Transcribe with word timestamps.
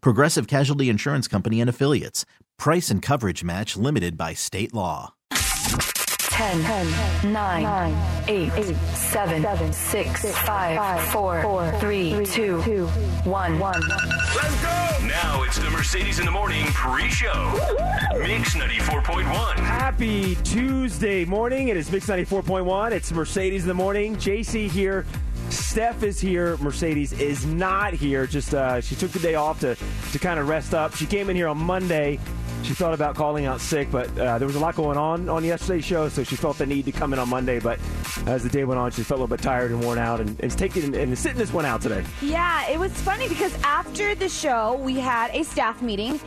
Progressive 0.00 0.46
Casualty 0.46 0.88
Insurance 0.88 1.28
Company 1.28 1.60
and 1.60 1.70
Affiliates. 1.70 2.24
Price 2.58 2.90
and 2.90 3.02
coverage 3.02 3.44
match 3.44 3.76
limited 3.76 4.16
by 4.16 4.34
state 4.34 4.74
law. 4.74 5.12
10, 6.36 6.62
10 6.62 7.32
9, 7.32 8.28
8, 8.28 8.76
7, 8.76 9.72
6, 9.72 10.38
5, 10.38 11.02
4, 11.08 11.72
3, 11.80 12.26
2, 12.26 12.86
1. 12.86 13.60
Let's 13.60 14.62
go! 14.62 14.86
Now 15.06 15.44
it's 15.44 15.58
the 15.58 15.70
Mercedes 15.70 16.18
in 16.18 16.26
the 16.26 16.30
Morning 16.30 16.66
pre-show. 16.66 17.52
Mix 18.18 18.54
94.1. 18.54 19.24
Happy 19.56 20.34
Tuesday 20.36 21.24
morning. 21.24 21.68
It 21.68 21.76
is 21.78 21.90
Mix 21.90 22.06
94.1. 22.06 22.92
It's 22.92 23.10
Mercedes 23.12 23.62
in 23.62 23.68
the 23.68 23.74
morning. 23.74 24.16
JC 24.16 24.68
here. 24.68 25.06
Steph 25.76 26.04
is 26.04 26.18
here. 26.18 26.56
Mercedes 26.56 27.12
is 27.12 27.44
not 27.44 27.92
here. 27.92 28.26
Just 28.26 28.54
uh, 28.54 28.80
she 28.80 28.94
took 28.94 29.10
the 29.10 29.18
day 29.18 29.34
off 29.34 29.60
to, 29.60 29.76
to 30.12 30.18
kind 30.18 30.40
of 30.40 30.48
rest 30.48 30.72
up. 30.72 30.94
She 30.94 31.04
came 31.04 31.28
in 31.28 31.36
here 31.36 31.48
on 31.48 31.58
Monday. 31.58 32.18
She 32.62 32.72
thought 32.72 32.94
about 32.94 33.14
calling 33.14 33.44
out 33.44 33.60
sick, 33.60 33.90
but 33.90 34.08
uh, 34.18 34.38
there 34.38 34.46
was 34.46 34.56
a 34.56 34.58
lot 34.58 34.74
going 34.74 34.96
on 34.96 35.28
on 35.28 35.44
yesterday's 35.44 35.84
show, 35.84 36.08
so 36.08 36.24
she 36.24 36.34
felt 36.34 36.56
the 36.56 36.64
need 36.64 36.86
to 36.86 36.92
come 36.92 37.12
in 37.12 37.18
on 37.18 37.28
Monday. 37.28 37.60
But 37.60 37.78
as 38.24 38.42
the 38.42 38.48
day 38.48 38.64
went 38.64 38.80
on, 38.80 38.90
she 38.90 39.02
felt 39.02 39.20
a 39.20 39.22
little 39.22 39.36
bit 39.36 39.42
tired 39.42 39.70
and 39.70 39.84
worn 39.84 39.98
out, 39.98 40.18
and, 40.18 40.30
and 40.30 40.44
is 40.44 40.54
taking 40.54 40.96
and 40.96 41.18
sitting 41.18 41.36
this 41.36 41.52
one 41.52 41.66
out 41.66 41.82
today. 41.82 42.02
Yeah, 42.22 42.66
it 42.70 42.80
was 42.80 42.98
funny 43.02 43.28
because 43.28 43.54
after 43.62 44.14
the 44.14 44.30
show, 44.30 44.80
we 44.82 44.98
had 44.98 45.30
a 45.34 45.42
staff 45.42 45.82
meeting, 45.82 46.18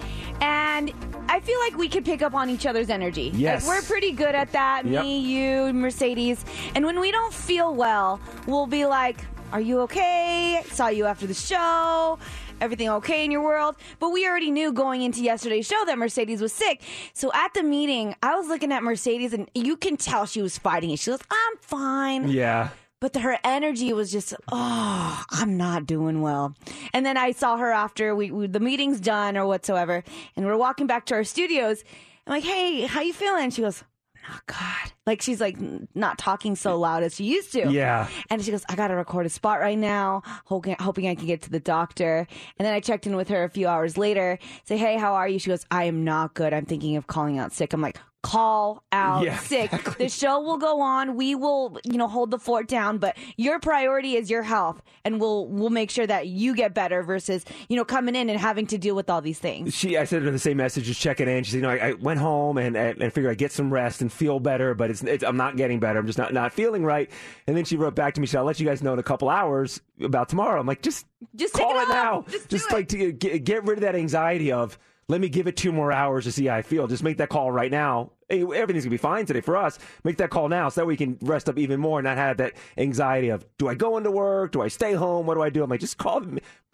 and 0.41 0.93
I 1.27 1.39
feel 1.39 1.59
like 1.59 1.75
we 1.75 1.89
could 1.89 2.05
pick 2.05 2.21
up 2.21 2.35
on 2.35 2.51
each 2.51 2.67
other's 2.67 2.91
energy. 2.91 3.31
Yes. 3.33 3.67
Like, 3.67 3.81
we're 3.81 3.87
pretty 3.87 4.11
good 4.11 4.35
at 4.35 4.51
that. 4.51 4.85
Yep. 4.85 5.03
Me, 5.03 5.19
you, 5.21 5.73
Mercedes. 5.73 6.45
And 6.75 6.85
when 6.85 6.99
we 6.99 7.11
don't 7.11 7.33
feel 7.33 7.73
well, 7.73 8.21
we'll 8.45 8.67
be 8.67 8.85
like, 8.85 9.25
Are 9.51 9.61
you 9.61 9.79
okay? 9.81 10.61
Saw 10.69 10.89
you 10.89 11.05
after 11.05 11.25
the 11.25 11.33
show. 11.33 12.19
Everything 12.61 12.89
okay 12.89 13.25
in 13.25 13.31
your 13.31 13.41
world? 13.43 13.75
But 13.99 14.09
we 14.09 14.27
already 14.27 14.51
knew 14.51 14.71
going 14.71 15.01
into 15.01 15.21
yesterday's 15.23 15.65
show 15.65 15.81
that 15.85 15.97
Mercedes 15.97 16.39
was 16.41 16.53
sick. 16.53 16.81
So 17.13 17.31
at 17.33 17.53
the 17.55 17.63
meeting, 17.63 18.15
I 18.21 18.35
was 18.35 18.47
looking 18.47 18.71
at 18.71 18.83
Mercedes, 18.83 19.33
and 19.33 19.49
you 19.55 19.75
can 19.75 19.97
tell 19.97 20.25
she 20.27 20.41
was 20.41 20.57
fighting 20.57 20.91
it. 20.91 20.99
She 20.99 21.09
goes, 21.09 21.21
I'm 21.31 21.57
fine 21.61 22.29
Yeah. 22.29 22.69
but 22.99 23.15
her 23.15 23.39
energy 23.43 23.91
was 23.93 24.11
just 24.11 24.33
oh 24.51 25.23
i'm 25.31 25.55
not 25.57 25.85
doing 25.85 26.21
well 26.21 26.53
and 26.93 27.05
then 27.05 27.15
i 27.17 27.31
saw 27.31 27.55
her 27.57 27.71
after 27.71 28.13
we, 28.15 28.29
we 28.31 28.47
the 28.47 28.59
meeting's 28.59 28.99
done 28.99 29.37
or 29.37 29.45
whatsoever 29.47 30.03
and 30.35 30.45
we're 30.45 30.57
walking 30.57 30.85
back 30.87 31.05
to 31.05 31.13
our 31.13 31.23
studios 31.23 31.83
i'm 32.27 32.33
like 32.33 32.43
hey 32.43 32.81
how 32.81 32.99
you 33.01 33.13
feeling 33.13 33.49
she 33.51 33.61
goes 33.61 33.83
oh 34.29 34.39
god. 34.47 34.91
Like 35.05 35.21
she's 35.21 35.41
like 35.41 35.57
not 35.95 36.17
talking 36.17 36.55
so 36.55 36.77
loud 36.77 37.03
as 37.03 37.15
she 37.15 37.23
used 37.23 37.51
to. 37.53 37.71
Yeah. 37.71 38.07
and 38.29 38.43
she 38.43 38.51
goes 38.51 38.63
i 38.69 38.75
gotta 38.75 38.95
record 38.95 39.25
a 39.25 39.29
spot 39.29 39.59
right 39.59 39.77
now 39.77 40.21
hoping, 40.45 40.75
hoping 40.79 41.07
i 41.07 41.15
can 41.15 41.25
get 41.27 41.41
to 41.43 41.49
the 41.49 41.59
doctor. 41.59 42.27
And 42.57 42.65
then 42.65 42.73
i 42.73 42.79
checked 42.79 43.07
in 43.07 43.15
with 43.15 43.29
her 43.29 43.43
a 43.43 43.49
few 43.49 43.67
hours 43.67 43.97
later 43.97 44.37
say 44.65 44.77
hey 44.77 44.97
how 44.97 45.13
are 45.13 45.27
you? 45.27 45.39
She 45.39 45.49
goes 45.49 45.65
i 45.71 45.85
am 45.85 46.03
not 46.03 46.33
good. 46.33 46.53
I'm 46.53 46.65
thinking 46.65 46.95
of 46.95 47.07
calling 47.07 47.39
out 47.39 47.51
sick. 47.53 47.73
I'm 47.73 47.81
like 47.81 47.97
call 48.21 48.83
out 48.91 49.23
Yeah, 49.23 49.37
sick 49.37 49.71
exactly. 49.71 50.05
the 50.05 50.09
show 50.09 50.41
will 50.41 50.57
go 50.57 50.81
on 50.81 51.15
we 51.15 51.35
will 51.35 51.79
you 51.85 51.97
know 51.97 52.07
hold 52.07 52.31
the 52.31 52.37
fort 52.39 52.67
down 52.67 52.97
but 52.97 53.15
your 53.37 53.59
priority 53.59 54.15
is 54.17 54.29
your 54.29 54.43
health 54.43 54.81
and 55.05 55.21
we'll 55.21 55.47
we'll 55.47 55.69
make 55.69 55.89
sure 55.89 56.05
that 56.05 56.27
you 56.27 56.53
get 56.53 56.73
better 56.73 57.01
versus 57.01 57.45
you 57.69 57.77
know 57.77 57.85
coming 57.85 58.15
in 58.15 58.29
and 58.29 58.37
having 58.37 58.67
to 58.67 58.77
deal 58.77 58.93
with 58.95 59.09
all 59.09 59.21
these 59.21 59.39
things 59.39 59.73
She, 59.73 59.97
I 59.97 60.03
sent 60.03 60.25
her 60.25 60.31
the 60.31 60.37
same 60.39 60.57
message, 60.57 60.83
just 60.85 60.99
checking 60.99 61.27
in. 61.29 61.43
She 61.43 61.51
said, 61.51 61.57
"You 61.57 61.61
know, 61.63 61.69
I, 61.69 61.89
I 61.89 61.93
went 61.93 62.19
home 62.19 62.57
and, 62.57 62.75
and 62.75 63.01
and 63.01 63.13
figured 63.13 63.31
I'd 63.31 63.37
get 63.37 63.51
some 63.53 63.71
rest 63.71 64.01
and 64.01 64.11
feel 64.11 64.39
better, 64.39 64.73
but 64.73 64.89
it's, 64.89 65.01
it's 65.03 65.23
I'm 65.23 65.37
not 65.37 65.55
getting 65.55 65.79
better. 65.79 65.99
I'm 65.99 66.05
just 66.05 66.17
not 66.17 66.33
not 66.33 66.51
feeling 66.53 66.83
right." 66.83 67.09
And 67.47 67.55
then 67.55 67.63
she 67.65 67.77
wrote 67.77 67.95
back 67.95 68.13
to 68.15 68.21
me, 68.21 68.27
"She, 68.27 68.31
said, 68.31 68.39
I'll 68.39 68.45
let 68.45 68.59
you 68.59 68.65
guys 68.67 68.83
know 68.83 68.93
in 68.93 68.99
a 68.99 69.03
couple 69.03 69.29
hours 69.29 69.79
about 70.01 70.27
tomorrow." 70.29 70.59
I'm 70.59 70.67
like, 70.67 70.81
"Just 70.81 71.05
Just 71.35 71.55
take 71.55 71.65
call 71.65 71.79
it 71.79 71.83
it, 71.83 71.89
now. 71.89 72.25
Just 72.49 72.69
it." 72.69 72.73
like 72.73 72.87
to 72.89 73.11
get, 73.13 73.43
get 73.45 73.63
rid 73.65 73.77
of 73.77 73.81
that 73.81 73.95
anxiety 73.95 74.51
of 74.51 74.77
let 75.09 75.19
me 75.19 75.27
give 75.27 75.47
it 75.47 75.57
two 75.57 75.71
more 75.73 75.91
hours 75.91 76.23
to 76.25 76.31
see 76.31 76.45
how 76.45 76.55
I 76.55 76.61
feel. 76.61 76.87
Just 76.87 77.03
make 77.03 77.17
that 77.17 77.27
call 77.29 77.51
right 77.51 77.71
now. 77.71 78.11
Hey, 78.29 78.41
everything's 78.43 78.85
gonna 78.85 78.91
be 78.91 78.97
fine 78.97 79.25
today 79.25 79.41
for 79.41 79.57
us. 79.57 79.77
Make 80.03 80.17
that 80.17 80.29
call 80.29 80.47
now 80.47 80.69
so 80.69 80.81
that 80.81 80.85
we 80.85 80.95
can 80.95 81.17
rest 81.21 81.49
up 81.49 81.57
even 81.57 81.79
more 81.79 81.99
and 81.99 82.05
not 82.05 82.15
have 82.17 82.37
that 82.37 82.53
anxiety 82.77 83.29
of 83.29 83.43
do 83.57 83.67
I 83.67 83.75
go 83.75 83.97
into 83.97 84.11
work? 84.11 84.51
Do 84.53 84.61
I 84.61 84.67
stay 84.69 84.93
home? 84.93 85.25
What 85.25 85.33
do 85.33 85.41
I 85.41 85.49
do? 85.49 85.63
I'm 85.63 85.69
like, 85.69 85.79
just 85.81 85.97
call 85.97 86.23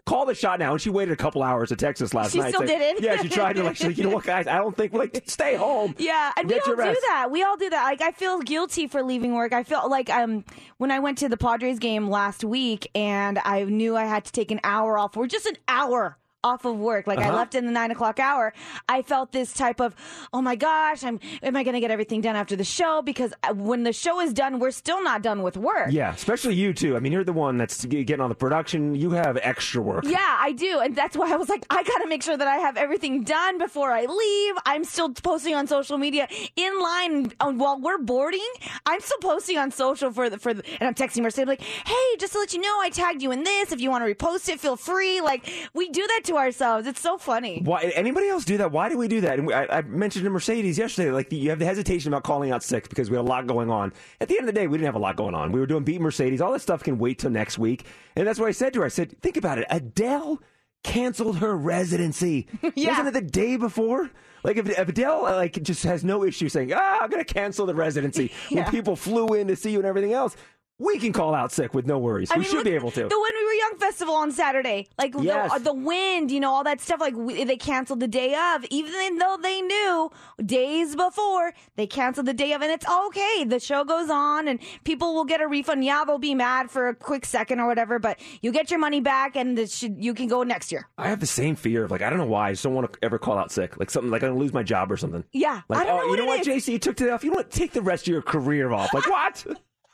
call 0.06 0.26
the 0.28 0.36
shot 0.36 0.60
now. 0.60 0.74
And 0.74 0.80
she 0.82 0.90
waited 0.92 1.14
a 1.14 1.16
couple 1.16 1.42
hours 1.42 1.70
to 1.70 1.76
text 1.76 2.02
us 2.02 2.14
last 2.14 2.34
She 2.34 2.40
night. 2.40 2.48
She 2.50 2.54
still 2.54 2.68
saying- 2.68 2.80
didn't? 2.80 3.04
Yeah, 3.04 3.22
she 3.22 3.30
tried 3.30 3.56
to 3.56 3.64
like. 3.64 3.76
She's 3.78 3.88
like, 3.88 3.98
you 3.98 4.04
know 4.04 4.10
what, 4.12 4.26
guys? 4.26 4.48
I 4.48 4.58
don't 4.58 4.76
think 4.76 4.92
like 4.94 5.24
stay 5.28 5.56
home. 5.56 5.96
Yeah, 6.00 6.32
and 6.38 6.48
we 6.50 6.60
all 6.60 6.76
do 6.76 6.76
that. 7.08 7.28
We 7.32 7.42
all 7.44 7.56
do 7.58 7.70
that. 7.70 7.84
Like 7.86 8.02
I 8.02 8.12
feel 8.12 8.40
guilty 8.42 8.88
for 8.88 9.02
leaving 9.02 9.34
work. 9.34 9.54
I 9.54 9.64
feel 9.64 9.90
like 9.90 10.10
um 10.10 10.44
when 10.78 10.92
I 10.92 11.00
went 11.00 11.18
to 11.20 11.30
the 11.30 11.38
Padres 11.38 11.80
game 11.80 12.10
last 12.10 12.44
week 12.44 12.92
and 12.94 13.40
I 13.46 13.64
knew 13.64 13.96
I 13.96 14.04
had 14.06 14.26
to 14.26 14.32
take 14.34 14.52
an 14.52 14.60
hour 14.66 14.98
off 15.00 15.16
or 15.16 15.26
just 15.26 15.46
an 15.46 15.56
hour 15.70 16.18
off 16.46 16.64
of 16.64 16.78
work. 16.78 17.08
Like 17.08 17.20
I 17.20 17.24
Uh-huh. 17.30 17.36
left 17.38 17.56
in 17.56 17.66
the 17.66 17.72
nine 17.72 17.92
o'clock 17.92 18.20
hour. 18.20 18.54
I 18.88 19.02
felt 19.02 19.32
this 19.32 19.52
type 19.52 19.80
of, 19.82 19.96
oh 20.32 20.42
my 20.42 20.56
gosh, 20.56 21.04
I'm 21.04 21.20
am 21.42 21.56
I 21.56 21.64
going 21.64 21.74
to 21.74 21.80
get 21.80 21.90
everything 21.92 22.22
done 22.22 22.36
after 22.36 22.56
the 22.56 22.64
show? 22.64 23.02
Because 23.02 23.34
uh, 23.44 23.54
when 23.54 23.82
the 23.84 23.92
show 23.94 24.22
is 24.22 24.32
done, 24.32 24.60
we're 24.60 24.72
still 24.72 25.02
not 25.04 25.22
done 25.24 25.42
with 25.42 25.58
work. 25.58 25.88
Yeah, 25.90 26.14
especially 26.14 26.54
you 26.56 26.72
too. 26.74 26.96
I 26.96 27.00
mean, 27.00 27.12
you're 27.12 27.24
the 27.24 27.34
one 27.34 27.58
that's 27.58 27.84
getting 27.86 28.22
on 28.22 28.30
the 28.30 28.36
production. 28.36 28.94
You 28.96 29.10
have 29.12 29.38
extra 29.42 29.82
work. 29.82 30.04
Yeah, 30.06 30.38
I 30.48 30.52
do. 30.52 30.80
And 30.80 30.96
that's 30.96 31.18
why 31.18 31.34
I 31.34 31.36
was 31.36 31.50
like, 31.50 31.66
I 31.72 31.82
got 31.84 31.98
to 32.04 32.08
make 32.08 32.22
sure 32.22 32.38
that 32.38 32.48
I 32.48 32.58
have 32.58 32.78
everything 32.78 33.24
done 33.24 33.58
before 33.58 33.92
I 33.92 34.06
leave. 34.06 34.56
I'm 34.66 34.84
still 34.84 35.10
posting 35.14 35.56
on 35.56 35.66
social 35.68 35.98
media 35.98 36.28
in 36.56 36.80
line 36.80 37.34
uh, 37.40 37.52
while 37.52 37.80
we're 37.80 37.98
boarding. 37.98 38.48
I'm 38.86 39.02
still 39.02 39.18
posting 39.22 39.58
on 39.58 39.72
social 39.72 40.12
for 40.12 40.30
the, 40.30 40.38
for 40.38 40.54
the, 40.54 40.64
and 40.80 40.88
I'm 40.88 40.94
texting 40.94 41.24
Mercedes 41.24 41.48
like, 41.48 41.62
hey, 41.62 42.16
just 42.20 42.34
to 42.34 42.40
let 42.40 42.54
you 42.54 42.62
know, 42.62 42.78
I 42.82 42.90
tagged 42.90 43.22
you 43.24 43.32
in 43.32 43.44
this. 43.44 43.72
If 43.72 43.82
you 43.82 43.90
want 43.90 44.06
to 44.06 44.14
repost 44.14 44.48
it, 44.50 44.60
feel 44.60 44.76
free. 44.76 45.22
Like, 45.22 45.50
we 45.74 45.90
do 45.90 46.06
that 46.06 46.22
to 46.26 46.35
ourselves. 46.38 46.88
It's 46.88 47.02
so 47.02 47.18
funny. 47.18 47.62
Why 47.64 47.82
anybody 47.96 48.28
else 48.30 48.46
do 48.46 48.58
that? 48.58 48.72
Why 48.72 48.90
do 48.90 48.98
we 48.98 49.08
do 49.08 49.22
that? 49.22 49.38
And 49.40 49.48
we, 49.48 49.54
I, 49.54 49.80
I 49.80 49.82
mentioned 49.84 50.24
to 50.26 50.30
Mercedes 50.30 50.78
yesterday, 50.78 51.12
like 51.12 51.32
you 51.32 51.50
have 51.50 51.60
the 51.60 51.66
hesitation 51.66 52.12
about 52.14 52.24
calling 52.24 52.52
out 52.52 52.64
sick 52.64 52.90
because 52.90 53.10
we 53.10 53.16
had 53.18 53.26
a 53.26 53.28
lot 53.28 53.48
going 53.48 53.70
on. 53.70 53.94
At 54.22 54.28
the 54.28 54.36
end 54.38 54.48
of 54.48 54.54
the 54.54 54.60
day, 54.60 54.68
we 54.68 54.78
didn't 54.78 54.88
have 54.88 54.96
a 54.96 55.00
lot 55.00 55.16
going 55.16 55.36
on. 55.36 55.52
We 55.52 55.60
were 55.60 55.66
doing 55.66 55.84
beat 55.84 56.02
Mercedes. 56.02 56.42
All 56.42 56.52
that 56.54 56.62
stuff 56.62 56.84
can 56.84 56.98
wait 56.98 57.20
till 57.20 57.32
next 57.32 57.58
week. 57.58 57.86
And 58.16 58.28
that's 58.28 58.40
what 58.40 58.48
I 58.48 58.52
said 58.52 58.74
to 58.74 58.80
her. 58.82 58.86
I 58.86 58.90
said, 58.90 59.20
think 59.22 59.38
about 59.38 59.58
it. 59.58 59.66
Adele 59.70 60.42
canceled 60.84 61.38
her 61.40 61.56
residency. 61.58 62.48
Yeah. 62.76 62.90
Wasn't 62.90 63.08
it 63.08 63.14
the 63.14 63.22
day 63.22 63.58
before? 63.58 64.10
Like 64.44 64.58
if, 64.58 64.70
if 64.70 64.90
Adele 64.90 65.24
like 65.24 65.62
just 65.64 65.84
has 65.84 66.04
no 66.04 66.24
issue 66.24 66.50
saying, 66.50 66.72
"Ah, 66.76 67.00
I'm 67.02 67.10
going 67.10 67.24
to 67.24 67.34
cancel 67.34 67.66
the 67.66 67.74
residency," 67.74 68.32
Yeah. 68.52 68.64
when 68.64 68.72
people 68.72 68.96
flew 68.96 69.28
in 69.34 69.48
to 69.48 69.56
see 69.56 69.72
you 69.72 69.80
and 69.80 69.88
everything 69.88 70.14
else, 70.14 70.36
we 70.78 70.98
can 71.00 71.14
call 71.14 71.34
out 71.34 71.52
sick 71.52 71.74
with 71.74 71.86
no 71.86 71.98
worries. 71.98 72.30
I 72.32 72.36
we 72.36 72.40
mean, 72.42 72.50
should 72.50 72.56
look 72.58 72.66
be 72.66 72.72
able 72.76 72.92
to. 72.92 73.08
The 73.08 73.20
When 73.20 73.32
We 73.34 73.46
Were 73.46 73.54
Young 73.54 73.78
festival 73.80 74.16
on 74.16 74.32
Saturday, 74.32 74.88
like 74.98 75.14
Yes. 75.20 75.54
the, 75.54 75.60
the 75.60 75.74
wind, 75.74 76.32
you 76.32 76.40
know, 76.42 76.52
all 76.54 76.64
that 76.66 76.82
stuff. 76.82 77.00
Like 77.00 77.16
we, 77.16 77.44
they 77.46 77.56
canceled 77.58 78.02
the 78.02 78.08
day 78.08 78.36
of, 78.56 78.66
even 78.70 79.18
though 79.18 79.38
they 79.42 79.62
knew 79.62 80.12
days 80.46 80.96
before 80.96 81.54
they 81.76 81.88
canceled 81.88 82.26
the 82.26 82.34
day 82.34 82.54
of, 82.54 82.62
and 82.62 82.72
it's 82.72 82.86
okay. 82.88 83.46
The 83.46 83.60
show 83.60 83.84
goes 83.86 84.10
on, 84.10 84.48
and 84.48 84.60
people 84.84 85.14
will 85.16 85.26
get 85.26 85.40
a 85.42 85.48
refund. 85.48 85.86
Yeah, 85.86 86.04
they'll 86.06 86.18
be 86.18 86.36
mad 86.36 86.70
for 86.70 86.90
a 86.90 86.96
quick 86.96 87.26
second 87.26 87.60
or 87.60 87.68
whatever, 87.68 87.98
but 88.00 88.20
you 88.42 88.52
get 88.52 88.70
your 88.70 88.80
money 88.80 89.00
back, 89.00 89.36
and 89.38 89.70
should, 89.70 90.04
you 90.04 90.14
can 90.14 90.28
go 90.28 90.44
next 90.44 90.72
year. 90.72 90.88
I 90.98 91.08
have 91.08 91.20
the 91.22 91.26
same 91.26 91.56
fear 91.56 91.86
of 91.86 91.92
like 91.92 92.02
I 92.02 92.10
don't 92.10 92.20
know 92.20 92.26
why 92.26 92.50
I 92.50 92.52
just 92.52 92.64
don't 92.64 92.74
want 92.74 92.92
to 92.92 93.00
ever 93.02 93.18
call 93.18 93.38
out 93.38 93.52
sick 93.52 93.78
like 93.78 93.90
something 93.90 94.12
like 94.12 94.24
I'm 94.24 94.30
gonna 94.32 94.40
lose 94.40 94.54
my 94.54 94.64
job 94.64 94.92
or 94.92 94.98
something. 94.98 95.24
Yeah, 95.32 95.62
Like 95.70 95.88
oh 95.88 95.98
know 95.98 96.04
you 96.06 96.18
know 96.18 96.26
what 96.26 96.46
is. 96.46 96.48
JC 96.66 96.74
you 96.74 96.80
took 96.80 96.98
today 96.98 97.12
off 97.12 97.24
you 97.24 97.30
know 97.32 97.36
what 97.38 97.50
take 97.52 97.72
the 97.72 97.82
rest 97.82 98.08
of 98.08 98.12
your 98.12 98.22
career 98.22 98.72
off 98.74 98.94
like 98.94 99.10
what 99.10 99.46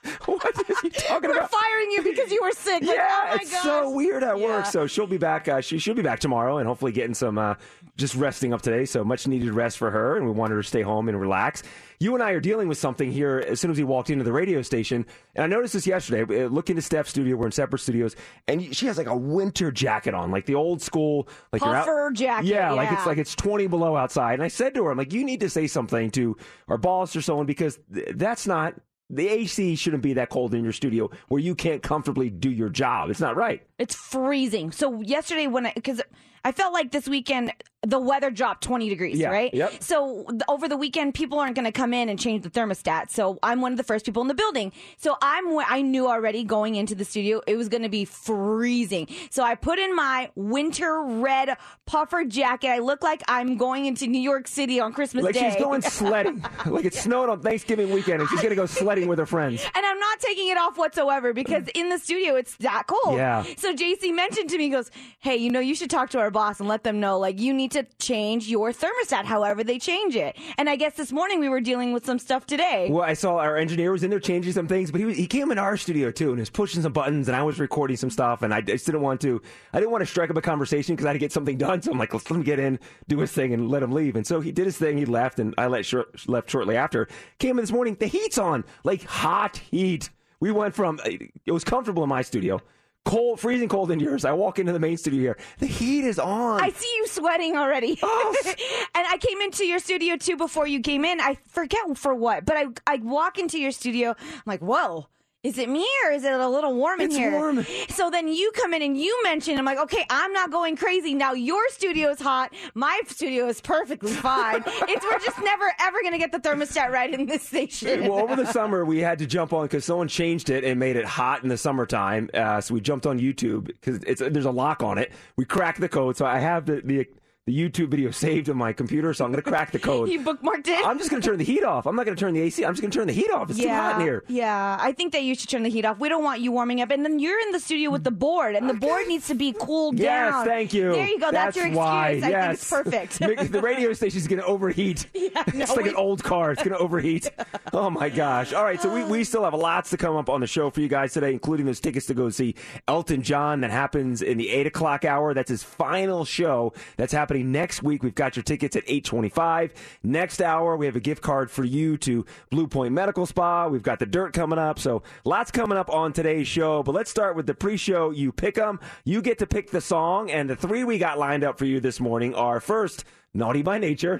what 0.25 0.69
is 0.69 0.79
he 0.81 0.89
talking 0.89 1.29
We're 1.29 1.37
about? 1.37 1.51
firing 1.51 1.91
you 1.91 2.01
because 2.03 2.31
you 2.31 2.39
were 2.41 2.51
sick. 2.51 2.81
Like, 2.83 2.95
yeah, 2.95 3.29
oh 3.31 3.35
it's 3.39 3.51
gosh. 3.51 3.63
so 3.63 3.89
weird 3.91 4.23
at 4.23 4.37
Yeah. 4.39 4.45
work. 4.45 4.65
So 4.65 4.87
she'll 4.87 5.05
be 5.07 5.17
back. 5.17 5.47
Uh, 5.47 5.61
she 5.61 5.77
she'll 5.77 5.93
be 5.93 6.01
back 6.01 6.19
tomorrow, 6.19 6.57
and 6.57 6.67
hopefully 6.67 6.91
getting 6.91 7.13
some 7.13 7.37
uh, 7.37 7.55
just 7.97 8.15
resting 8.15 8.53
up 8.53 8.61
today. 8.61 8.85
So 8.85 9.03
much 9.03 9.27
needed 9.27 9.51
rest 9.53 9.77
for 9.77 9.91
her, 9.91 10.17
and 10.17 10.25
we 10.25 10.31
want 10.31 10.51
her 10.51 10.61
to 10.61 10.67
stay 10.67 10.81
home 10.81 11.07
and 11.09 11.19
relax. 11.19 11.61
You 11.99 12.15
and 12.15 12.23
I 12.23 12.31
are 12.31 12.39
dealing 12.39 12.67
with 12.67 12.79
something 12.79 13.11
here 13.11 13.43
as 13.47 13.59
soon 13.59 13.69
as 13.69 13.77
we 13.77 13.83
walked 13.83 14.09
into 14.09 14.23
the 14.23 14.31
radio 14.33 14.63
station, 14.63 15.05
and 15.35 15.43
I 15.43 15.47
noticed 15.47 15.73
this 15.73 15.85
yesterday. 15.85 16.45
Uh, 16.45 16.47
Look 16.47 16.69
into 16.71 16.81
Steph's 16.81 17.11
studio. 17.11 17.35
We're 17.35 17.45
in 17.45 17.51
separate 17.51 17.79
studios, 17.79 18.15
and 18.47 18.75
she 18.75 18.87
has 18.87 18.97
like 18.97 19.07
a 19.07 19.15
winter 19.15 19.71
jacket 19.71 20.15
on, 20.15 20.31
like 20.31 20.45
the 20.47 20.55
old 20.55 20.81
school, 20.81 21.27
like 21.53 21.61
you're 21.63 21.75
out- 21.75 21.85
Puffer 21.85 22.11
jacket, 22.13 22.47
Yeah, 22.47 22.71
like 22.71 22.91
it's 22.91 23.05
like 23.05 23.19
it's 23.19 23.35
20 23.35 23.67
below 23.67 23.95
outside. 23.95 24.33
And 24.33 24.43
I 24.43 24.47
said 24.47 24.73
to 24.75 24.85
her, 24.85 24.91
I'm 24.91 24.97
like, 24.97 25.13
you 25.13 25.23
need 25.23 25.41
to 25.41 25.49
say 25.49 25.67
something 25.67 26.09
to 26.11 26.35
our 26.67 26.77
boss 26.77 27.15
or 27.15 27.21
someone 27.21 27.45
because 27.45 27.79
th- 27.93 28.09
that's 28.15 28.47
not. 28.47 28.73
The 29.11 29.27
AC 29.27 29.75
shouldn't 29.75 30.03
be 30.03 30.13
that 30.13 30.29
cold 30.29 30.53
in 30.53 30.63
your 30.63 30.73
studio 30.73 31.09
where 31.27 31.41
you 31.41 31.53
can't 31.53 31.83
comfortably 31.83 32.29
do 32.29 32.49
your 32.49 32.69
job. 32.69 33.09
It's 33.09 33.19
not 33.19 33.35
right. 33.35 33.61
It's 33.81 33.95
freezing. 33.95 34.71
So 34.71 35.01
yesterday 35.01 35.47
when 35.47 35.65
I 35.65 35.73
because 35.73 36.01
I 36.43 36.51
felt 36.51 36.73
like 36.73 36.91
this 36.91 37.07
weekend 37.07 37.51
the 37.83 37.99
weather 37.99 38.29
dropped 38.29 38.63
20 38.63 38.89
degrees, 38.89 39.17
Yeah, 39.17 39.29
right? 39.29 39.51
yep. 39.55 39.81
So 39.81 40.23
th- 40.29 40.41
over 40.47 40.67
the 40.67 40.77
weekend 40.77 41.15
people 41.15 41.39
aren't 41.39 41.55
going 41.55 41.65
to 41.65 41.71
come 41.71 41.95
in 41.95 42.09
and 42.09 42.19
change 42.19 42.43
the 42.43 42.49
thermostat. 42.51 43.09
So 43.09 43.39
I'm 43.41 43.59
one 43.59 43.71
of 43.71 43.79
the 43.79 43.83
first 43.83 44.05
people 44.05 44.21
in 44.21 44.27
the 44.27 44.35
building. 44.35 44.71
So 44.97 45.17
I'm 45.19 45.45
w- 45.45 45.65
I 45.67 45.81
knew 45.81 46.07
already 46.07 46.43
going 46.43 46.75
into 46.75 46.93
the 46.93 47.05
studio 47.05 47.41
it 47.47 47.55
was 47.55 47.69
going 47.69 47.81
to 47.81 47.89
be 47.89 48.05
freezing. 48.05 49.07
So 49.31 49.41
I 49.43 49.55
put 49.55 49.79
in 49.79 49.95
my 49.95 50.29
winter 50.35 51.01
red 51.01 51.57
puffer 51.87 52.23
jacket. 52.23 52.67
I 52.69 52.77
look 52.79 53.01
like 53.01 53.23
I'm 53.27 53.57
going 53.57 53.87
into 53.87 54.05
New 54.05 54.21
York 54.21 54.47
City 54.47 54.79
on 54.79 54.93
Christmas 54.93 55.23
Like 55.25 55.33
Day. 55.33 55.49
she's 55.51 55.59
going 55.59 55.81
sledding. 55.99 56.45
like 56.67 56.85
it 56.85 56.93
snowed 56.93 57.29
on 57.29 57.41
Thanksgiving 57.41 57.89
weekend 57.89 58.21
and 58.21 58.29
she's 58.29 58.41
going 58.41 58.51
to 58.51 58.55
go 58.55 58.67
sledding 58.67 59.07
with 59.07 59.17
her 59.17 59.25
friends. 59.25 59.63
and 59.75 59.83
I'm 59.85 59.99
not 59.99 60.19
taking 60.19 60.49
it 60.49 60.57
off 60.57 60.77
whatsoever 60.77 61.33
because 61.33 61.67
in 61.73 61.89
the 61.89 61.97
studio 61.97 62.35
it's 62.35 62.55
that 62.57 62.83
cold. 62.85 63.17
Yeah. 63.17 63.43
So 63.57 63.70
JC 63.73 64.13
mentioned 64.13 64.49
to 64.49 64.57
me, 64.57 64.65
he 64.65 64.69
goes, 64.69 64.91
Hey, 65.19 65.37
you 65.37 65.51
know, 65.51 65.59
you 65.59 65.75
should 65.75 65.89
talk 65.89 66.09
to 66.11 66.19
our 66.19 66.31
boss 66.31 66.59
and 66.59 66.67
let 66.67 66.83
them 66.83 66.99
know, 66.99 67.19
like, 67.19 67.39
you 67.39 67.53
need 67.53 67.71
to 67.71 67.85
change 67.99 68.47
your 68.47 68.71
thermostat 68.71 69.25
however 69.25 69.63
they 69.63 69.79
change 69.79 70.15
it. 70.15 70.37
And 70.57 70.69
I 70.69 70.75
guess 70.75 70.95
this 70.95 71.11
morning 71.11 71.39
we 71.39 71.49
were 71.49 71.61
dealing 71.61 71.93
with 71.93 72.05
some 72.05 72.19
stuff 72.19 72.45
today. 72.45 72.87
Well, 72.89 73.03
I 73.03 73.13
saw 73.13 73.37
our 73.37 73.57
engineer 73.57 73.91
was 73.91 74.03
in 74.03 74.09
there 74.09 74.19
changing 74.19 74.53
some 74.53 74.67
things, 74.67 74.91
but 74.91 74.99
he 74.99 75.05
was, 75.05 75.17
he 75.17 75.27
came 75.27 75.51
in 75.51 75.57
our 75.57 75.77
studio 75.77 76.11
too 76.11 76.31
and 76.31 76.39
was 76.39 76.49
pushing 76.49 76.81
some 76.81 76.93
buttons, 76.93 77.27
and 77.27 77.35
I 77.35 77.43
was 77.43 77.59
recording 77.59 77.97
some 77.97 78.09
stuff, 78.09 78.41
and 78.41 78.53
I 78.53 78.61
just 78.61 78.85
didn't 78.85 79.01
want 79.01 79.21
to. 79.21 79.41
I 79.73 79.79
didn't 79.79 79.91
want 79.91 80.01
to 80.01 80.05
strike 80.05 80.29
up 80.29 80.37
a 80.37 80.41
conversation 80.41 80.95
because 80.95 81.05
I 81.05 81.09
had 81.09 81.13
to 81.13 81.19
get 81.19 81.31
something 81.31 81.57
done. 81.57 81.81
So 81.81 81.91
I'm 81.91 81.97
like, 81.97 82.13
let's 82.13 82.29
let 82.29 82.37
him 82.37 82.43
get 82.43 82.59
in, 82.59 82.79
do 83.07 83.19
his 83.19 83.31
thing, 83.31 83.53
and 83.53 83.69
let 83.69 83.83
him 83.83 83.91
leave. 83.91 84.15
And 84.15 84.25
so 84.25 84.39
he 84.39 84.51
did 84.51 84.65
his 84.65 84.77
thing. 84.77 84.97
He 84.97 85.05
left, 85.05 85.39
and 85.39 85.53
I 85.57 85.67
let 85.67 85.85
short, 85.85 86.27
left 86.27 86.49
shortly 86.49 86.75
after. 86.75 87.07
Came 87.39 87.57
in 87.57 87.63
this 87.63 87.71
morning. 87.71 87.95
The 87.99 88.07
heat's 88.07 88.37
on, 88.37 88.63
like 88.83 89.03
hot 89.03 89.57
heat. 89.57 90.09
We 90.39 90.51
went 90.51 90.73
from 90.73 90.99
it 91.05 91.51
was 91.51 91.63
comfortable 91.63 92.03
in 92.03 92.09
my 92.09 92.21
studio. 92.21 92.61
Cold, 93.03 93.39
freezing 93.39 93.67
cold 93.67 93.89
in 93.89 93.99
yours. 93.99 94.25
I 94.25 94.31
walk 94.31 94.59
into 94.59 94.73
the 94.73 94.79
main 94.79 94.95
studio 94.95 95.19
here. 95.21 95.37
The 95.57 95.65
heat 95.65 96.05
is 96.05 96.19
on. 96.19 96.61
I 96.61 96.69
see 96.69 96.93
you 96.97 97.07
sweating 97.07 97.57
already. 97.57 97.97
Oh. 98.03 98.35
and 98.45 99.07
I 99.07 99.17
came 99.17 99.41
into 99.41 99.65
your 99.65 99.79
studio 99.79 100.17
too 100.17 100.37
before 100.37 100.67
you 100.67 100.81
came 100.81 101.03
in. 101.03 101.19
I 101.19 101.37
forget 101.47 101.97
for 101.97 102.13
what, 102.13 102.45
but 102.45 102.57
I 102.57 102.65
I 102.85 102.97
walk 102.97 103.39
into 103.39 103.59
your 103.59 103.71
studio. 103.71 104.15
I'm 104.19 104.43
like, 104.45 104.61
whoa. 104.61 105.07
Is 105.43 105.57
it 105.57 105.69
me 105.69 105.87
or 106.05 106.11
is 106.11 106.23
it 106.23 106.31
a 106.33 106.47
little 106.47 106.75
warm 106.75 107.01
in 107.01 107.07
It's 107.07 107.15
here? 107.17 107.31
warm. 107.31 107.65
So 107.89 108.11
then 108.11 108.27
you 108.27 108.51
come 108.53 108.75
in 108.75 108.83
and 108.83 108.95
you 108.95 109.23
mention, 109.23 109.57
I'm 109.57 109.65
like, 109.65 109.79
okay, 109.79 110.05
I'm 110.09 110.31
not 110.33 110.51
going 110.51 110.75
crazy. 110.75 111.15
Now 111.15 111.33
your 111.33 111.67
studio 111.69 112.09
is 112.09 112.21
hot. 112.21 112.53
My 112.75 112.99
studio 113.07 113.47
is 113.47 113.59
perfectly 113.59 114.11
fine. 114.11 114.63
it's 114.67 115.03
we're 115.03 115.19
just 115.19 115.39
never 115.41 115.65
ever 115.79 115.97
gonna 116.03 116.19
get 116.19 116.31
the 116.31 116.37
thermostat 116.39 116.91
right 116.91 117.11
in 117.11 117.25
this 117.25 117.41
station. 117.43 118.07
well, 118.07 118.19
over 118.19 118.35
the 118.35 118.45
summer, 118.51 118.85
we 118.85 118.99
had 118.99 119.17
to 119.19 119.25
jump 119.25 119.51
on 119.51 119.65
because 119.65 119.83
someone 119.83 120.07
changed 120.07 120.51
it 120.51 120.63
and 120.63 120.79
made 120.79 120.95
it 120.95 121.05
hot 121.05 121.41
in 121.41 121.49
the 121.49 121.57
summertime. 121.57 122.29
Uh, 122.35 122.61
so 122.61 122.75
we 122.75 122.79
jumped 122.81 123.07
on 123.07 123.19
YouTube 123.19 123.65
because 123.65 123.97
it's 124.05 124.21
there's 124.21 124.45
a 124.45 124.51
lock 124.51 124.83
on 124.83 124.99
it. 124.99 125.11
We 125.37 125.45
cracked 125.45 125.79
the 125.81 125.89
code, 125.89 126.17
so 126.17 126.25
I 126.25 126.37
have 126.37 126.67
the 126.67 126.81
the, 126.83 127.07
the 127.47 127.57
YouTube 127.57 127.89
video 127.89 128.11
saved 128.11 128.49
on 128.49 128.57
my 128.57 128.73
computer. 128.73 129.13
So 129.13 129.25
I'm 129.25 129.31
going 129.31 129.43
to 129.43 129.49
crack 129.49 129.71
the 129.71 129.79
code. 129.79 130.09
you 130.09 130.21
bookmarked 130.21 130.67
it. 130.67 130.85
I'm 130.85 130.97
just 130.97 131.09
going 131.09 131.21
to 131.21 131.27
turn 131.27 131.37
the 131.37 131.43
heat 131.43 131.63
off. 131.63 131.87
I'm 131.87 131.95
not 131.95 132.05
going 132.05 132.15
to 132.15 132.19
turn 132.19 132.33
the 132.33 132.41
AC. 132.41 132.63
I'm 132.63 132.73
just 132.73 132.81
going 132.81 132.91
to 132.91 132.97
turn 132.97 133.07
the 133.07 133.13
heat 133.13 133.31
off. 133.31 133.49
It's 133.49 133.59
too 133.59 133.67
hot 133.67 133.95
in 133.99 134.01
here. 134.01 134.23
Yeah, 134.27 134.77
I 134.79 134.91
think 134.91 135.13
that 135.13 135.23
you 135.23 135.33
should 135.35 135.49
turn 135.49 135.63
the 135.63 135.69
heat 135.69 135.85
off. 135.85 135.99
We 135.99 136.09
don't 136.09 136.23
want 136.23 136.41
you 136.41 136.51
warming 136.51 136.81
up. 136.81 136.91
And 136.91 137.03
then 137.03 137.19
you're 137.19 137.39
in 137.39 137.51
the 137.51 137.59
studio 137.59 137.89
with 137.89 138.03
the 138.03 138.11
board, 138.11 138.55
and 138.55 138.69
the 138.69 138.73
board 138.73 139.07
needs 139.07 139.27
to 139.27 139.35
be 139.35 139.53
cooled 139.53 139.97
down. 139.97 140.03
Yes, 140.03 140.31
down. 140.33 140.45
thank 140.45 140.73
you. 140.73 140.91
There 140.91 141.07
you 141.07 141.19
go. 141.19 141.31
That's, 141.31 141.55
your 141.55 141.65
excuse. 141.65 141.77
why. 141.77 142.07
I 142.09 142.11
yes. 142.11 142.21
think 142.21 142.53
it's 142.53 142.69
perfect. 142.69 143.51
The 143.51 143.61
radio 143.61 143.91
station's 143.93 144.27
going 144.27 144.41
to 144.41 144.45
overheat. 144.45 145.07
Yeah, 145.21 145.43
it's 145.47 145.75
like 145.75 145.85
we- 145.85 145.89
an 145.89 145.95
old 145.95 146.23
car. 146.23 146.51
It's 146.51 146.63
going 146.63 146.75
to 146.75 146.79
overheat. 146.79 147.29
Oh 147.73 147.89
my 147.89 148.09
gosh! 148.09 148.53
All 148.53 148.63
right, 148.63 148.81
so 148.81 148.93
we, 148.93 149.03
we 149.03 149.23
still 149.23 149.43
have 149.43 149.53
lots 149.53 149.91
to 149.91 149.97
come 149.97 150.15
up 150.15 150.29
on 150.29 150.41
the 150.41 150.47
show 150.47 150.69
for 150.69 150.81
you 150.81 150.87
guys 150.89 151.13
today, 151.13 151.31
including 151.31 151.65
those 151.65 151.79
tickets 151.79 152.05
to 152.07 152.13
go 152.13 152.29
see 152.29 152.55
Elton 152.87 153.21
John. 153.21 153.61
That 153.61 153.71
happens 153.71 154.21
in 154.21 154.37
the 154.37 154.49
eight 154.49 154.67
o'clock 154.67 155.05
hour. 155.05 155.33
That's 155.33 155.49
his 155.49 155.63
final 155.63 156.25
show. 156.25 156.73
That's 156.97 157.13
happening 157.13 157.30
next 157.39 157.81
week. 157.81 158.03
We've 158.03 158.13
got 158.13 158.35
your 158.35 158.43
tickets 158.43 158.75
at 158.75 158.83
eight 158.87 159.05
twenty-five. 159.05 159.73
Next 160.03 160.41
hour, 160.41 160.75
we 160.75 160.85
have 160.85 160.95
a 160.95 160.99
gift 160.99 161.21
card 161.21 161.49
for 161.49 161.63
you 161.63 161.97
to 161.99 162.25
Blue 162.49 162.67
Point 162.67 162.93
Medical 162.93 163.25
Spa. 163.25 163.67
We've 163.67 163.81
got 163.81 163.99
the 163.99 164.05
dirt 164.05 164.33
coming 164.33 164.59
up. 164.59 164.77
So 164.77 165.03
lots 165.23 165.49
coming 165.49 165.77
up 165.77 165.89
on 165.89 166.13
today's 166.13 166.47
show. 166.47 166.83
But 166.83 166.93
let's 166.93 167.09
start 167.09 167.35
with 167.35 167.47
the 167.47 167.55
pre-show. 167.55 168.11
You 168.11 168.31
pick 168.31 168.55
them. 168.55 168.79
You 169.05 169.21
get 169.21 169.39
to 169.39 169.47
pick 169.47 169.71
the 169.71 169.81
song, 169.81 170.29
and 170.29 170.49
the 170.49 170.55
three 170.55 170.83
we 170.83 170.97
got 170.97 171.17
lined 171.17 171.43
up 171.43 171.57
for 171.57 171.65
you 171.65 171.79
this 171.79 171.99
morning 171.99 172.35
are 172.35 172.59
first, 172.59 173.05
Naughty 173.33 173.61
by 173.61 173.77
Nature. 173.77 174.19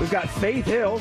We've 0.00 0.10
got 0.10 0.30
Faith 0.30 0.64
Hill. 0.64 0.98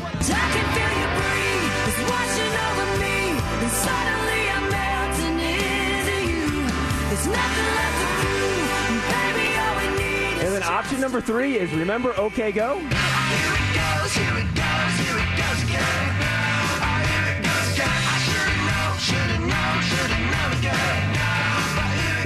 And 10.97 11.03
then 11.03 11.11
option 11.11 11.21
number 11.21 11.21
three 11.21 11.57
is 11.59 11.71
Remember 11.73 12.11
OK 12.17 12.51
Go. 12.51 12.77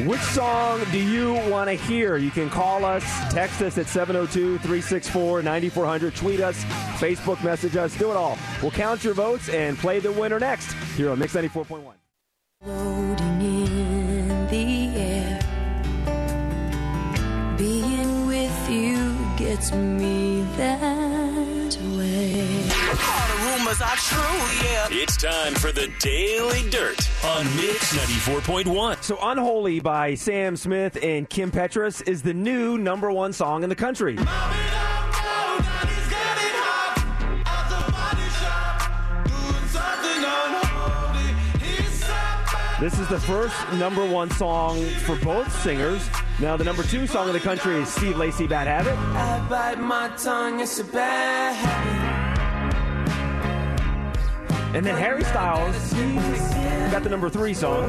Which 0.08 0.22
song 0.22 0.82
do 0.92 1.00
you 1.00 1.34
want 1.50 1.70
to 1.70 1.74
hear? 1.76 2.16
You 2.16 2.32
can 2.32 2.50
call 2.50 2.86
us, 2.86 3.04
text 3.34 3.62
us 3.62 3.78
at 3.78 3.88
702 3.88 4.58
364 4.60 5.44
9400, 5.44 6.16
tweet 6.16 6.40
us, 6.40 6.64
Facebook 7.00 7.44
message 7.44 7.76
us, 7.76 7.98
do 7.98 8.10
it 8.10 8.16
all. 8.16 8.38
We'll 8.62 8.72
count 8.72 9.04
your 9.04 9.14
votes 9.14 9.50
and 9.50 9.78
play 9.78 10.00
the 10.00 10.14
winner 10.14 10.40
next 10.40 10.72
here 10.96 11.12
on 11.12 11.20
Mix 11.20 11.36
94.1. 11.36 13.31
you 19.70 19.78
me 19.78 20.42
that 20.58 21.78
way. 21.98 22.62
It's 24.94 25.18
time 25.18 25.54
for 25.54 25.72
the 25.72 25.92
Daily 26.00 26.70
Dirt 26.70 27.10
on 27.24 27.46
Mix 27.56 27.96
94.1. 27.96 29.04
So, 29.04 29.18
Unholy 29.22 29.80
by 29.80 30.16
Sam 30.16 30.56
Smith 30.56 30.98
and 31.04 31.30
Kim 31.30 31.52
Petras 31.52 32.08
is 32.08 32.22
the 32.24 32.34
new 32.34 32.78
number 32.78 33.12
one 33.12 33.34
song 33.34 33.64
in 33.64 33.70
the 33.70 33.76
country. 33.76 34.16
This 42.80 42.98
is 42.98 43.08
the 43.10 43.20
first 43.20 43.74
number 43.74 44.04
one 44.10 44.32
song 44.32 44.84
for 45.06 45.16
both 45.18 45.52
singers. 45.62 46.10
Now, 46.42 46.58
the 46.58 46.64
number 46.64 46.82
two 46.82 47.06
song 47.06 47.28
in 47.28 47.34
the 47.34 47.40
country 47.40 47.76
is 47.76 47.88
Steve 47.88 48.18
Lacy, 48.18 48.48
Bad 48.48 48.66
Habit. 48.66 48.98
I 48.98 49.48
bite 49.48 49.80
my 49.80 50.10
tongue, 50.18 50.60
it's 50.60 50.80
a 50.80 50.84
bad 50.84 51.54
habit. 51.54 52.02
And 54.76 54.84
then 54.84 54.98
Harry 54.98 55.24
Styles 55.24 55.94
got 56.92 57.04
the 57.04 57.10
number 57.10 57.30
three 57.30 57.54
song. 57.54 57.84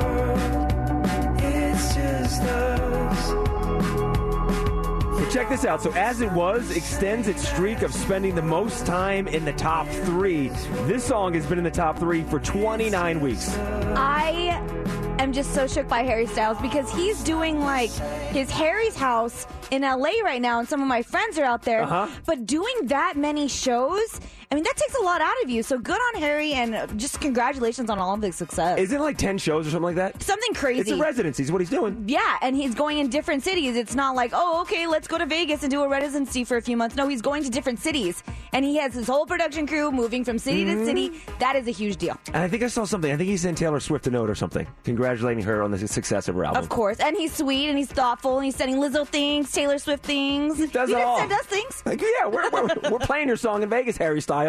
It's 1.39 1.95
just 1.95 2.43
us. 2.43 3.27
So 5.19 5.31
check 5.31 5.49
this 5.49 5.65
out. 5.65 5.81
So 5.81 5.91
as 5.93 6.21
it 6.21 6.31
was 6.33 6.77
extends 6.77 7.29
its 7.29 7.49
streak 7.49 7.81
of 7.81 7.95
spending 7.95 8.35
the 8.35 8.43
most 8.43 8.85
time 8.85 9.29
in 9.29 9.47
the 9.47 9.55
top 9.55 9.89
three. 9.89 10.49
This 10.85 11.05
song 11.05 11.33
has 11.33 11.47
been 11.47 11.57
in 11.57 11.65
the 11.65 11.71
top 11.71 11.99
three 11.99 12.23
for 12.25 12.39
29 12.39 13.19
weeks. 13.21 13.57
I 13.97 14.23
I 14.45 14.72
am 15.23 15.33
just 15.33 15.55
so 15.55 15.67
shook 15.67 15.89
by 15.89 16.03
Harry 16.03 16.27
Styles 16.27 16.61
because 16.61 16.93
he's 16.93 17.23
doing 17.23 17.61
like 17.61 17.91
his 18.33 18.51
Harry's 18.51 18.97
house 18.97 19.47
in 19.71 19.83
LA 19.83 20.11
right 20.23 20.43
now, 20.43 20.59
and 20.59 20.69
some 20.69 20.83
of 20.83 20.89
my 20.89 21.03
friends 21.03 21.39
are 21.39 21.45
out 21.45 21.63
there. 21.63 21.83
Uh-huh. 21.83 22.09
But 22.27 22.47
doing 22.47 22.75
that 22.85 23.17
many 23.17 23.49
shows, 23.49 24.21
I 24.53 24.55
mean, 24.55 24.65
that 24.65 24.77
takes 24.77 24.95
a 24.97 25.03
lot 25.03 25.23
out 25.23 25.43
of 25.43 25.49
you. 25.49 25.63
So 25.63 25.79
good 25.79 25.97
on 25.97 26.21
Harry, 26.21 26.53
and 26.53 26.99
just 27.01 27.23
congratulations 27.23 27.89
on 27.89 27.99
all 27.99 28.13
of 28.13 28.21
the 28.21 28.31
success. 28.33 28.79
Isn't 28.79 29.01
it 29.01 29.03
like 29.03 29.17
10 29.17 29.39
shows 29.39 29.67
or 29.67 29.71
something 29.71 29.85
like 29.85 29.97
that? 29.97 30.23
Something 30.23 30.53
crazy. 30.53 30.81
It's 30.83 30.91
a 30.91 30.99
residency, 30.99 31.43
is 31.45 31.51
what 31.51 31.63
he's 31.63 31.71
doing. 31.71 32.05
Yeah, 32.07 32.37
and 32.43 32.55
he's 32.55 32.75
going 32.75 32.99
in 32.99 33.09
different 33.09 33.45
cities. 33.45 33.77
It's 33.77 33.95
not 33.95 34.15
like, 34.15 34.33
oh, 34.35 34.61
okay, 34.61 34.87
let's 34.87 35.09
go 35.09 35.17
to 35.17 35.25
Vegas 35.25 35.63
and 35.63 35.71
do 35.71 35.83
a 35.83 35.89
residency 35.89 36.45
for 36.45 36.59
a 36.59 36.61
few 36.61 36.77
months. 36.77 36.97
No, 36.97 37.09
he's 37.09 37.23
going 37.23 37.43
to 37.45 37.49
different 37.49 37.79
cities. 37.79 38.23
And 38.53 38.63
he 38.63 38.77
has 38.77 38.93
his 38.93 39.07
whole 39.07 39.25
production 39.25 39.67
crew 39.67 39.91
moving 39.91 40.23
from 40.23 40.37
city 40.39 40.67
to 40.67 40.85
city. 40.85 41.09
Mm-hmm. 41.09 41.39
That 41.39 41.57
is 41.57 41.67
a 41.67 41.71
huge 41.71 41.97
deal. 41.97 42.19
And 42.27 42.37
I 42.37 42.49
think 42.49 42.63
I 42.63 42.67
saw 42.67 42.85
something. 42.85 43.11
I 43.11 43.17
think 43.17 43.31
he 43.31 43.39
sent 43.39 43.57
Taylor 43.57 43.81
Swift 43.81 44.07
a 44.07 44.11
note 44.11 44.29
or 44.29 44.35
something, 44.35 44.67
congratulating 44.85 45.45
her 45.45 45.63
on 45.63 45.71
the 45.71 45.89
success 45.89 46.29
of 46.29 46.35
her 46.35 46.45
album. 46.45 46.63
Of 46.63 46.69
course. 46.69 46.99
And 47.01 47.17
he's 47.17 47.35
sweet 47.35 47.71
and 47.71 47.79
he's 47.79 47.91
thoughtful 47.91 48.37
and 48.37 48.45
he's 48.45 48.57
sending 48.57 48.77
Lizzo 48.77 49.09
things, 49.09 49.51
Taylor 49.51 49.79
Swift 49.79 50.05
things. 50.05 50.59
He 50.59 50.67
does 50.67 50.91
he 50.91 50.95
it 50.95 51.01
all. 51.01 51.17
send 51.17 51.33
us 51.33 51.47
things. 51.47 51.83
Like, 51.87 52.03
yeah, 52.03 52.27
we're, 52.27 52.51
we're, 52.51 52.91
we're 52.91 52.99
playing 52.99 53.29
your 53.29 53.39
song 53.39 53.63
in 53.63 53.71
Vegas, 53.71 53.97
Harry 53.97 54.21
Styles. 54.21 54.42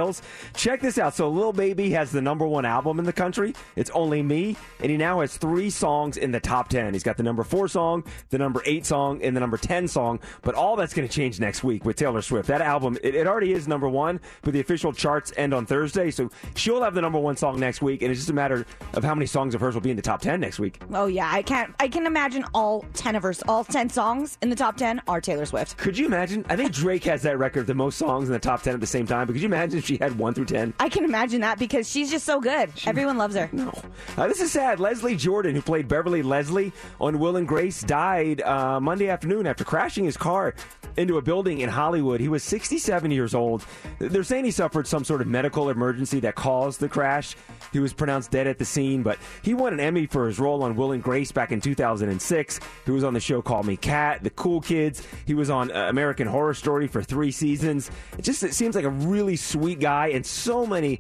Check 0.56 0.82
this 0.82 0.98
out. 0.98 1.16
So, 1.16 1.30
Lil 1.30 1.54
Baby 1.54 1.90
has 1.92 2.12
the 2.12 2.22
number 2.22 2.46
one 2.48 2.66
album 2.66 3.00
in 3.00 3.06
the 3.06 3.14
country. 3.14 3.54
It's 3.76 3.90
Only 3.92 4.22
Me, 4.22 4.56
and 4.80 4.92
he 4.92 4.98
now 4.98 5.22
has 5.22 5.38
three 5.38 5.70
songs 5.70 6.18
in 6.18 6.32
the 6.32 6.40
top 6.40 6.70
10. 6.70 6.94
He's 6.94 7.04
got 7.04 7.18
the 7.18 7.24
number 7.24 7.44
four 7.44 7.68
song, 7.68 8.04
the 8.30 8.38
number 8.38 8.62
eight 8.66 8.86
song, 8.86 9.22
and 9.24 9.36
the 9.36 9.40
number 9.40 9.58
10 9.58 9.88
song. 9.88 10.20
But 10.42 10.56
all 10.56 10.76
that's 10.76 10.94
going 10.94 11.08
to 11.08 11.14
change 11.14 11.40
next 11.40 11.64
week 11.64 11.86
with 11.86 11.96
Taylor 11.96 12.22
Swift. 12.22 12.48
That 12.48 12.62
album, 12.62 12.98
it, 13.04 13.16
it 13.16 13.28
already 13.28 13.54
is 13.54 13.68
number 13.68 13.90
one, 13.90 14.20
but 14.42 14.54
the 14.54 14.60
official 14.60 14.94
charts 14.94 15.32
end 15.38 15.54
on 15.54 15.66
Thursday. 15.66 16.12
So, 16.12 16.30
she'll 16.56 16.84
have 16.84 16.94
the 16.94 17.02
number 17.02 17.20
one 17.20 17.38
song 17.38 17.60
next 17.60 17.82
week, 17.82 18.02
and 18.02 18.12
it's 18.12 18.20
just 18.20 18.30
a 18.30 18.34
matter 18.34 18.66
of 18.94 19.04
how 19.04 19.16
many 19.16 19.26
songs 19.26 19.56
of 19.56 19.62
hers 19.62 19.74
will 19.74 19.82
be 19.82 19.90
in 19.92 19.96
the 19.96 20.02
top 20.02 20.22
10 20.22 20.40
next 20.40 20.60
week. 20.60 20.80
Oh 20.94 21.08
yeah, 21.08 21.30
I 21.32 21.42
can't 21.42 21.74
I 21.80 21.88
can 21.88 22.06
imagine 22.06 22.46
all 22.54 22.86
ten 22.94 23.16
of 23.16 23.24
her 23.24 23.34
all 23.48 23.64
ten 23.64 23.90
songs 23.90 24.38
in 24.42 24.50
the 24.50 24.56
top 24.56 24.78
ten 24.78 25.02
are 25.08 25.20
Taylor 25.22 25.46
Swift. 25.46 25.78
Could 25.78 25.98
you 25.98 26.06
imagine? 26.06 26.46
I 26.50 26.56
think 26.56 26.72
Drake 26.72 27.04
has 27.06 27.22
that 27.24 27.38
record 27.38 27.62
of 27.62 27.68
the 27.68 27.74
most 27.74 27.98
songs 27.98 28.28
in 28.30 28.34
the 28.34 28.40
top 28.40 28.62
10 28.62 28.74
at 28.74 28.80
the 28.80 28.88
same 28.88 29.08
time. 29.08 29.28
But 29.28 29.34
could 29.34 29.42
you 29.42 29.48
imagine 29.48 29.80
if 29.80 29.86
she 29.86 29.98
had 29.98 30.18
one 30.18 30.34
through 30.34 30.46
10? 30.46 30.74
I 30.80 30.90
can 30.90 31.04
imagine 31.04 31.42
that 31.42 31.60
because 31.60 31.90
she's 31.90 32.12
just 32.12 32.26
so 32.26 32.40
good. 32.40 32.70
Everyone 32.86 33.18
loves 33.18 33.36
her. 33.36 33.50
No. 33.52 33.74
Uh, 34.18 34.28
this 34.28 34.42
is 34.42 34.52
sad. 34.52 34.80
Leslie 34.80 35.16
Jordan, 35.16 35.56
who 35.56 35.62
played 35.62 35.88
Beverly 35.88 36.22
Leslie 36.22 36.72
on 37.00 37.20
Will 37.20 37.38
and 37.38 37.48
Grace, 37.48 37.82
died 37.84 38.42
uh, 38.42 38.80
Monday 38.80 39.10
afternoon 39.10 39.48
after 39.48 39.64
crashing 39.64 40.06
his 40.06 40.18
car 40.18 40.54
into 40.98 41.18
a 41.18 41.22
building 41.22 41.62
in 41.62 41.70
Hollywood. 41.70 42.20
He 42.20 42.28
was 42.28 42.44
67 42.44 43.10
years 43.12 43.34
old. 43.34 43.66
They're 44.00 44.24
saying 44.24 44.46
he 44.46 44.52
suffered 44.52 44.86
some 44.88 45.04
sort 45.04 45.22
of 45.22 45.28
medical 45.28 45.70
emergency 45.70 46.20
that 46.22 46.36
caused 46.36 46.80
the 46.80 46.90
crash. 46.90 47.36
He 47.72 47.80
was 47.80 47.94
pronounced 47.94 48.30
dead 48.32 48.46
at 48.46 48.60
the 48.60 48.66
scene, 48.66 48.83
but 49.04 49.18
he 49.42 49.54
won 49.54 49.74
an 49.74 49.80
Emmy 49.80 50.06
for 50.06 50.28
his 50.28 50.40
role 50.40 50.64
on 50.64 50.76
Will 50.76 50.92
and 50.92 51.02
Grace 51.02 51.32
back 51.32 51.52
in 51.52 51.62
2006. 51.62 52.60
He 52.86 52.92
was 52.92 53.04
on 53.04 53.14
the 53.14 53.20
show 53.20 53.42
Call 53.42 53.64
Me 53.64 53.78
Kat, 53.78 54.24
The 54.24 54.30
Cool 54.32 54.62
Kids. 54.62 55.06
He 55.26 55.34
was 55.34 55.50
on 55.50 55.72
uh, 55.72 55.88
American 55.90 56.28
Horror 56.28 56.54
Story 56.54 56.88
for 56.88 57.02
three 57.02 57.32
seasons. 57.32 57.90
It 58.18 58.24
just 58.24 58.44
it 58.44 58.54
seems 58.54 58.76
like 58.76 58.86
a 58.86 58.90
really 58.90 59.36
sweet 59.36 59.80
guy, 59.80 60.08
and 60.08 60.26
so 60.26 60.66
many 60.66 61.00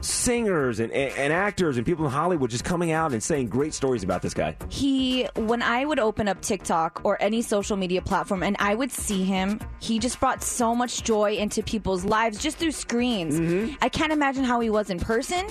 singers 0.00 0.80
and, 0.80 0.92
and, 0.92 1.32
actors 1.32 1.76
and 1.76 1.86
people 1.86 2.04
in 2.04 2.10
Hollywood 2.10 2.50
just 2.50 2.64
coming 2.64 2.90
out 2.92 3.12
and 3.12 3.22
saying 3.22 3.48
great 3.48 3.74
stories 3.74 4.02
about 4.02 4.22
this 4.22 4.34
guy. 4.34 4.56
He, 4.68 5.24
when 5.36 5.62
I 5.62 5.84
would 5.84 5.98
open 5.98 6.28
up 6.28 6.40
TikTok 6.40 7.00
or 7.04 7.20
any 7.20 7.42
social 7.42 7.76
media 7.76 8.02
platform 8.02 8.42
and 8.42 8.56
I 8.58 8.74
would 8.74 8.90
see 8.90 9.24
him, 9.24 9.60
he 9.80 9.98
just 9.98 10.18
brought 10.20 10.42
so 10.42 10.74
much 10.74 11.02
joy 11.02 11.34
into 11.34 11.62
people's 11.62 12.04
lives 12.04 12.42
just 12.42 12.56
through 12.58 12.72
screens. 12.72 13.38
Mm-hmm. 13.38 13.74
I 13.80 13.88
can't 13.88 14.12
imagine 14.12 14.44
how 14.44 14.60
he 14.60 14.70
was 14.70 14.90
in 14.90 14.98
person. 14.98 15.46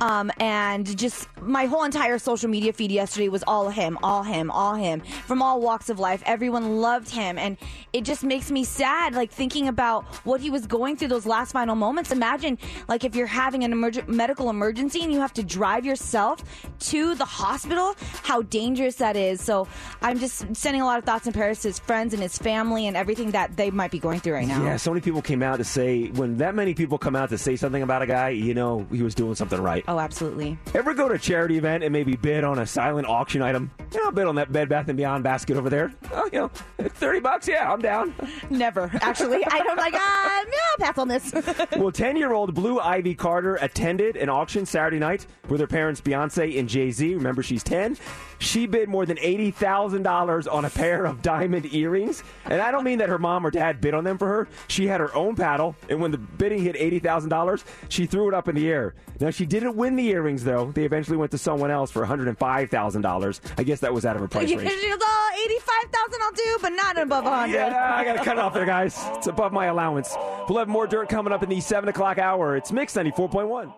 Um, 0.00 0.32
and 0.40 0.96
just 0.96 1.28
my 1.42 1.66
whole 1.66 1.84
entire 1.84 2.18
social 2.18 2.48
media 2.48 2.72
feed 2.72 2.90
yesterday 2.90 3.28
was 3.28 3.44
all 3.46 3.68
him, 3.68 3.98
all 4.02 4.22
him, 4.22 4.50
all 4.50 4.74
him 4.74 5.00
from 5.26 5.42
all 5.42 5.60
walks 5.60 5.90
of 5.90 5.98
life. 5.98 6.22
Everyone 6.26 6.80
loved 6.80 7.10
him. 7.10 7.38
And 7.38 7.58
it 7.92 8.04
just 8.04 8.24
makes 8.24 8.50
me 8.50 8.64
sad, 8.64 9.14
like 9.14 9.30
thinking 9.30 9.68
about 9.68 10.04
what 10.24 10.40
he 10.40 10.50
was 10.50 10.66
going 10.66 10.96
through 10.96 11.08
those 11.08 11.26
last 11.26 11.52
final 11.52 11.74
moments. 11.74 12.12
Imagine, 12.12 12.58
like, 12.88 13.04
if 13.04 13.14
you're 13.14 13.26
having 13.26 13.62
an 13.64 13.72
emerg- 13.90 14.08
medical 14.08 14.50
emergency 14.50 15.02
and 15.02 15.12
you 15.12 15.20
have 15.20 15.32
to 15.34 15.42
drive 15.42 15.84
yourself 15.84 16.42
to 16.80 17.14
the 17.14 17.24
hospital, 17.24 17.94
how 18.22 18.42
dangerous 18.42 18.96
that 18.96 19.16
is. 19.16 19.40
So 19.40 19.68
I'm 20.02 20.18
just 20.18 20.56
sending 20.56 20.82
a 20.82 20.84
lot 20.84 20.98
of 20.98 21.04
thoughts 21.04 21.26
and 21.26 21.34
prayers 21.34 21.60
to 21.62 21.68
his 21.68 21.78
friends 21.78 22.14
and 22.14 22.22
his 22.22 22.38
family 22.38 22.86
and 22.86 22.96
everything 22.96 23.30
that 23.32 23.56
they 23.56 23.70
might 23.70 23.90
be 23.90 23.98
going 23.98 24.20
through 24.20 24.34
right 24.34 24.48
now. 24.48 24.62
Yeah, 24.64 24.76
so 24.76 24.90
many 24.90 25.00
people 25.00 25.22
came 25.22 25.42
out 25.42 25.56
to 25.56 25.64
say, 25.64 26.06
when 26.08 26.36
that 26.38 26.54
many 26.54 26.74
people 26.74 26.98
come 26.98 27.16
out 27.16 27.28
to 27.30 27.38
say 27.38 27.56
something 27.56 27.82
about 27.82 28.02
a 28.02 28.06
guy, 28.06 28.30
you 28.30 28.54
know 28.54 28.86
he 28.90 29.02
was 29.02 29.14
doing 29.14 29.34
something 29.34 29.60
right. 29.60 29.84
Oh, 29.88 29.98
absolutely. 29.98 30.58
Ever 30.74 30.94
go 30.94 31.08
to 31.08 31.14
a 31.14 31.18
charity 31.18 31.58
event 31.58 31.84
and 31.84 31.92
maybe 31.92 32.16
bid 32.16 32.44
on 32.44 32.58
a 32.58 32.66
silent 32.66 33.06
auction 33.08 33.42
item? 33.42 33.70
Yeah, 33.92 34.00
I'll 34.04 34.12
bid 34.12 34.26
on 34.26 34.36
that 34.36 34.52
Bed 34.52 34.68
Bath 34.68 34.86
& 34.86 34.96
Beyond 34.96 35.24
basket 35.24 35.56
over 35.56 35.68
there. 35.68 35.92
Oh, 36.12 36.28
you 36.32 36.38
know, 36.40 36.48
30 36.78 37.20
bucks? 37.20 37.48
Yeah, 37.48 37.70
I'm 37.72 37.80
down. 37.80 38.14
Never, 38.48 38.90
actually. 39.02 39.44
I 39.46 39.58
don't 39.60 39.76
like, 39.76 39.94
ah, 39.96 40.44
no, 40.46 40.52
I'll 40.86 40.92
pass 40.92 40.98
on 40.98 41.08
this. 41.08 41.32
well, 41.76 41.90
10 41.92 42.16
year 42.16 42.32
old 42.32 42.54
Blue 42.54 42.78
Ivy 42.80 43.14
Carter 43.14 43.56
attended 43.56 43.79
an 43.80 44.28
auction 44.28 44.66
Saturday 44.66 44.98
night 44.98 45.26
with 45.48 45.60
her 45.60 45.66
parents, 45.66 46.00
Beyonce 46.00 46.58
and 46.58 46.68
Jay 46.68 46.90
Z. 46.90 47.14
Remember, 47.14 47.42
she's 47.42 47.62
10. 47.62 47.96
She 48.38 48.66
bid 48.66 48.88
more 48.88 49.04
than 49.04 49.16
$80,000 49.18 50.52
on 50.52 50.64
a 50.64 50.70
pair 50.70 51.04
of 51.04 51.20
diamond 51.22 51.72
earrings. 51.74 52.22
And 52.46 52.60
I 52.62 52.70
don't 52.70 52.84
mean 52.84 52.98
that 52.98 53.08
her 53.08 53.18
mom 53.18 53.44
or 53.46 53.50
dad 53.50 53.80
bid 53.80 53.92
on 53.94 54.04
them 54.04 54.16
for 54.16 54.28
her. 54.28 54.48
She 54.68 54.86
had 54.86 55.00
her 55.00 55.14
own 55.14 55.36
paddle, 55.36 55.76
and 55.90 56.00
when 56.00 56.10
the 56.10 56.18
bidding 56.18 56.62
hit 56.62 56.76
$80,000, 56.76 57.64
she 57.88 58.06
threw 58.06 58.28
it 58.28 58.34
up 58.34 58.48
in 58.48 58.54
the 58.54 58.68
air. 58.70 58.94
Now, 59.18 59.30
she 59.30 59.44
didn't 59.44 59.76
win 59.76 59.96
the 59.96 60.08
earrings, 60.08 60.44
though. 60.44 60.72
They 60.72 60.84
eventually 60.84 61.18
went 61.18 61.30
to 61.32 61.38
someone 61.38 61.70
else 61.70 61.90
for 61.90 62.04
$105,000. 62.06 63.40
I 63.58 63.62
guess 63.62 63.80
that 63.80 63.92
was 63.92 64.06
out 64.06 64.16
of 64.16 64.22
her 64.22 64.28
price 64.28 64.48
she 64.48 64.56
range. 64.56 64.70
goes, 64.70 64.98
oh, 65.02 65.30
85,000 65.44 66.22
I'll 66.22 66.32
do, 66.32 66.58
but 66.62 66.68
not 66.70 66.98
above 66.98 67.24
100. 67.24 67.52
Yeah, 67.54 67.94
I 67.94 68.04
got 68.04 68.14
to 68.14 68.24
cut 68.24 68.36
it 68.36 68.40
off 68.40 68.54
there, 68.54 68.64
guys. 68.66 68.98
It's 69.16 69.26
above 69.26 69.52
my 69.52 69.66
allowance. 69.66 70.14
We'll 70.48 70.58
have 70.58 70.68
more 70.68 70.86
dirt 70.86 71.08
coming 71.10 71.32
up 71.32 71.42
in 71.42 71.48
the 71.50 71.60
7 71.60 71.88
o'clock 71.88 72.18
hour. 72.18 72.56
It's 72.56 72.72
Mix 72.72 72.94
94.1. 72.94 73.69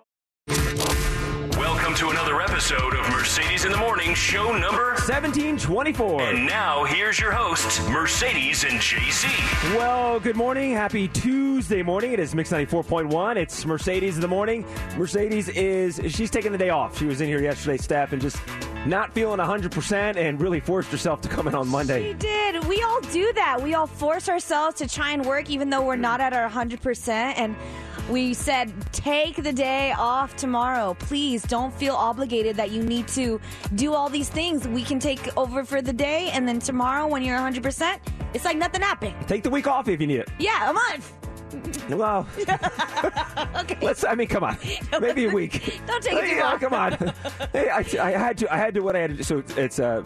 Welcome 0.49 1.95
to 1.95 2.11
another 2.11 2.41
episode 2.41 2.95
of 2.95 3.09
Mercedes 3.11 3.65
in 3.65 3.71
the 3.71 3.79
Morning, 3.79 4.13
show 4.15 4.51
number 4.59 4.95
1724. 4.95 6.21
And 6.21 6.47
now 6.47 6.85
here's 6.85 7.21
your 7.21 7.31
hosts, 7.31 7.81
Mercedes 7.89 8.65
and 8.65 8.81
JC. 8.81 9.27
Well, 9.77 10.19
good 10.19 10.35
morning. 10.35 10.73
Happy 10.73 11.07
Tuesday 11.07 11.83
morning. 11.83 12.13
It 12.13 12.19
is 12.19 12.35
Mix 12.35 12.51
94.1. 12.51 13.37
It's 13.37 13.65
Mercedes 13.65 14.17
in 14.17 14.21
the 14.21 14.29
morning. 14.29 14.65
Mercedes 14.97 15.49
is, 15.51 16.01
she's 16.09 16.31
taking 16.31 16.51
the 16.51 16.59
day 16.59 16.71
off. 16.71 16.99
She 16.99 17.05
was 17.07 17.21
in 17.21 17.29
here 17.29 17.41
yesterday, 17.41 17.77
staff, 17.77 18.13
and 18.13 18.21
just 18.21 18.39
not 18.85 19.15
feeling 19.15 19.39
100% 19.39 20.17
and 20.17 20.41
really 20.41 20.59
forced 20.59 20.91
herself 20.91 21.21
to 21.21 21.29
come 21.29 21.47
in 21.47 21.55
on 21.55 21.69
Monday. 21.69 22.09
We 22.09 22.15
did. 22.15 22.65
We 22.65 22.83
all 22.83 23.01
do 23.01 23.33
that. 23.35 23.63
We 23.63 23.75
all 23.75 23.87
force 23.87 24.29
ourselves 24.29 24.77
to 24.79 24.89
try 24.89 25.13
and 25.13 25.25
work 25.25 25.51
even 25.51 25.71
though 25.71 25.85
we're 25.85 25.95
not 25.95 26.21
at 26.21 26.33
our 26.33 26.51
100%. 26.51 27.09
And 27.09 27.55
we 28.11 28.35
said, 28.35 28.73
take 28.93 29.37
the 29.37 29.53
day 29.53 29.93
off 29.93 30.37
tomorrow. 30.37 30.95
Please 30.99 31.43
don't 31.43 31.73
feel 31.73 31.95
obligated 31.95 32.57
that 32.57 32.71
you 32.71 32.83
need 32.83 33.09
to 33.09 33.41
do 33.75 33.95
all 33.95 34.09
these 34.09 34.29
things. 34.29 34.67
We 34.67 34.83
can 34.83 34.99
take 34.99 35.37
over 35.37 35.65
for 35.65 35.81
the 35.81 35.93
day, 35.93 36.31
and 36.33 36.47
then 36.47 36.59
tomorrow, 36.59 37.07
when 37.07 37.23
you're 37.23 37.39
100%, 37.39 37.99
it's 38.35 38.45
like 38.45 38.57
nothing 38.57 38.83
happened. 38.83 39.15
Take 39.29 39.43
the 39.43 39.51
week 39.51 39.67
off 39.67 39.89
if 39.89 40.01
you 40.01 40.07
need 40.07 40.21
it. 40.21 40.31
Yeah, 40.39 40.71
a 40.71 40.73
month. 40.73 41.22
Well, 41.89 42.27
Okay. 43.63 43.79
let's. 43.83 44.05
I 44.05 44.15
mean, 44.15 44.29
come 44.29 44.45
on, 44.45 44.57
maybe 45.01 45.27
a 45.27 45.31
week. 45.31 45.81
Don't 45.87 46.03
take 46.03 46.15
it 46.15 46.31
too 46.31 46.41
long. 46.41 46.59
Come 46.59 46.73
on. 46.73 46.93
hey, 47.53 47.69
I, 47.69 47.85
I 48.01 48.11
had 48.13 48.39
to. 48.39 48.53
I 48.53 48.57
had 48.57 48.75
to. 48.75 48.81
What 48.81 48.97
I 48.97 49.01
had 49.01 49.11
to 49.11 49.17
do. 49.17 49.23
So 49.23 49.43
it's 49.57 49.79
uh, 49.79 50.03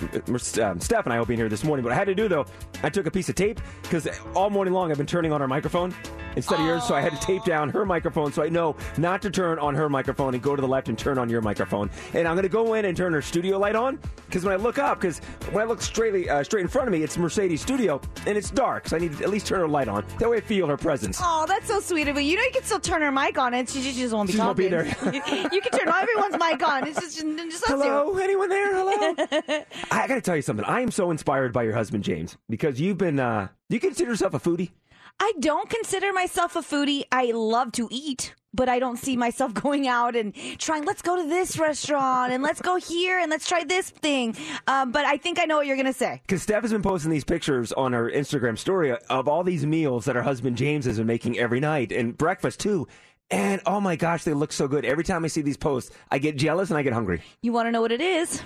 um, 0.63 0.81
Steph 0.81 1.07
and 1.07 1.13
I 1.13 1.19
will 1.19 1.27
be 1.27 1.37
here 1.37 1.49
this 1.49 1.65
morning. 1.65 1.85
What 1.85 1.93
I 1.93 1.97
had 1.97 2.07
to 2.07 2.15
do 2.15 2.29
though, 2.29 2.45
I 2.83 2.89
took 2.91 3.07
a 3.07 3.11
piece 3.11 3.29
of 3.29 3.35
tape 3.35 3.61
because 3.83 4.09
all 4.35 4.51
morning 4.51 4.75
long 4.75 4.91
I've 4.91 4.99
been 4.99 5.07
turning 5.07 5.33
on 5.33 5.41
our 5.41 5.49
microphone 5.49 5.95
instead 6.37 6.61
of 6.61 6.67
yours. 6.67 6.85
So 6.85 6.95
I 6.95 7.01
had 7.01 7.13
to 7.13 7.21
tape 7.21 7.45
down 7.45 7.71
her 7.71 7.87
microphone 7.87 8.33
so 8.33 8.43
I 8.43 8.49
know 8.49 8.77
not 8.99 9.23
to 9.23 9.31
turn 9.31 9.59
on 9.59 9.75
her 9.75 9.89
microphone 9.89 10.35
and 10.35 10.43
go 10.43 10.55
to 10.55 10.61
the 10.61 10.69
left 10.69 10.89
and 10.89 10.99
turn 10.99 11.19
on 11.19 11.31
your 11.31 11.41
microphone. 11.41 11.91
And 12.15 12.29
I'm 12.29 12.35
going 12.35 12.43
to 12.43 12.49
go 12.49 12.75
in 12.75 12.85
and 12.85 12.97
turn 12.97 13.13
her 13.15 13.23
studio 13.23 13.59
light 13.59 13.77
on 13.77 13.99
because 14.27 14.45
when 14.45 14.53
I 14.53 14.57
look 14.57 14.79
up, 14.79 15.01
because 15.01 15.19
when 15.53 15.63
I 15.65 15.67
look 15.67 15.81
straightly 15.81 16.29
uh, 16.29 16.43
straight 16.45 16.63
in 16.63 16.69
front 16.69 16.89
of 16.89 16.93
me, 16.93 17.03
it's 17.03 17.17
Mercedes 17.17 17.63
Studio 17.63 18.01
and 18.27 18.37
it's 18.37 18.51
dark, 18.51 18.89
so 18.89 18.97
I 18.97 18.99
need 18.99 19.17
to 19.17 19.25
at 19.25 19.31
least 19.31 19.47
turn 19.47 19.61
her 19.61 19.69
light 19.69 19.89
on. 19.89 20.05
That 20.19 20.29
way 20.29 20.37
I 20.39 20.41
feel 20.41 20.67
her 20.67 20.77
presence. 20.77 21.19
Oh, 21.39 21.45
that's 21.45 21.69
so 21.69 21.81
sweet 21.81 22.09
of 22.09 22.17
you. 22.17 22.23
You 22.23 22.37
know, 22.37 22.43
you 22.45 22.51
can 22.51 22.63
still 22.63 22.81
turn 22.81 23.03
her 23.03 23.13
mic 23.13 23.37
on, 23.37 23.53
and 23.53 23.69
she 23.69 23.83
just, 23.83 23.95
she 23.95 24.01
just 24.01 24.15
won't 24.15 24.27
be 24.27 24.33
She 24.33 24.39
just 24.39 24.47
won't 24.47 24.57
be 24.57 24.71
talking. 24.71 25.13
you 25.53 25.61
can 25.61 25.79
turn 25.79 25.89
everyone's 25.89 26.39
mic 26.43 26.67
on. 26.67 26.87
It's 26.89 26.99
just, 26.99 27.19
just 27.19 27.63
us 27.65 27.69
Hello, 27.69 28.17
anyone 28.17 28.49
there? 28.49 28.75
Hello. 28.75 29.35
I 29.91 30.09
got 30.09 30.15
to 30.15 30.23
tell 30.23 30.35
you 30.35 30.41
something. 30.41 30.65
I 30.65 30.81
am 30.81 30.91
so 30.91 31.11
inspired 31.11 31.53
by 31.53 31.65
your 31.65 31.75
husband 31.75 32.05
James 32.05 32.39
because 32.49 32.81
you've 32.81 32.97
been. 32.97 33.21
Uh, 33.21 33.49
do 33.69 33.77
you 33.77 33.81
consider 33.81 34.13
yourself 34.13 34.33
a 34.33 34.41
foodie? 34.41 34.71
I 35.21 35.35
don't 35.39 35.69
consider 35.69 36.11
myself 36.11 36.57
a 36.57 36.63
foodie. 36.63 37.05
I 37.13 37.33
love 37.33 37.71
to 37.73 37.87
eat, 37.91 38.35
but 38.57 38.69
I 38.69 38.79
don't 38.79 38.99
see 38.99 39.17
myself 39.17 39.55
going 39.67 39.87
out 39.87 40.17
and 40.17 40.35
trying, 40.59 40.85
let's 40.85 41.03
go 41.03 41.17
to 41.17 41.29
this 41.29 41.59
restaurant 41.59 42.33
and 42.33 42.43
let's 42.43 42.61
go 42.61 42.77
here 42.77 43.19
and 43.21 43.31
let's 43.31 43.49
try 43.49 43.65
this 43.65 43.91
thing. 43.91 44.37
Um, 44.67 44.91
but 44.91 45.05
I 45.05 45.19
think 45.19 45.39
I 45.39 45.45
know 45.45 45.59
what 45.59 45.67
you're 45.67 45.77
going 45.77 45.87
to 45.87 45.93
say. 45.93 46.21
Because 46.27 46.43
Steph 46.43 46.63
has 46.63 46.73
been 46.73 46.83
posting 46.83 47.11
these 47.11 47.25
pictures 47.25 47.73
on 47.73 47.93
her 47.93 48.11
Instagram 48.11 48.59
story 48.59 48.93
of 48.93 49.29
all 49.29 49.45
these 49.45 49.65
meals 49.67 50.07
that 50.07 50.17
her 50.17 50.23
husband 50.23 50.57
James 50.57 50.85
has 50.87 50.99
been 50.99 51.07
making 51.07 51.39
every 51.39 51.61
night 51.61 51.93
and 51.93 52.17
breakfast 52.17 52.61
too. 52.61 52.89
And 53.31 53.61
oh 53.67 53.81
my 53.81 53.97
gosh, 53.97 54.25
they 54.25 54.35
look 54.35 54.53
so 54.53 54.69
good. 54.69 54.85
Every 54.85 55.05
time 55.05 55.25
I 55.25 55.29
see 55.29 55.43
these 55.43 55.57
posts, 55.57 55.91
I 56.11 56.19
get 56.19 56.37
jealous 56.37 56.71
and 56.71 56.79
I 56.79 56.83
get 56.83 56.93
hungry. 56.93 57.23
You 57.43 57.53
want 57.53 57.67
to 57.67 57.73
know 57.73 57.81
what 57.81 57.93
it 57.93 58.01
is? 58.01 58.41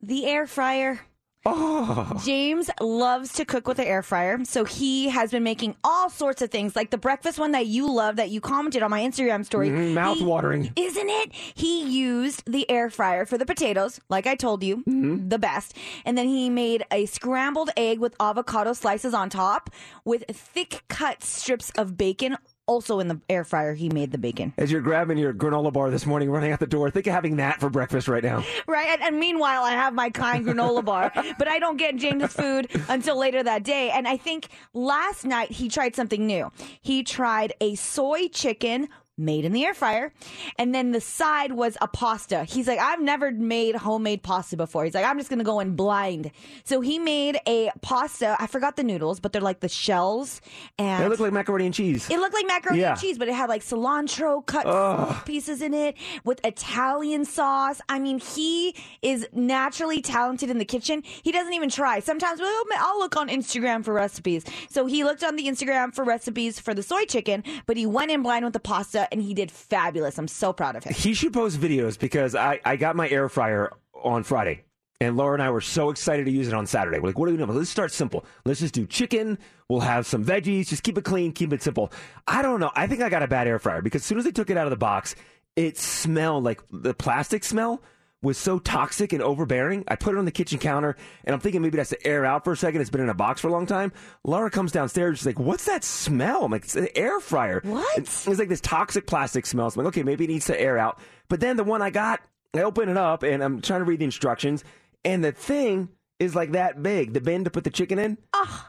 The 0.00 0.26
air 0.26 0.46
fryer. 0.46 1.00
Oh, 1.44 2.20
James 2.24 2.70
loves 2.80 3.32
to 3.32 3.44
cook 3.44 3.66
with 3.66 3.76
the 3.78 3.86
air 3.86 4.02
fryer, 4.02 4.44
so 4.44 4.64
he 4.64 5.08
has 5.08 5.32
been 5.32 5.42
making 5.42 5.74
all 5.82 6.08
sorts 6.08 6.40
of 6.40 6.50
things, 6.50 6.76
like 6.76 6.90
the 6.90 6.98
breakfast 6.98 7.36
one 7.38 7.50
that 7.52 7.66
you 7.66 7.92
love 7.92 8.16
that 8.16 8.30
you 8.30 8.40
commented 8.40 8.80
on 8.82 8.90
my 8.90 9.00
Instagram 9.00 9.44
story. 9.44 9.68
Mhm, 9.70 9.92
mouth-watering. 9.94 10.72
Isn't 10.76 11.10
it? 11.10 11.32
He 11.32 11.82
used 11.82 12.44
the 12.46 12.70
air 12.70 12.90
fryer 12.90 13.26
for 13.26 13.38
the 13.38 13.44
potatoes, 13.46 14.00
like 14.08 14.26
I 14.28 14.36
told 14.36 14.62
you, 14.62 14.78
Mm-hmm. 14.78 15.28
the 15.30 15.38
best. 15.38 15.74
And 16.04 16.16
then 16.16 16.28
he 16.28 16.48
made 16.48 16.84
a 16.92 17.06
scrambled 17.06 17.70
egg 17.76 17.98
with 17.98 18.14
avocado 18.20 18.72
slices 18.72 19.12
on 19.12 19.28
top, 19.28 19.68
with 20.04 20.24
thick 20.30 20.84
cut 20.88 21.24
strips 21.24 21.70
of 21.76 21.96
bacon. 21.96 22.36
Also 22.66 23.00
in 23.00 23.08
the 23.08 23.20
air 23.28 23.44
fryer, 23.44 23.74
he 23.74 23.88
made 23.88 24.12
the 24.12 24.18
bacon. 24.18 24.52
as 24.56 24.70
you're 24.70 24.80
grabbing 24.80 25.18
your 25.18 25.34
granola 25.34 25.72
bar 25.72 25.90
this 25.90 26.06
morning, 26.06 26.30
running 26.30 26.52
out 26.52 26.60
the 26.60 26.66
door, 26.66 26.90
think 26.90 27.06
of 27.08 27.12
having 27.12 27.36
that 27.36 27.58
for 27.58 27.68
breakfast 27.68 28.06
right 28.06 28.22
now. 28.22 28.44
Right. 28.68 28.88
And, 28.88 29.02
and 29.02 29.18
meanwhile, 29.18 29.64
I 29.64 29.72
have 29.72 29.94
my 29.94 30.10
kind 30.10 30.44
granola 30.46 30.84
bar, 30.84 31.10
but 31.38 31.48
I 31.48 31.58
don't 31.58 31.76
get 31.76 31.96
James's 31.96 32.32
food 32.32 32.68
until 32.88 33.18
later 33.18 33.42
that 33.42 33.64
day. 33.64 33.90
And 33.90 34.06
I 34.06 34.16
think 34.16 34.48
last 34.74 35.24
night 35.24 35.50
he 35.50 35.68
tried 35.68 35.96
something 35.96 36.24
new. 36.26 36.50
He 36.80 37.02
tried 37.02 37.52
a 37.60 37.74
soy 37.74 38.28
chicken 38.28 38.88
made 39.18 39.44
in 39.44 39.52
the 39.52 39.64
air 39.64 39.74
fryer. 39.74 40.12
And 40.58 40.74
then 40.74 40.92
the 40.92 41.00
side 41.00 41.52
was 41.52 41.76
a 41.80 41.88
pasta. 41.88 42.44
He's 42.44 42.66
like, 42.66 42.78
I've 42.78 43.00
never 43.00 43.30
made 43.30 43.74
homemade 43.76 44.22
pasta 44.22 44.56
before. 44.56 44.84
He's 44.84 44.94
like, 44.94 45.04
I'm 45.04 45.18
just 45.18 45.28
going 45.28 45.38
to 45.38 45.44
go 45.44 45.60
in 45.60 45.76
blind. 45.76 46.30
So 46.64 46.80
he 46.80 46.98
made 46.98 47.38
a 47.46 47.70
pasta. 47.82 48.36
I 48.40 48.46
forgot 48.46 48.76
the 48.76 48.82
noodles, 48.84 49.20
but 49.20 49.32
they're 49.32 49.42
like 49.42 49.60
the 49.60 49.68
shells. 49.68 50.40
And 50.78 51.04
They 51.04 51.08
look 51.08 51.20
like 51.20 51.32
macaroni 51.32 51.66
and 51.66 51.74
cheese. 51.74 52.08
it 52.10 52.18
looked 52.18 52.34
like 52.34 52.46
macaroni 52.46 52.80
Yeah. 52.80 52.92
and 52.92 53.00
cheese, 53.00 53.18
but 53.18 53.28
it 53.28 53.34
had 53.34 53.48
like 53.48 53.62
cilantro 53.62 54.44
cut 54.46 54.66
Ugh. 54.66 55.24
pieces 55.26 55.60
in 55.62 55.74
it 55.74 55.96
with 56.24 56.40
Italian 56.44 57.24
sauce. 57.24 57.80
I 57.88 57.98
mean, 57.98 58.18
he 58.18 58.74
is 59.02 59.26
naturally 59.32 60.00
talented 60.00 60.48
in 60.50 60.58
the 60.58 60.64
kitchen. 60.64 61.02
He 61.04 61.32
doesn't 61.32 61.52
even 61.52 61.68
try. 61.68 62.00
Sometimes 62.00 62.40
well, 62.40 62.64
I'll 62.78 62.98
look 62.98 63.16
on 63.16 63.28
Instagram 63.28 63.84
for 63.84 63.92
recipes. 63.92 64.44
So 64.70 64.86
he 64.86 65.04
looked 65.04 65.22
on 65.22 65.36
the 65.36 65.46
Instagram 65.46 65.94
for 65.94 66.04
recipes 66.04 66.58
for 66.58 66.72
the 66.74 66.82
soy 66.82 67.04
chicken, 67.04 67.44
but 67.66 67.76
he 67.76 67.84
went 67.86 68.10
in 68.10 68.22
blind 68.22 68.44
with 68.44 68.54
the 68.54 68.60
pasta 68.60 69.01
and 69.10 69.22
he 69.22 69.34
did 69.34 69.50
fabulous. 69.50 70.18
I'm 70.18 70.28
so 70.28 70.52
proud 70.52 70.76
of 70.76 70.84
him. 70.84 70.94
He 70.94 71.14
should 71.14 71.32
post 71.32 71.60
videos 71.60 71.98
because 71.98 72.34
I, 72.34 72.60
I 72.64 72.76
got 72.76 72.96
my 72.96 73.08
air 73.08 73.28
fryer 73.28 73.72
on 73.94 74.22
Friday. 74.22 74.64
And 75.00 75.16
Laura 75.16 75.34
and 75.34 75.42
I 75.42 75.50
were 75.50 75.60
so 75.60 75.90
excited 75.90 76.26
to 76.26 76.30
use 76.30 76.46
it 76.46 76.54
on 76.54 76.64
Saturday. 76.66 77.00
We're 77.00 77.08
like, 77.08 77.18
what 77.18 77.26
do 77.26 77.32
we 77.32 77.38
do? 77.38 77.44
Let's 77.46 77.70
start 77.70 77.90
simple. 77.90 78.24
Let's 78.44 78.60
just 78.60 78.72
do 78.72 78.86
chicken. 78.86 79.36
We'll 79.68 79.80
have 79.80 80.06
some 80.06 80.24
veggies. 80.24 80.68
Just 80.68 80.84
keep 80.84 80.96
it 80.96 81.02
clean, 81.02 81.32
keep 81.32 81.52
it 81.52 81.60
simple. 81.60 81.92
I 82.28 82.40
don't 82.40 82.60
know. 82.60 82.70
I 82.76 82.86
think 82.86 83.02
I 83.02 83.08
got 83.08 83.24
a 83.24 83.26
bad 83.26 83.48
air 83.48 83.58
fryer 83.58 83.82
because 83.82 84.02
as 84.02 84.06
soon 84.06 84.18
as 84.18 84.24
they 84.24 84.30
took 84.30 84.48
it 84.48 84.56
out 84.56 84.66
of 84.66 84.70
the 84.70 84.76
box, 84.76 85.16
it 85.56 85.76
smelled 85.76 86.44
like 86.44 86.62
the 86.70 86.94
plastic 86.94 87.42
smell 87.42 87.82
was 88.22 88.38
so 88.38 88.58
toxic 88.58 89.12
and 89.12 89.22
overbearing. 89.22 89.84
I 89.88 89.96
put 89.96 90.14
it 90.14 90.18
on 90.18 90.24
the 90.24 90.30
kitchen 90.30 90.58
counter 90.58 90.96
and 91.24 91.34
I'm 91.34 91.40
thinking 91.40 91.60
maybe 91.60 91.76
that's 91.76 91.90
to 91.90 92.06
air 92.06 92.24
out 92.24 92.44
for 92.44 92.52
a 92.52 92.56
second. 92.56 92.80
It's 92.80 92.90
been 92.90 93.00
in 93.00 93.08
a 93.08 93.14
box 93.14 93.40
for 93.40 93.48
a 93.48 93.52
long 93.52 93.66
time. 93.66 93.92
Laura 94.24 94.50
comes 94.50 94.72
downstairs. 94.72 95.18
She's 95.18 95.26
like, 95.26 95.38
what's 95.38 95.64
that 95.66 95.84
smell? 95.84 96.44
I'm 96.44 96.52
like, 96.52 96.64
it's 96.64 96.76
an 96.76 96.88
air 96.94 97.20
fryer. 97.20 97.60
What? 97.64 97.98
It's, 97.98 98.26
it's 98.26 98.38
like 98.38 98.48
this 98.48 98.60
toxic 98.60 99.06
plastic 99.06 99.44
smell. 99.44 99.70
So 99.70 99.80
I'm 99.80 99.84
like, 99.84 99.94
okay, 99.94 100.04
maybe 100.04 100.24
it 100.24 100.28
needs 100.28 100.46
to 100.46 100.60
air 100.60 100.78
out. 100.78 101.00
But 101.28 101.40
then 101.40 101.56
the 101.56 101.64
one 101.64 101.82
I 101.82 101.90
got, 101.90 102.20
I 102.54 102.62
open 102.62 102.88
it 102.88 102.96
up 102.96 103.22
and 103.22 103.42
I'm 103.42 103.60
trying 103.60 103.80
to 103.80 103.84
read 103.84 104.00
the 104.00 104.04
instructions, 104.04 104.62
and 105.04 105.24
the 105.24 105.32
thing 105.32 105.88
is 106.22 106.34
like 106.34 106.52
that 106.52 106.82
big. 106.82 107.12
The 107.12 107.20
bin 107.20 107.44
to 107.44 107.50
put 107.50 107.64
the 107.64 107.70
chicken 107.70 107.98
in 107.98 108.16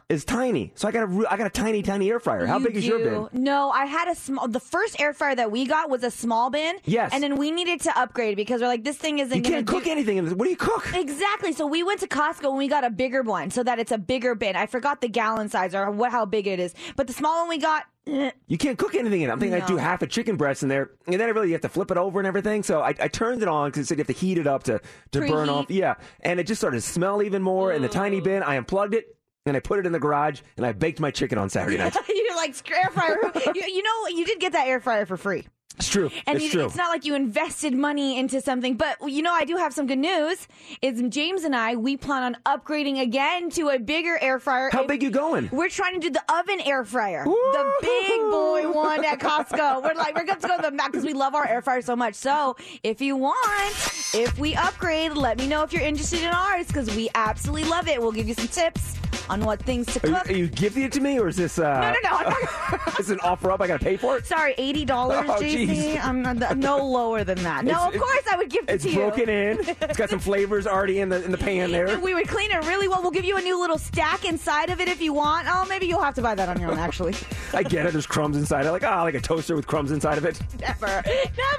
is 0.09 0.25
tiny. 0.25 0.71
So 0.75 0.87
I 0.87 0.91
got 0.91 1.07
a 1.09 1.25
I 1.31 1.37
got 1.37 1.47
a 1.47 1.49
tiny, 1.51 1.81
tiny 1.83 2.09
air 2.09 2.19
fryer. 2.19 2.45
How 2.45 2.57
You 2.57 2.65
big 2.65 2.77
is 2.77 2.85
your 2.85 2.97
do. 2.97 3.29
bin? 3.31 3.43
No, 3.43 3.69
I 3.69 3.85
had 3.85 4.07
a 4.09 4.15
small. 4.15 4.47
The 4.47 4.59
first 4.59 4.99
air 4.99 5.13
fryer 5.13 5.35
that 5.35 5.51
we 5.51 5.65
got 5.65 5.89
was 5.89 6.03
a 6.03 6.11
small 6.11 6.49
bin. 6.49 6.75
Yes. 6.85 7.11
and 7.13 7.21
then 7.23 7.37
we 7.37 7.51
needed 7.51 7.81
to 7.81 7.97
upgrade 7.97 8.35
because 8.35 8.61
we're 8.61 8.67
like, 8.67 8.83
this 8.83 8.97
thing 8.97 9.19
isn't. 9.19 9.35
You 9.35 9.41
gonna 9.43 9.55
can't 9.57 9.67
do- 9.67 9.73
cook 9.73 9.87
anything 9.87 10.17
in 10.17 10.25
this. 10.25 10.33
What 10.33 10.45
do 10.45 10.51
you 10.51 10.57
cook? 10.57 10.91
Exactly. 10.95 11.53
So 11.53 11.67
we 11.67 11.83
went 11.83 11.99
to 12.01 12.07
Costco 12.07 12.49
and 12.49 12.57
we 12.57 12.67
got 12.67 12.83
a 12.83 12.89
bigger 12.89 13.21
one 13.21 13.51
so 13.51 13.63
that 13.63 13.79
it's 13.79 13.91
a 13.91 13.97
bigger 13.97 14.35
bin. 14.35 14.55
I 14.55 14.65
forgot 14.65 15.01
the 15.01 15.07
gallon 15.09 15.49
size 15.49 15.75
or 15.75 15.89
what 15.91 16.11
how 16.11 16.25
big 16.25 16.47
it 16.47 16.59
is, 16.59 16.73
but 16.95 17.07
the 17.07 17.13
small 17.13 17.41
one 17.41 17.49
we 17.49 17.57
got. 17.59 17.83
You 18.47 18.57
can't 18.57 18.77
cook 18.77 18.93
anything 18.93 19.21
in 19.21 19.29
it. 19.29 19.33
I'm 19.33 19.39
thinking 19.39 19.59
I'd 19.59 19.67
do 19.67 19.77
half 19.77 20.01
a 20.01 20.07
chicken 20.07 20.35
breast 20.35 20.61
in 20.61 20.69
there, 20.69 20.91
and 21.07 21.19
then 21.19 21.21
I 21.27 21.31
really 21.31 21.47
you 21.47 21.53
have 21.53 21.61
to 21.61 21.69
flip 21.69 21.89
it 21.89 21.97
over 21.97 22.19
and 22.19 22.27
everything. 22.27 22.61
So 22.61 22.81
I, 22.81 22.89
I 22.99 23.07
turned 23.07 23.41
it 23.41 23.47
on 23.47 23.69
because 23.69 23.83
it 23.83 23.87
said 23.87 23.97
you 23.97 24.01
have 24.01 24.07
to 24.07 24.13
heat 24.13 24.37
it 24.37 24.45
up 24.45 24.63
to, 24.63 24.81
to 25.11 25.19
burn 25.21 25.49
off. 25.49 25.71
Yeah, 25.71 25.95
and 26.19 26.39
it 26.39 26.45
just 26.45 26.59
started 26.59 26.77
to 26.77 26.81
smell 26.81 27.23
even 27.23 27.41
more. 27.41 27.71
In 27.71 27.81
the 27.81 27.89
tiny 27.89 28.21
bin, 28.21 28.43
I 28.43 28.55
unplugged 28.55 28.93
it 28.93 29.17
and 29.45 29.57
I 29.57 29.59
put 29.59 29.79
it 29.79 29.85
in 29.85 29.91
the 29.91 29.99
garage, 29.99 30.41
and 30.57 30.65
I 30.65 30.71
baked 30.71 30.99
my 30.99 31.11
chicken 31.11 31.37
on 31.37 31.49
Saturday 31.49 31.77
night. 31.77 31.95
You're 32.07 32.35
like 32.35 32.55
air 32.71 32.89
fryer. 32.91 33.17
you, 33.55 33.63
you 33.67 33.83
know, 33.83 34.07
you 34.07 34.25
did 34.25 34.39
get 34.39 34.53
that 34.53 34.67
air 34.67 34.79
fryer 34.79 35.05
for 35.05 35.17
free. 35.17 35.45
It's 35.77 35.89
true. 35.89 36.11
And 36.27 36.35
it's 36.35 36.45
you, 36.45 36.51
true. 36.51 36.65
it's 36.65 36.75
not 36.75 36.89
like 36.89 37.03
you 37.03 37.15
invested 37.15 37.73
money 37.73 38.17
into 38.19 38.41
something, 38.41 38.75
but 38.75 38.97
you 39.07 39.21
know, 39.21 39.33
I 39.33 39.43
do 39.43 39.57
have 39.57 39.73
some 39.73 39.87
good 39.87 39.97
news. 39.99 40.47
Is 40.81 41.01
James 41.09 41.43
and 41.43 41.55
I 41.55 41.75
we 41.75 41.97
plan 41.97 42.23
on 42.23 42.37
upgrading 42.45 43.01
again 43.01 43.49
to 43.51 43.69
a 43.69 43.79
bigger 43.79 44.17
air 44.21 44.39
fryer. 44.39 44.69
How 44.71 44.81
If- 44.83 44.87
big 44.87 45.01
you 45.01 45.09
going? 45.09 45.49
We're 45.51 45.69
trying 45.69 45.99
to 45.99 45.99
do 45.99 46.09
the 46.11 46.23
oven 46.33 46.61
air 46.61 46.83
fryer, 46.83 47.23
the 47.25 47.71
big 47.81 48.21
boy 48.21 48.71
one 48.71 49.03
at 49.03 49.19
Costco. 49.19 49.83
We're 49.83 49.93
like, 49.95 50.15
we're 50.15 50.25
going 50.25 50.39
to 50.39 50.47
go 50.47 50.55
to 50.57 50.61
the 50.61 50.71
Mac 50.71 50.91
because 50.91 51.05
we 51.05 51.13
love 51.13 51.35
our 51.35 51.47
air 51.47 51.61
fryer 51.61 51.81
so 51.81 51.95
much. 51.95 52.15
So 52.15 52.55
if 52.83 53.01
you 53.01 53.15
want, 53.15 53.73
if 54.13 54.37
we 54.37 54.55
upgrade, 54.55 55.13
let 55.13 55.37
me 55.37 55.47
know 55.47 55.63
if 55.63 55.73
you're 55.73 55.81
interested 55.83 56.21
in 56.21 56.29
ours 56.29 56.67
because 56.67 56.95
we 56.95 57.09
absolutely 57.15 57.69
love 57.69 57.87
it. 57.87 57.99
We'll 58.01 58.11
give 58.11 58.27
you 58.27 58.35
some 58.35 58.47
tips 58.47 58.95
on 59.29 59.41
what 59.41 59.61
things 59.61 59.87
to 59.93 60.03
Are 60.03 60.07
you, 60.09 60.15
cook. 60.15 60.29
are 60.29 60.33
you 60.33 60.47
gifting 60.47 60.83
it 60.83 60.91
to 60.93 61.01
me, 61.01 61.19
or 61.19 61.27
is 61.27 61.35
this? 61.37 61.59
Uh, 61.59 61.79
no, 61.81 61.91
no, 61.91 62.09
no. 62.09 62.17
I'm 62.17 62.29
not- 62.71 62.83
is 62.99 63.09
an 63.09 63.19
offer 63.21 63.51
up? 63.51 63.61
I 63.61 63.67
got 63.67 63.79
to 63.79 63.85
pay 63.85 63.97
for 63.97 64.17
it. 64.17 64.25
Sorry, 64.25 64.53
eighty 64.57 64.85
dollars, 64.85 65.25
Oh, 65.29 65.33
JC. 65.41 66.03
I'm 66.03 66.21
not, 66.21 66.57
no 66.57 66.85
lower 66.85 67.23
than 67.23 67.41
that. 67.43 67.65
No, 67.65 67.71
It's- 67.87 67.95
of 67.95 68.01
course 68.01 68.23
I 68.31 68.37
would 68.37 68.49
gift 68.49 68.69
it 68.69 68.73
It's 68.75 68.83
to 68.83 68.89
you. 68.91 69.01
It's 69.01 69.15
broken 69.15 69.29
in. 69.29 69.59
It's 69.81 69.97
got 69.97 70.09
some 70.09 70.19
flavors 70.19 70.65
already 70.67 70.99
in 70.99 71.09
the 71.09 71.23
in 71.23 71.31
the 71.31 71.37
pan 71.37 71.71
there. 71.71 71.99
We 71.99 72.13
would 72.13 72.27
clean 72.27 72.51
it 72.51 72.65
really 72.65 72.87
well. 72.87 73.01
We'll 73.01 73.11
give 73.11 73.25
you 73.25 73.37
a 73.37 73.41
new 73.41 73.59
little 73.59 73.77
stack 73.77 74.25
inside 74.25 74.69
of 74.69 74.79
it 74.81 74.87
if 74.87 75.01
you 75.01 75.13
want. 75.13 75.47
Oh, 75.49 75.65
maybe 75.69 75.85
you'll 75.87 76.01
have 76.01 76.15
to 76.15 76.21
buy 76.21 76.35
that 76.35 76.49
on 76.49 76.59
your 76.59 76.71
own, 76.71 76.79
actually. 76.79 77.13
I 77.53 77.63
get 77.63 77.85
it. 77.85 77.93
There's 77.93 78.07
crumbs 78.07 78.37
inside. 78.37 78.65
I 78.65 78.71
like 78.71 78.83
ah, 78.83 79.03
like 79.03 79.15
a 79.15 79.21
toaster 79.21 79.55
with 79.55 79.67
crumbs 79.67 79.91
inside 79.91 80.17
of 80.17 80.25
it. 80.25 80.39
Never, 80.59 81.03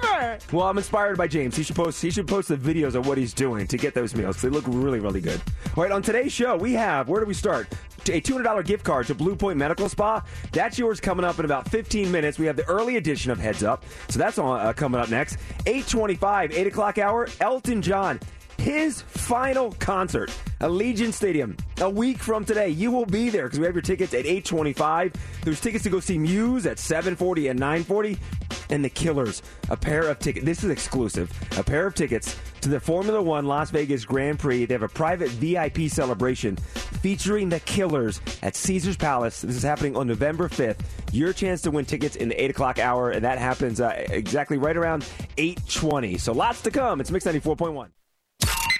never. 0.03 0.39
Well, 0.53 0.67
I'm 0.67 0.79
inspired 0.79 1.17
by 1.19 1.27
James. 1.29 1.57
He 1.57 1.63
should 1.63 1.77
post. 1.77 2.01
He 2.03 2.11
should 2.11 2.27
post 2.27 2.49
the 2.49 2.57
videos 2.57 2.95
of 2.95 3.07
what 3.07 3.19
he's 3.19 3.33
doing 3.35 3.67
to 3.69 3.77
get 3.77 3.95
those 3.95 4.15
meals. 4.15 4.41
They 4.41 4.49
look 4.49 4.65
really, 4.67 5.01
really 5.01 5.21
good. 5.21 5.41
All 5.77 5.83
right, 5.83 5.93
on 5.93 6.03
today's 6.03 6.33
show, 6.33 6.57
we 6.57 6.73
have. 6.75 7.09
Where 7.09 7.21
do 7.21 7.27
we 7.27 7.35
start? 7.45 7.69
A 8.09 8.23
$200 8.23 8.65
gift 8.65 8.85
card 8.85 9.07
to 9.07 9.15
Blue 9.15 9.37
Point 9.37 9.59
Medical 9.59 9.87
Spa. 9.91 10.25
That's 10.53 10.79
yours 10.79 10.99
coming 10.99 11.27
up 11.27 11.39
in 11.39 11.45
about 11.45 11.69
15 11.69 12.11
minutes. 12.11 12.39
We 12.39 12.47
have 12.47 12.57
the 12.57 12.65
early 12.65 12.97
edition 12.97 13.31
of 13.31 13.39
Heads 13.39 13.63
Up, 13.63 13.85
so 14.09 14.19
that's 14.19 14.39
on, 14.39 14.61
uh, 14.61 14.73
coming 14.73 14.99
up 14.99 15.11
next. 15.11 15.37
8:25, 15.67 16.53
8 16.53 16.67
o'clock 16.67 16.97
hour. 16.97 17.29
Elton 17.41 17.83
John. 17.83 18.19
His 18.59 19.03
final 19.03 19.73
concert, 19.73 20.31
Allegiant 20.61 21.13
Stadium, 21.13 21.57
a 21.81 21.91
week 21.91 22.19
from 22.19 22.45
today. 22.45 22.69
You 22.69 22.91
will 22.91 23.07
be 23.07 23.29
there 23.29 23.45
because 23.45 23.59
we 23.59 23.67
have 23.67 23.75
your 23.75 23.83
tickets 23.83 24.15
at 24.15 24.25
8:25. 24.25 25.13
There's 25.43 25.61
tickets 25.61 25.85
to 25.85 25.91
go 25.91 26.01
see 26.01 26.19
Muse 26.19 26.67
at 26.67 26.79
7:40 26.79 27.51
and 27.51 27.61
9:40, 27.61 28.17
and 28.71 28.85
the 28.85 28.89
Killers. 28.89 29.43
A 29.71 29.77
pair 29.77 30.03
of 30.09 30.19
tickets. 30.19 30.47
This 30.47 30.65
is 30.65 30.71
exclusive. 30.71 31.31
A 31.59 31.63
pair 31.63 31.87
of 31.87 31.95
tickets 31.95 32.37
to 32.63 32.69
the 32.69 32.81
Formula 32.81 33.21
One 33.21 33.47
Las 33.47 33.71
Vegas 33.71 34.05
Grand 34.05 34.39
Prix. 34.39 34.65
They 34.65 34.75
have 34.75 34.83
a 34.83 34.89
private 34.89 35.31
VIP 35.31 35.89
celebration 35.89 36.57
featuring 36.57 37.51
the 37.51 37.61
Killers 37.61 38.21
at 38.43 38.57
Caesar's 38.57 38.97
Palace. 38.97 39.43
This 39.43 39.57
is 39.57 39.63
happening 39.63 39.97
on 39.97 40.07
November 40.07 40.49
5th. 40.49 40.79
Your 41.13 41.33
chance 41.33 41.61
to 41.63 41.71
win 41.71 41.85
tickets 41.85 42.17
in 42.17 42.31
the 42.31 42.43
8 42.43 42.51
o'clock 42.51 42.79
hour, 42.79 43.11
and 43.11 43.25
that 43.25 43.39
happens 43.39 43.81
uh, 43.81 44.05
exactly 44.09 44.57
right 44.59 44.77
around 44.77 45.05
8:20. 45.37 46.19
So 46.19 46.33
lots 46.33 46.63
to 46.63 46.71
come. 46.71 47.01
It's 47.01 47.11
Mix 47.11 47.27
94.1. 47.27 47.89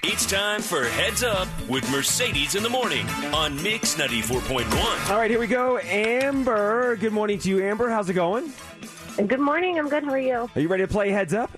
It's 0.07 0.27
time 0.27 0.61
for 0.61 0.83
Heads 0.83 1.23
Up 1.23 1.47
with 1.67 1.89
Mercedes 1.89 2.53
in 2.53 2.61
the 2.61 2.69
Morning 2.69 3.07
on 3.33 3.61
Mix 3.63 3.95
94.1. 3.95 5.09
All 5.09 5.17
right, 5.17 5.31
here 5.31 5.39
we 5.39 5.47
go. 5.47 5.79
Amber, 5.79 6.95
good 6.97 7.11
morning 7.11 7.39
to 7.39 7.49
you, 7.49 7.63
Amber. 7.63 7.89
How's 7.89 8.07
it 8.07 8.13
going? 8.13 8.53
Good 9.15 9.39
morning. 9.39 9.79
I'm 9.79 9.89
good. 9.89 10.03
How 10.03 10.11
are 10.11 10.19
you? 10.19 10.47
Are 10.55 10.61
you 10.61 10.67
ready 10.67 10.83
to 10.83 10.87
play 10.87 11.09
Heads 11.09 11.33
Up? 11.33 11.49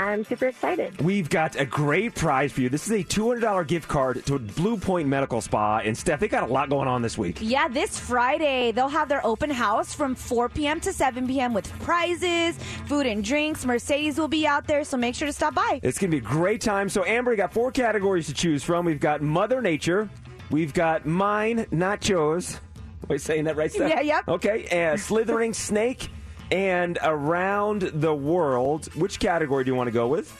I'm 0.00 0.24
super 0.24 0.46
excited. 0.46 0.98
We've 1.02 1.28
got 1.28 1.56
a 1.56 1.66
great 1.66 2.14
prize 2.14 2.52
for 2.52 2.62
you. 2.62 2.70
This 2.70 2.86
is 2.86 2.92
a 2.92 3.04
$200 3.04 3.66
gift 3.66 3.86
card 3.86 4.24
to 4.24 4.38
Blue 4.38 4.78
Point 4.78 5.08
Medical 5.08 5.42
Spa. 5.42 5.80
And 5.80 5.96
Steph, 5.96 6.20
they 6.20 6.28
got 6.28 6.42
a 6.42 6.50
lot 6.50 6.70
going 6.70 6.88
on 6.88 7.02
this 7.02 7.18
week. 7.18 7.36
Yeah, 7.42 7.68
this 7.68 8.00
Friday 8.00 8.72
they'll 8.72 8.88
have 8.88 9.10
their 9.10 9.24
open 9.26 9.50
house 9.50 9.92
from 9.92 10.14
4 10.14 10.48
p.m. 10.48 10.80
to 10.80 10.94
7 10.94 11.26
p.m. 11.26 11.52
with 11.52 11.70
prizes, 11.80 12.56
food 12.86 13.04
and 13.04 13.22
drinks. 13.22 13.66
Mercedes 13.66 14.16
will 14.16 14.26
be 14.26 14.46
out 14.46 14.66
there, 14.66 14.84
so 14.84 14.96
make 14.96 15.14
sure 15.14 15.26
to 15.26 15.34
stop 15.34 15.54
by. 15.54 15.80
It's 15.82 15.98
going 15.98 16.10
to 16.10 16.18
be 16.18 16.26
a 16.26 16.30
great 16.30 16.62
time. 16.62 16.88
So, 16.88 17.04
Amber, 17.04 17.32
you 17.32 17.36
got 17.36 17.52
four 17.52 17.70
categories 17.70 18.26
to 18.28 18.32
choose 18.32 18.64
from. 18.64 18.86
We've 18.86 19.00
got 19.00 19.20
Mother 19.20 19.60
Nature, 19.60 20.08
we've 20.50 20.72
got 20.72 21.04
Mine, 21.04 21.66
Nachos. 21.66 22.58
Am 23.02 23.14
I 23.14 23.18
saying 23.18 23.44
that 23.44 23.56
right, 23.56 23.70
Steph? 23.70 23.90
Yeah, 23.90 24.00
yep. 24.00 24.28
Okay, 24.28 24.64
and 24.70 24.98
Slithering 24.98 25.52
Snake, 25.52 26.08
and 26.50 26.98
Around 27.02 27.82
the 27.94 28.14
World. 28.14 28.86
Which 28.94 29.20
category 29.20 29.64
do 29.64 29.70
you 29.70 29.74
want 29.74 29.88
to 29.88 29.92
go 29.92 30.08
with? 30.08 30.36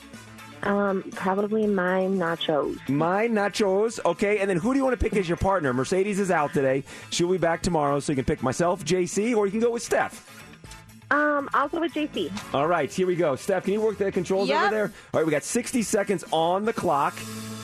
Um, 0.62 1.04
probably 1.12 1.66
my 1.66 2.00
nachos. 2.02 2.76
My 2.88 3.26
nachos, 3.26 3.98
okay. 4.04 4.38
And 4.40 4.50
then 4.50 4.58
who 4.58 4.72
do 4.74 4.78
you 4.78 4.84
want 4.84 4.98
to 4.98 5.02
pick 5.02 5.16
as 5.16 5.26
your 5.26 5.38
partner? 5.38 5.72
Mercedes 5.72 6.18
is 6.20 6.30
out 6.30 6.52
today. 6.52 6.84
She'll 7.10 7.30
be 7.30 7.38
back 7.38 7.62
tomorrow, 7.62 7.98
so 8.00 8.12
you 8.12 8.16
can 8.16 8.26
pick 8.26 8.42
myself, 8.42 8.84
JC, 8.84 9.34
or 9.34 9.46
you 9.46 9.52
can 9.52 9.60
go 9.60 9.70
with 9.70 9.82
Steph. 9.82 10.26
Um, 11.10 11.48
I'll 11.54 11.68
go 11.68 11.80
with 11.80 11.94
JC. 11.94 12.30
All 12.54 12.66
right, 12.68 12.92
here 12.92 13.06
we 13.06 13.16
go. 13.16 13.34
Steph, 13.36 13.64
can 13.64 13.72
you 13.72 13.80
work 13.80 13.96
the 13.98 14.12
controls 14.12 14.48
Yep. 14.50 14.60
over 14.62 14.70
there? 14.74 14.92
All 15.14 15.20
right, 15.20 15.26
we 15.26 15.32
got 15.32 15.42
60 15.44 15.82
seconds 15.82 16.24
on 16.30 16.64
the 16.66 16.72
clock, 16.74 17.14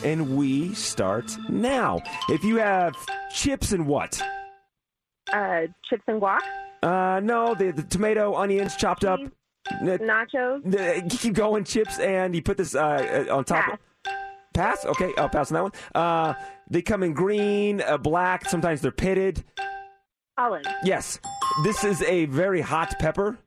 and 0.03 0.37
we 0.37 0.73
start 0.75 1.37
now. 1.51 2.01
If 2.31 2.43
you 2.45 2.57
have 2.57 2.95
chips 3.33 3.73
and 3.73 3.87
what? 3.87 4.21
Uh, 5.33 5.67
chips 5.85 6.03
and 6.09 6.21
guac. 6.21 6.41
Uh, 6.83 7.21
no, 7.23 7.55
the, 7.55 7.73
the 7.73 7.83
tomato, 7.83 8.35
onions 8.35 8.77
chopped 8.77 9.05
up. 9.05 9.21
Nachos. 9.83 10.63
The, 10.65 11.17
keep 11.19 11.35
going, 11.35 11.65
chips, 11.65 11.99
and 11.99 12.35
you 12.35 12.43
put 12.43 12.57
this 12.57 12.75
uh, 12.75 13.27
uh, 13.29 13.35
on 13.37 13.45
top. 13.45 13.75
Of, 13.75 13.79
pass. 14.55 14.85
Okay, 14.85 15.13
I'll 15.19 15.29
pass 15.29 15.51
on 15.51 15.55
that 15.55 15.63
one. 15.63 15.73
Uh, 15.95 16.35
they 16.69 16.83
come 16.83 17.03
in 17.03 17.13
green, 17.13 17.81
uh, 17.81 17.99
black. 17.99 18.49
Sometimes 18.49 18.81
they're 18.81 18.91
pitted. 18.91 19.45
Olive. 20.39 20.65
Yes, 20.85 21.19
this 21.65 21.85
is 21.85 22.03
a 22.03 22.27
very 22.27 22.61
hot 22.61 22.95
pepper. 22.99 23.39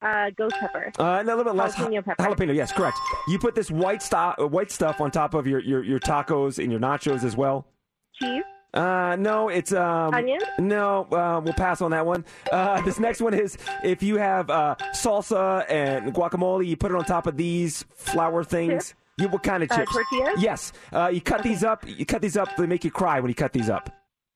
Uh, 0.00 0.30
ghost 0.36 0.56
pepper. 0.58 0.92
Uh, 0.98 1.18
and 1.20 1.28
a 1.28 1.36
little 1.36 1.52
bit 1.52 1.56
less 1.56 1.76
Jalapeno 1.76 2.04
pepper. 2.04 2.22
Jalapeno, 2.22 2.54
yes, 2.54 2.72
correct. 2.72 2.98
You 3.28 3.38
put 3.38 3.54
this 3.54 3.70
white 3.70 4.02
stuff, 4.02 4.34
uh, 4.40 4.48
white 4.48 4.70
stuff 4.70 5.00
on 5.00 5.10
top 5.10 5.34
of 5.34 5.46
your, 5.46 5.60
your, 5.60 5.84
your 5.84 6.00
tacos 6.00 6.60
and 6.60 6.72
your 6.72 6.80
nachos 6.80 7.22
as 7.22 7.36
well. 7.36 7.66
Cheese. 8.14 8.42
Uh, 8.74 9.16
no, 9.18 9.48
it's 9.48 9.72
um. 9.72 10.14
Onions? 10.14 10.42
No, 10.58 11.06
uh, 11.12 11.40
we'll 11.44 11.52
pass 11.54 11.80
on 11.82 11.90
that 11.90 12.06
one. 12.06 12.24
Uh, 12.50 12.80
this 12.86 12.98
next 12.98 13.20
one 13.20 13.34
is 13.34 13.58
if 13.84 14.02
you 14.02 14.16
have 14.16 14.48
uh, 14.48 14.74
salsa 14.94 15.64
and 15.70 16.14
guacamole, 16.14 16.66
you 16.66 16.76
put 16.76 16.90
it 16.90 16.96
on 16.96 17.04
top 17.04 17.26
of 17.26 17.36
these 17.36 17.84
flour 17.94 18.42
things. 18.44 18.88
Chips? 18.88 18.94
You, 19.18 19.28
what 19.28 19.42
kind 19.42 19.62
of 19.62 19.70
Uh, 19.70 19.76
chips? 19.76 19.92
tortillas? 19.92 20.42
Yes. 20.42 20.72
Uh, 20.90 21.10
you 21.12 21.20
cut 21.20 21.42
these 21.42 21.62
up. 21.62 21.84
You 21.86 22.06
cut 22.06 22.22
these 22.22 22.36
up. 22.36 22.48
They 22.56 22.66
make 22.66 22.82
you 22.84 22.90
cry 22.90 23.20
when 23.20 23.28
you 23.28 23.34
cut 23.34 23.52
these 23.52 23.68
up. 23.68 23.90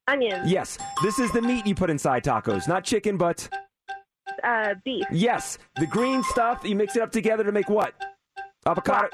Onions. 0.07 0.51
Yes. 0.51 0.77
This 1.03 1.19
is 1.19 1.33
the 1.33 1.41
meat 1.41 1.67
you 1.67 1.75
put 1.75 1.89
inside 1.89 2.23
tacos, 2.23 2.69
not 2.69 2.85
chicken, 2.85 3.17
but 3.17 3.49
Uh, 4.45 4.75
beef. 4.85 5.05
yes, 5.11 5.59
the 5.77 5.87
green 5.87 6.23
stuff. 6.25 6.61
You 6.63 6.77
mix 6.77 6.95
it 6.95 7.01
up 7.03 7.11
together 7.11 7.43
to 7.43 7.53
make 7.53 7.71
what? 7.71 7.95
Avocado. 8.67 9.09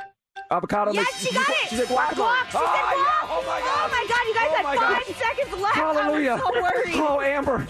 Avocado. 0.50 0.92
Yes, 0.92 1.06
she 1.26 1.32
got 1.32 1.48
it. 1.48 1.68
She 1.68 1.76
said 1.76 1.86
guacamole. 1.86 2.16
Guac. 2.16 2.46
She 2.46 2.52
said 2.52 2.60
Ah, 2.60 2.92
guac. 2.92 2.96
yeah. 2.96 3.28
Oh 3.30 3.42
my 3.46 3.60
god. 3.60 3.78
Oh 3.84 3.88
my 3.90 4.06
God, 4.08 4.26
you 4.28 4.34
guys 4.34 4.48
Oh 4.50 4.54
had 4.56 4.64
my 4.64 4.76
five 4.76 5.01
gosh. 5.52 5.60
seconds 5.60 5.62
left. 5.62 5.74
Hallelujah. 5.76 6.32
I 6.32 6.34
was 6.34 6.42
so 6.42 6.62
worried. 6.62 6.94
Oh, 6.96 7.20
Amber. 7.20 7.66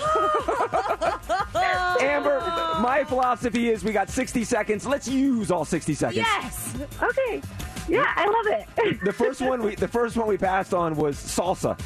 Amber, 2.01 2.41
my 2.81 3.05
philosophy 3.05 3.71
is 3.71 3.85
we 3.85 3.93
got 3.93 4.11
60 4.11 4.45
seconds. 4.45 4.87
Let's 4.87 5.09
use 5.09 5.51
all 5.51 5.65
60 5.65 5.95
seconds. 5.95 6.17
Yes. 6.17 6.75
Okay. 7.03 7.43
Yeah, 7.89 8.13
I 8.15 8.27
love 8.27 8.61
it. 8.87 9.01
The 9.05 9.13
first 9.13 9.41
one 9.41 9.63
we 9.63 9.75
the 9.75 9.89
first 9.89 10.17
one 10.17 10.29
we 10.29 10.39
passed 10.39 10.73
on 10.73 10.95
was 10.95 11.17
salsa. 11.17 11.79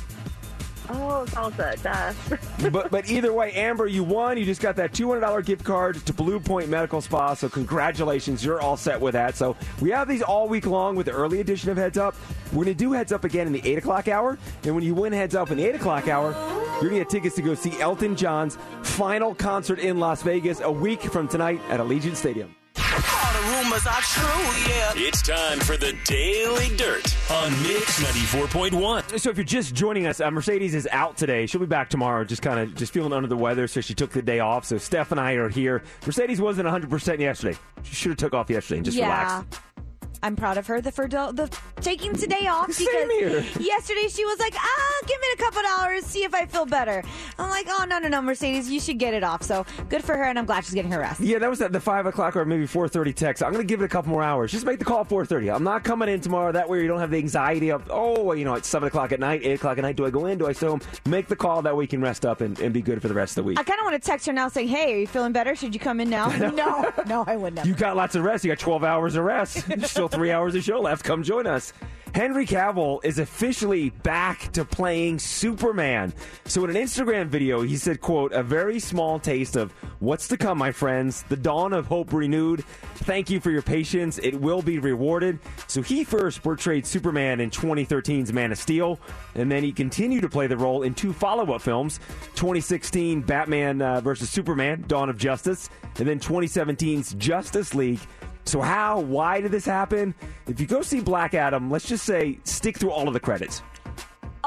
Oh, 0.90 1.24
salsa. 1.28 1.80
Duh. 1.82 2.36
But 2.70 2.90
but 2.90 3.08
either 3.08 3.32
way, 3.32 3.52
Amber, 3.52 3.86
you 3.86 4.02
won. 4.02 4.38
You 4.38 4.44
just 4.44 4.60
got 4.60 4.76
that 4.76 4.92
two 4.92 5.08
hundred 5.08 5.20
dollar 5.20 5.42
gift 5.42 5.64
card 5.64 6.04
to 6.06 6.12
Blue 6.12 6.40
Point 6.40 6.68
Medical 6.68 7.00
Spa. 7.00 7.34
So 7.34 7.48
congratulations, 7.48 8.44
you're 8.44 8.60
all 8.60 8.76
set 8.76 9.00
with 9.00 9.12
that. 9.12 9.36
So 9.36 9.56
we 9.80 9.90
have 9.90 10.08
these 10.08 10.22
all 10.22 10.48
week 10.48 10.66
long 10.66 10.96
with 10.96 11.06
the 11.06 11.12
early 11.12 11.40
edition 11.40 11.70
of 11.70 11.76
Heads 11.76 11.98
Up. 11.98 12.14
We're 12.52 12.64
gonna 12.64 12.74
do 12.74 12.92
Heads 12.92 13.12
Up 13.12 13.24
again 13.24 13.46
in 13.46 13.52
the 13.52 13.62
eight 13.64 13.78
o'clock 13.78 14.08
hour, 14.08 14.38
and 14.64 14.74
when 14.74 14.84
you 14.84 14.94
win 14.94 15.12
Heads 15.12 15.34
Up 15.34 15.50
in 15.50 15.58
the 15.58 15.66
eight 15.66 15.74
o'clock 15.74 16.08
hour, 16.08 16.32
you're 16.80 16.90
gonna 16.90 17.02
get 17.02 17.10
tickets 17.10 17.36
to 17.36 17.42
go 17.42 17.54
see 17.54 17.78
Elton 17.80 18.16
John's 18.16 18.58
final 18.82 19.34
concert 19.34 19.78
in 19.78 19.98
Las 19.98 20.22
Vegas 20.22 20.60
a 20.60 20.70
week 20.70 21.02
from 21.02 21.28
tonight 21.28 21.60
at 21.68 21.80
Allegiant 21.80 22.16
Stadium. 22.16 22.54
True, 24.16 24.72
yeah. 24.72 24.92
It's 24.96 25.20
time 25.20 25.58
for 25.60 25.76
the 25.76 25.94
Daily 26.04 26.74
Dirt 26.76 27.14
on 27.30 27.50
Mix 27.62 28.02
94.1. 28.02 29.20
So 29.20 29.30
if 29.30 29.36
you're 29.36 29.44
just 29.44 29.74
joining 29.74 30.06
us, 30.06 30.20
uh, 30.20 30.30
Mercedes 30.30 30.74
is 30.74 30.88
out 30.90 31.16
today. 31.16 31.46
She'll 31.46 31.60
be 31.60 31.66
back 31.66 31.90
tomorrow, 31.90 32.24
just 32.24 32.40
kind 32.42 32.60
of 32.60 32.74
just 32.74 32.92
feeling 32.92 33.12
under 33.12 33.28
the 33.28 33.36
weather, 33.36 33.66
so 33.66 33.80
she 33.80 33.94
took 33.94 34.10
the 34.10 34.22
day 34.22 34.40
off. 34.40 34.64
So 34.64 34.78
Steph 34.78 35.10
and 35.10 35.20
I 35.20 35.32
are 35.32 35.48
here. 35.48 35.82
Mercedes 36.06 36.40
wasn't 36.40 36.68
100% 36.68 37.18
yesterday. 37.18 37.58
She 37.82 37.94
should 37.94 38.10
have 38.10 38.18
took 38.18 38.34
off 38.34 38.48
yesterday 38.48 38.78
and 38.78 38.84
just 38.84 38.96
yeah. 38.96 39.06
relaxed. 39.06 39.60
I'm 40.26 40.34
proud 40.34 40.58
of 40.58 40.66
her 40.66 40.80
the, 40.80 40.90
for 40.90 41.06
do- 41.06 41.30
the 41.32 41.48
taking 41.80 42.12
today 42.12 42.48
off 42.48 42.72
Same 42.72 42.86
because 42.88 43.10
here. 43.10 43.44
yesterday 43.64 44.08
she 44.08 44.24
was 44.24 44.40
like, 44.40 44.54
ah, 44.56 44.92
give 45.06 45.18
it 45.22 45.38
a 45.38 45.42
couple 45.42 45.62
hours, 45.78 46.04
see 46.04 46.24
if 46.24 46.34
I 46.34 46.46
feel 46.46 46.66
better. 46.66 47.04
I'm 47.38 47.48
like, 47.48 47.66
oh 47.70 47.86
no 47.88 48.00
no 48.00 48.08
no, 48.08 48.20
Mercedes, 48.20 48.68
you 48.68 48.80
should 48.80 48.98
get 48.98 49.14
it 49.14 49.22
off. 49.22 49.42
So 49.44 49.64
good 49.88 50.02
for 50.02 50.16
her, 50.16 50.24
and 50.24 50.36
I'm 50.36 50.46
glad 50.46 50.64
she's 50.64 50.74
getting 50.74 50.90
her 50.90 50.98
rest. 50.98 51.20
Yeah, 51.20 51.38
that 51.38 51.48
was 51.48 51.60
at 51.62 51.72
the 51.72 51.78
5 51.78 52.06
o'clock 52.06 52.34
or 52.34 52.44
maybe 52.44 52.66
4.30 52.66 53.14
text. 53.14 53.42
I'm 53.42 53.52
going 53.52 53.64
to 53.64 53.68
give 53.68 53.80
it 53.82 53.84
a 53.84 53.88
couple 53.88 54.10
more 54.10 54.22
hours. 54.24 54.50
Just 54.50 54.66
make 54.66 54.80
the 54.80 54.84
call 54.84 55.00
at 55.02 55.08
4.30. 55.08 55.54
I'm 55.54 55.62
not 55.62 55.84
coming 55.84 56.08
in 56.08 56.20
tomorrow. 56.20 56.50
That 56.50 56.68
way 56.68 56.82
you 56.82 56.88
don't 56.88 56.98
have 56.98 57.12
the 57.12 57.18
anxiety 57.18 57.70
of, 57.70 57.84
oh, 57.88 58.32
you 58.32 58.44
know, 58.44 58.54
it's 58.54 58.66
7 58.68 58.86
o'clock 58.88 59.12
at 59.12 59.20
night, 59.20 59.42
8 59.44 59.52
o'clock 59.52 59.78
at 59.78 59.82
night. 59.82 59.94
Do 59.94 60.06
I 60.06 60.10
go 60.10 60.26
in? 60.26 60.38
Do 60.38 60.48
I 60.48 60.52
stay 60.52 60.66
home? 60.66 60.80
Make 61.06 61.28
the 61.28 61.36
call. 61.36 61.62
That 61.62 61.76
way 61.76 61.84
you 61.84 61.88
can 61.88 62.00
rest 62.02 62.26
up 62.26 62.40
and, 62.40 62.58
and 62.58 62.72
be 62.74 62.82
good 62.82 63.00
for 63.00 63.06
the 63.08 63.14
rest 63.14 63.38
of 63.38 63.44
the 63.44 63.48
week. 63.48 63.60
I 63.60 63.62
kind 63.62 63.78
of 63.78 63.84
want 63.84 64.02
to 64.02 64.04
text 64.04 64.26
her 64.26 64.32
now 64.32 64.48
saying, 64.48 64.66
hey, 64.68 64.92
are 64.94 64.98
you 64.98 65.06
feeling 65.06 65.32
better? 65.32 65.54
Should 65.54 65.72
you 65.72 65.78
come 65.80 66.00
in 66.00 66.10
now? 66.10 66.28
no, 66.50 66.92
no, 67.06 67.24
I 67.28 67.36
would 67.36 67.54
never. 67.54 67.68
You 67.68 67.74
got 67.74 67.94
lots 67.96 68.16
of 68.16 68.24
rest. 68.24 68.44
You 68.44 68.50
got 68.50 68.58
12 68.58 68.82
hours 68.82 69.14
of 69.14 69.24
rest. 69.24 69.64
You 69.76 69.82
Still 69.86 70.08
three 70.16 70.32
hours 70.32 70.54
of 70.54 70.64
show 70.64 70.80
left. 70.80 71.04
Come 71.04 71.22
join 71.22 71.46
us. 71.46 71.74
Henry 72.14 72.46
Cavill 72.46 73.04
is 73.04 73.18
officially 73.18 73.90
back 73.90 74.50
to 74.52 74.64
playing 74.64 75.18
Superman. 75.18 76.14
So 76.46 76.64
in 76.64 76.70
an 76.70 76.76
Instagram 76.76 77.26
video, 77.26 77.60
he 77.60 77.76
said, 77.76 78.00
quote, 78.00 78.32
a 78.32 78.42
very 78.42 78.80
small 78.80 79.18
taste 79.18 79.56
of 79.56 79.72
what's 79.98 80.26
to 80.28 80.38
come, 80.38 80.56
my 80.56 80.72
friends. 80.72 81.24
The 81.28 81.36
dawn 81.36 81.74
of 81.74 81.86
hope 81.86 82.14
renewed. 82.14 82.64
Thank 82.94 83.28
you 83.28 83.38
for 83.38 83.50
your 83.50 83.60
patience. 83.60 84.18
It 84.22 84.40
will 84.40 84.62
be 84.62 84.78
rewarded. 84.78 85.38
So 85.66 85.82
he 85.82 86.02
first 86.02 86.42
portrayed 86.42 86.86
Superman 86.86 87.40
in 87.40 87.50
2013's 87.50 88.32
Man 88.32 88.52
of 88.52 88.56
Steel, 88.56 88.98
and 89.34 89.52
then 89.52 89.62
he 89.62 89.70
continued 89.70 90.22
to 90.22 90.30
play 90.30 90.46
the 90.46 90.56
role 90.56 90.84
in 90.84 90.94
two 90.94 91.12
follow-up 91.12 91.60
films, 91.60 91.98
2016 92.36 93.20
Batman 93.20 93.82
uh, 93.82 94.00
versus 94.00 94.30
Superman, 94.30 94.82
Dawn 94.88 95.10
of 95.10 95.18
Justice, 95.18 95.68
and 95.98 96.08
then 96.08 96.18
2017's 96.18 97.12
Justice 97.18 97.74
League. 97.74 98.00
So 98.46 98.60
how, 98.60 99.00
why 99.00 99.40
did 99.40 99.50
this 99.50 99.64
happen? 99.66 100.14
If 100.46 100.60
you 100.60 100.66
go 100.66 100.80
see 100.82 101.00
Black 101.00 101.34
Adam, 101.34 101.70
let's 101.70 101.86
just 101.86 102.04
say 102.04 102.38
stick 102.44 102.78
through 102.78 102.92
all 102.92 103.08
of 103.08 103.14
the 103.14 103.20
credits. 103.20 103.62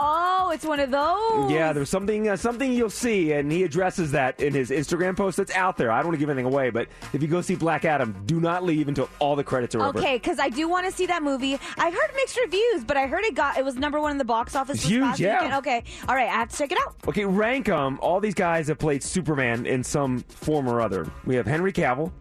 Oh, 0.01 0.51
it's 0.53 0.63
one 0.63 0.79
of 0.79 0.91
those. 0.91 1.51
Yeah, 1.51 1.73
there's 1.73 1.89
something 1.89 2.29
uh, 2.29 2.37
something 2.37 2.71
you'll 2.71 2.89
see, 2.89 3.33
and 3.33 3.51
he 3.51 3.63
addresses 3.63 4.11
that 4.11 4.39
in 4.39 4.53
his 4.53 4.69
Instagram 4.69 5.17
post 5.17 5.35
that's 5.35 5.53
out 5.53 5.75
there. 5.75 5.91
I 5.91 5.97
don't 5.97 6.07
want 6.07 6.15
to 6.15 6.19
give 6.19 6.29
anything 6.29 6.45
away, 6.45 6.69
but 6.69 6.87
if 7.11 7.21
you 7.21 7.27
go 7.27 7.41
see 7.41 7.55
Black 7.55 7.83
Adam, 7.83 8.15
do 8.25 8.39
not 8.39 8.63
leave 8.63 8.87
until 8.87 9.09
all 9.19 9.35
the 9.35 9.43
credits 9.43 9.75
are 9.75 9.81
over. 9.81 9.99
Okay, 9.99 10.15
because 10.15 10.39
I 10.39 10.47
do 10.47 10.69
want 10.69 10.85
to 10.85 10.91
see 10.93 11.05
that 11.07 11.21
movie. 11.21 11.59
I 11.77 11.91
heard 11.91 12.15
mixed 12.15 12.39
reviews, 12.39 12.85
but 12.85 12.95
I 12.95 13.07
heard 13.07 13.25
it 13.25 13.35
got 13.35 13.57
it 13.57 13.65
was 13.65 13.75
number 13.75 13.99
one 13.99 14.11
in 14.11 14.17
the 14.17 14.23
box 14.23 14.55
office. 14.55 14.81
Huge, 14.81 15.19
yeah. 15.19 15.33
weekend. 15.33 15.53
Okay, 15.55 15.83
all 16.07 16.15
right, 16.15 16.29
I 16.29 16.33
have 16.33 16.49
to 16.49 16.57
check 16.57 16.71
it 16.71 16.77
out. 16.81 16.95
Okay, 17.05 17.25
rank 17.25 17.65
them. 17.65 17.99
All 18.01 18.21
these 18.21 18.35
guys 18.35 18.69
have 18.69 18.79
played 18.79 19.03
Superman 19.03 19.65
in 19.65 19.83
some 19.83 20.19
form 20.29 20.69
or 20.69 20.79
other. 20.79 21.11
We 21.25 21.35
have 21.35 21.45
Henry 21.45 21.73
Cavill, 21.73 22.13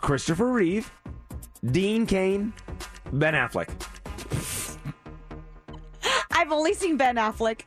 Christopher 0.00 0.52
Reeve, 0.52 0.92
Dean 1.70 2.06
Cain, 2.06 2.52
Ben 3.12 3.34
Affleck. 3.34 3.68
I've 6.32 6.52
only 6.52 6.74
seen 6.74 6.96
Ben 6.96 7.16
Affleck, 7.16 7.60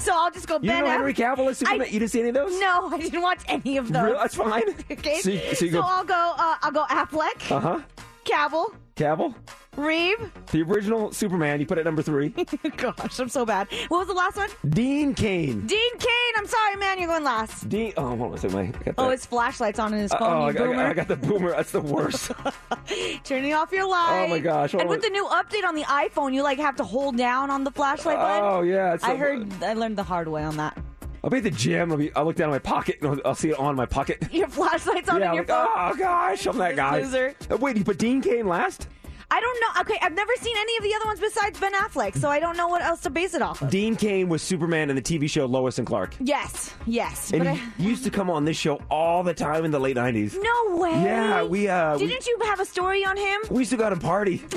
so 0.00 0.12
I'll 0.14 0.30
just 0.30 0.48
go 0.48 0.54
You 0.54 0.70
Ben 0.70 0.80
know 0.80 0.86
Affleck. 0.86 0.90
Henry 0.90 1.14
Cavill 1.14 1.50
is 1.50 1.58
Superman? 1.58 1.82
I- 1.82 1.84
you 1.86 1.98
didn't 2.00 2.10
see 2.10 2.20
any 2.20 2.30
of 2.30 2.34
those? 2.34 2.58
No, 2.58 2.88
I 2.92 2.98
didn't 2.98 3.22
watch 3.22 3.42
any 3.46 3.76
of 3.76 3.92
those. 3.92 4.02
Really? 4.02 4.16
That's 4.18 4.34
fine. 4.34 4.62
Okay, 4.90 5.20
So 5.20 5.30
you- 5.30 5.54
so 5.54 5.64
you 5.66 5.70
go- 5.72 5.82
I'll 5.84 6.04
go. 6.04 6.14
Uh, 6.36 6.56
I'll 6.62 6.72
go 6.72 6.84
Affleck, 6.84 7.50
Uh 7.50 7.60
huh. 7.60 7.80
Cavill, 8.24 8.74
Cavill, 9.00 9.34
Reeve. 9.76 10.30
the 10.52 10.60
original 10.62 11.10
Superman. 11.12 11.58
You 11.58 11.64
put 11.66 11.78
it 11.78 11.80
at 11.80 11.84
number 11.86 12.02
three. 12.02 12.28
Gosh, 12.76 13.18
I'm 13.18 13.30
so 13.30 13.46
bad. 13.46 13.66
What 13.88 13.98
was 13.98 14.08
the 14.08 14.12
last 14.14 14.36
one? 14.36 14.50
Dean 14.68 15.14
Cain. 15.14 15.66
Dean 15.66 15.98
Cain. 15.98 16.32
I'm 16.36 16.46
sorry, 16.46 16.76
man. 16.76 16.98
You're 16.98 17.08
going 17.08 17.24
last. 17.24 17.68
Dean. 17.68 17.94
Oh, 17.96 18.08
hold 18.16 18.20
on 18.20 18.34
a 18.34 18.38
second. 18.38 18.76
I 18.80 18.82
got 18.84 18.94
Oh, 18.98 19.08
his 19.10 19.24
flashlight's 19.24 19.78
on 19.78 19.94
in 19.94 20.00
his 20.00 20.12
phone. 20.12 20.22
oh, 20.22 20.42
I 20.48 20.52
got, 20.52 20.74
I 20.74 20.92
got- 20.92 21.08
the 21.08 21.16
boomer. 21.16 21.50
That's 21.52 21.70
the 21.72 21.80
worst. 21.80 22.30
Turning 23.24 23.54
off 23.54 23.72
your 23.72 23.88
light. 23.88 24.26
Oh, 24.26 24.30
my 24.30 24.38
gosh, 24.38 24.74
And 24.74 24.88
with 24.88 25.00
the 25.02 25.08
new 25.10 25.24
update 25.26 25.64
on 25.66 25.74
the 25.74 25.84
iPhone, 25.84 26.34
you 26.34 26.42
like 26.42 26.58
have 26.58 26.76
to 26.76 26.84
hold 26.84 27.16
down 27.16 27.50
on 27.50 27.64
the 27.64 27.70
flashlight 27.70 28.16
button. 28.18 28.44
oh 28.44 28.60
yeah. 28.62 28.94
It's 28.94 29.04
I 29.04 29.12
so- 29.12 29.16
heard. 29.16 29.62
I 29.62 29.72
learned 29.74 29.96
the 29.96 30.02
hard 30.02 30.28
way 30.28 30.42
on 30.44 30.56
that. 30.58 30.76
I'll 31.22 31.30
be 31.30 31.38
at 31.38 31.42
the 31.44 31.50
gym. 31.50 31.92
I'll, 31.92 31.98
be, 31.98 32.14
I'll 32.14 32.24
look 32.24 32.36
down 32.36 32.48
in 32.48 32.52
my 32.54 32.58
pocket 32.58 32.98
and 33.00 33.10
I'll, 33.10 33.20
I'll 33.26 33.34
see 33.34 33.50
it 33.50 33.58
on 33.58 33.76
my 33.76 33.86
pocket. 33.86 34.26
Your 34.32 34.48
flashlight's 34.48 35.08
on 35.08 35.20
yeah, 35.20 35.30
in 35.30 35.34
your 35.36 35.44
like, 35.44 35.48
phone. 35.48 35.68
oh 35.76 35.94
gosh, 35.96 36.46
I'm 36.46 36.56
that 36.58 36.76
guy. 36.76 37.00
Loser. 37.00 37.34
Uh, 37.50 37.56
wait, 37.58 37.76
you 37.76 37.84
put 37.84 37.98
Dean 37.98 38.20
Cain 38.22 38.46
last? 38.46 38.88
I 39.32 39.38
don't 39.38 39.60
know. 39.60 39.80
Okay, 39.82 39.96
I've 40.02 40.12
never 40.14 40.32
seen 40.40 40.56
any 40.58 40.76
of 40.78 40.82
the 40.82 40.92
other 40.92 41.04
ones 41.04 41.20
besides 41.20 41.60
Ben 41.60 41.72
Affleck, 41.74 42.16
so 42.16 42.28
I 42.28 42.40
don't 42.40 42.56
know 42.56 42.66
what 42.66 42.82
else 42.82 43.00
to 43.02 43.10
base 43.10 43.32
it 43.34 43.42
off 43.42 43.62
of. 43.62 43.70
Dean 43.70 43.94
Cain 43.94 44.28
was 44.28 44.42
Superman 44.42 44.90
in 44.90 44.96
the 44.96 45.02
TV 45.02 45.30
show 45.30 45.46
Lois 45.46 45.78
and 45.78 45.86
Clark. 45.86 46.16
yes, 46.18 46.74
yes, 46.84 47.30
And 47.32 47.44
but 47.44 47.54
he 47.54 47.60
I, 47.60 47.70
used 47.88 48.02
to 48.04 48.10
come 48.10 48.28
on 48.28 48.44
this 48.44 48.56
show 48.56 48.80
all 48.90 49.22
the 49.22 49.32
time 49.34 49.64
in 49.64 49.70
the 49.70 49.78
late 49.78 49.96
90s. 49.96 50.36
no 50.42 50.76
way. 50.78 50.90
Yeah, 50.90 51.44
we, 51.44 51.68
uh, 51.68 51.96
didn't 51.96 52.26
you 52.26 52.38
have 52.46 52.58
a 52.58 52.64
story 52.64 53.04
on 53.04 53.16
him? 53.16 53.40
We 53.50 53.60
used 53.60 53.70
to 53.70 53.76
go 53.76 53.84
out 53.84 53.92
and 53.92 54.02
party. 54.02 54.42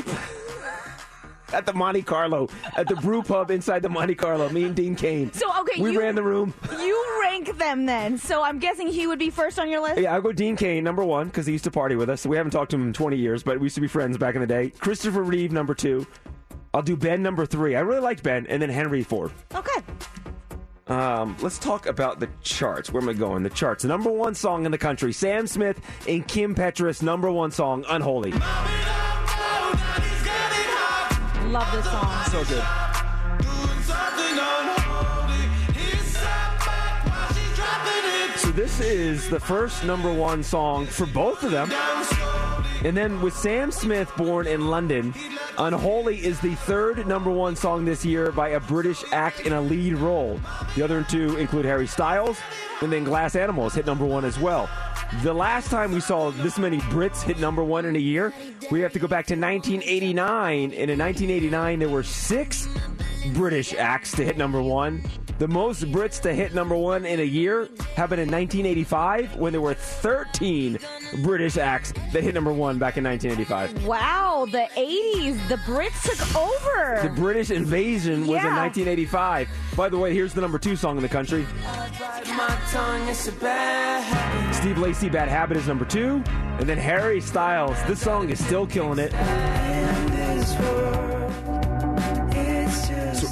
At 1.54 1.66
the 1.66 1.74
Monte 1.74 2.02
Carlo, 2.02 2.50
at 2.76 2.88
the 2.88 2.96
brew 2.96 3.22
pub 3.22 3.52
inside 3.52 3.82
the 3.82 3.90
Monte 3.90 4.16
Carlo, 4.16 4.50
me 4.50 4.64
and 4.64 4.76
Dean 4.76 4.96
Cain. 4.96 5.32
So 5.34 5.48
okay, 5.62 5.82
we 5.82 5.92
you 5.92 6.00
ran 6.00 6.16
the 6.16 6.24
room. 6.24 6.54
You 6.72 7.22
rank 7.22 7.58
them 7.58 7.86
then. 7.86 8.18
So 8.18 8.44
I'm 8.44 8.60
guessing 8.60 8.88
he 8.88 9.08
would 9.08 9.20
be 9.20 9.30
first 9.30 9.60
on 9.60 9.70
your 9.70 9.82
list. 9.82 10.00
Yeah, 10.00 10.14
I'll 10.14 10.22
go 10.22 10.32
Dean 10.32 10.56
Cain, 10.56 10.84
number 10.84 11.04
one, 11.04 11.28
because 11.28 11.46
he 11.46 11.52
used 11.52 11.64
to 11.66 11.72
party 11.72 11.96
with 11.96 12.10
us. 12.10 12.26
We 12.26 12.38
haven't 12.38 12.52
talked 12.52 12.72
to 12.72 12.78
him 12.78 12.88
in 12.88 12.94
20 12.94 13.18
years, 13.18 13.44
but 13.44 13.60
we 13.60 13.66
used 13.66 13.76
to 13.76 13.82
be 13.82 13.88
friends 13.88 14.18
back 14.18 14.36
in 14.36 14.42
the 14.42 14.48
day. 14.48 14.72
Christopher 14.72 15.24
Reeve, 15.24 15.52
number 15.52 15.74
two. 15.74 16.06
I'll 16.74 16.82
do 16.82 16.96
Ben, 16.98 17.22
number 17.22 17.46
three. 17.46 17.76
I 17.76 17.82
really 17.82 18.02
liked 18.02 18.24
Ben, 18.24 18.48
and 18.48 18.62
then 18.62 18.70
Henry, 18.70 19.04
four. 19.04 19.32
Okay. 19.54 19.82
Um, 20.88 21.38
let's 21.42 21.60
talk 21.60 21.86
about 21.86 22.20
the 22.20 22.28
charts. 22.42 22.92
Where 22.92 23.02
am 23.02 23.10
I 23.10 23.14
going? 23.14 23.44
The 23.44 23.50
charts. 23.52 23.86
Number 23.86 24.12
one 24.12 24.36
song 24.36 24.66
in 24.66 24.72
the 24.72 24.78
country. 24.78 25.14
Sam 25.14 25.48
Smith 25.48 25.80
and 26.08 26.28
Kim 26.28 26.56
Petras. 26.56 27.02
Number 27.02 27.32
one 27.32 27.52
song. 27.52 27.86
Unholy. 27.88 28.34
Love 31.54 31.72
this 31.72 31.86
song. 31.86 32.24
So 32.32 32.44
good. 32.46 32.64
So 38.40 38.50
this 38.50 38.80
is 38.80 39.30
the 39.30 39.40
first 39.40 39.84
number 39.86 40.12
one 40.12 40.42
song 40.42 40.88
for 40.88 41.06
both 41.06 41.44
of 41.44 41.52
them. 41.52 41.70
And 42.84 42.98
then 42.98 43.22
with 43.22 43.34
Sam 43.34 43.72
Smith 43.72 44.12
born 44.18 44.46
in 44.46 44.68
London, 44.68 45.14
Unholy 45.58 46.26
is 46.26 46.40
the 46.40 46.56
third 46.56 47.06
number 47.08 47.30
one 47.30 47.56
song 47.56 47.86
this 47.86 48.04
year 48.04 48.32
by 48.32 48.50
a 48.50 48.60
British 48.60 49.04
act 49.12 49.42
in 49.42 49.54
a 49.54 49.62
lead 49.62 49.96
role. 49.96 50.40
The 50.76 50.82
other 50.82 51.04
two 51.04 51.38
include 51.38 51.66
Harry 51.66 51.86
Styles, 51.86 52.40
and 52.82 52.92
then 52.92 53.04
Glass 53.04 53.36
Animals 53.36 53.76
hit 53.76 53.86
number 53.86 54.06
one 54.06 54.26
as 54.26 54.40
well. 54.40 54.68
The 55.22 55.34
last 55.34 55.70
time 55.70 55.92
we 55.92 56.00
saw 56.00 56.32
this 56.32 56.58
many 56.58 56.80
Brits 56.80 57.22
hit 57.22 57.40
number 57.40 57.64
one 57.64 57.86
in 57.86 57.96
a 57.96 58.00
year, 58.00 58.34
we 58.72 58.82
have 58.82 58.94
to 58.94 59.00
go 59.00 59.08
back 59.08 59.28
to 59.28 59.36
1989. 59.36 60.74
And 60.74 60.90
in 60.90 61.00
1989, 61.00 61.80
there 61.80 61.90
were 61.90 62.02
six 62.02 62.68
British 63.34 63.74
acts 63.74 64.12
to 64.14 64.26
hit 64.26 64.38
number 64.38 64.62
one. 64.62 65.04
The 65.40 65.48
most 65.48 65.84
Brits 65.92 66.22
to 66.22 66.34
hit 66.34 66.54
number 66.54 66.76
one 66.76 67.06
in 67.06 67.20
a 67.20 67.24
year 67.24 67.68
happened 67.96 68.22
in 68.22 68.30
1985 68.30 69.36
when 69.38 69.52
there 69.52 69.62
were 69.62 69.74
13 69.74 70.78
British 71.24 71.58
acts 71.58 71.92
that 72.12 72.24
hit 72.24 72.34
number 72.34 72.54
one 72.54 72.78
back 72.78 72.98
in 72.98 73.04
1985. 73.04 73.86
Wow, 73.86 74.48
the 74.50 74.68
80s. 74.78 75.48
The 75.50 75.56
Brits 75.58 76.04
took 76.04 76.36
over. 76.36 77.00
The 77.02 77.14
British 77.20 77.50
invasion 77.50 78.22
was 78.22 78.44
in 78.44 78.56
1985. 78.56 79.50
By 79.76 79.90
the 79.90 79.98
way, 79.98 80.14
here's 80.14 80.34
the 80.34 80.42
number 80.42 80.60
two 80.60 80.76
song 80.76 80.98
in 80.98 81.04
the 81.04 81.10
country. 81.10 81.46
My 81.64 82.60
tongue 82.72 83.08
is 83.08 83.28
a 83.28 83.32
bad 83.34 84.04
habit. 84.04 84.56
Steve 84.56 84.78
Lacy, 84.78 85.10
Bad 85.10 85.30
Habit 85.30 85.58
is 85.58 85.68
number 85.68 85.86
two. 85.86 86.24
And 86.60 86.70
then 86.70 86.78
Harry 86.78 87.20
Styles. 87.20 87.82
This 87.84 88.00
song 88.00 88.30
is 88.30 88.44
still 88.44 88.68
killing 88.68 89.00
it. 89.00 89.12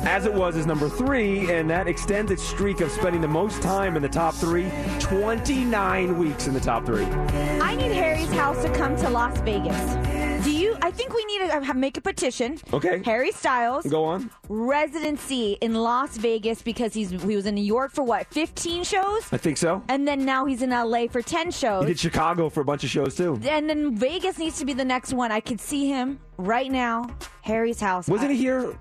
As 0.03 0.25
it 0.25 0.33
was 0.33 0.55
is 0.57 0.65
number 0.65 0.89
three, 0.89 1.51
and 1.51 1.69
that 1.69 1.87
extends 1.87 2.31
its 2.31 2.41
streak 2.41 2.81
of 2.81 2.91
spending 2.91 3.21
the 3.21 3.27
most 3.27 3.61
time 3.61 3.95
in 3.95 4.01
the 4.01 4.09
top 4.09 4.33
three, 4.33 4.69
29 4.99 6.17
weeks 6.17 6.47
in 6.47 6.53
the 6.55 6.59
top 6.59 6.85
three. 6.85 7.05
I 7.05 7.75
need 7.75 7.91
Harry's 7.91 8.31
house 8.31 8.61
to 8.63 8.73
come 8.73 8.95
to 8.97 9.09
Las 9.09 9.39
Vegas. 9.41 10.43
Do 10.43 10.51
you? 10.51 10.75
I 10.81 10.89
think 10.89 11.13
we 11.13 11.23
need 11.25 11.51
to 11.51 11.73
make 11.75 11.97
a 11.97 12.01
petition. 12.01 12.57
Okay. 12.73 13.03
Harry 13.05 13.31
Styles 13.31 13.85
Go 13.85 14.03
on. 14.05 14.31
residency 14.49 15.53
in 15.61 15.75
Las 15.75 16.17
Vegas 16.17 16.63
because 16.63 16.95
he's 16.95 17.11
he 17.11 17.35
was 17.35 17.45
in 17.45 17.53
New 17.53 17.63
York 17.63 17.91
for 17.91 18.03
what 18.03 18.25
15 18.33 18.83
shows, 18.83 19.31
I 19.31 19.37
think 19.37 19.57
so. 19.57 19.83
and 19.87 20.07
then 20.07 20.25
now 20.25 20.45
he's 20.45 20.63
in 20.63 20.71
LA 20.71 21.05
for 21.11 21.21
10 21.21 21.51
shows. 21.51 21.83
He 21.83 21.89
did 21.89 21.99
Chicago 21.99 22.49
for 22.49 22.61
a 22.61 22.65
bunch 22.65 22.83
of 22.83 22.89
shows 22.89 23.15
too. 23.15 23.39
and 23.43 23.69
then 23.69 23.95
Vegas 23.95 24.39
needs 24.39 24.57
to 24.57 24.65
be 24.65 24.73
the 24.73 24.83
next 24.85 25.13
one. 25.13 25.31
I 25.31 25.39
could 25.41 25.59
see 25.61 25.87
him 25.87 26.19
right 26.37 26.71
now. 26.71 27.07
Harry's 27.43 27.79
house. 27.79 28.07
Wasn't 28.07 28.31
I- 28.31 28.33
he 28.33 28.39
here 28.39 28.75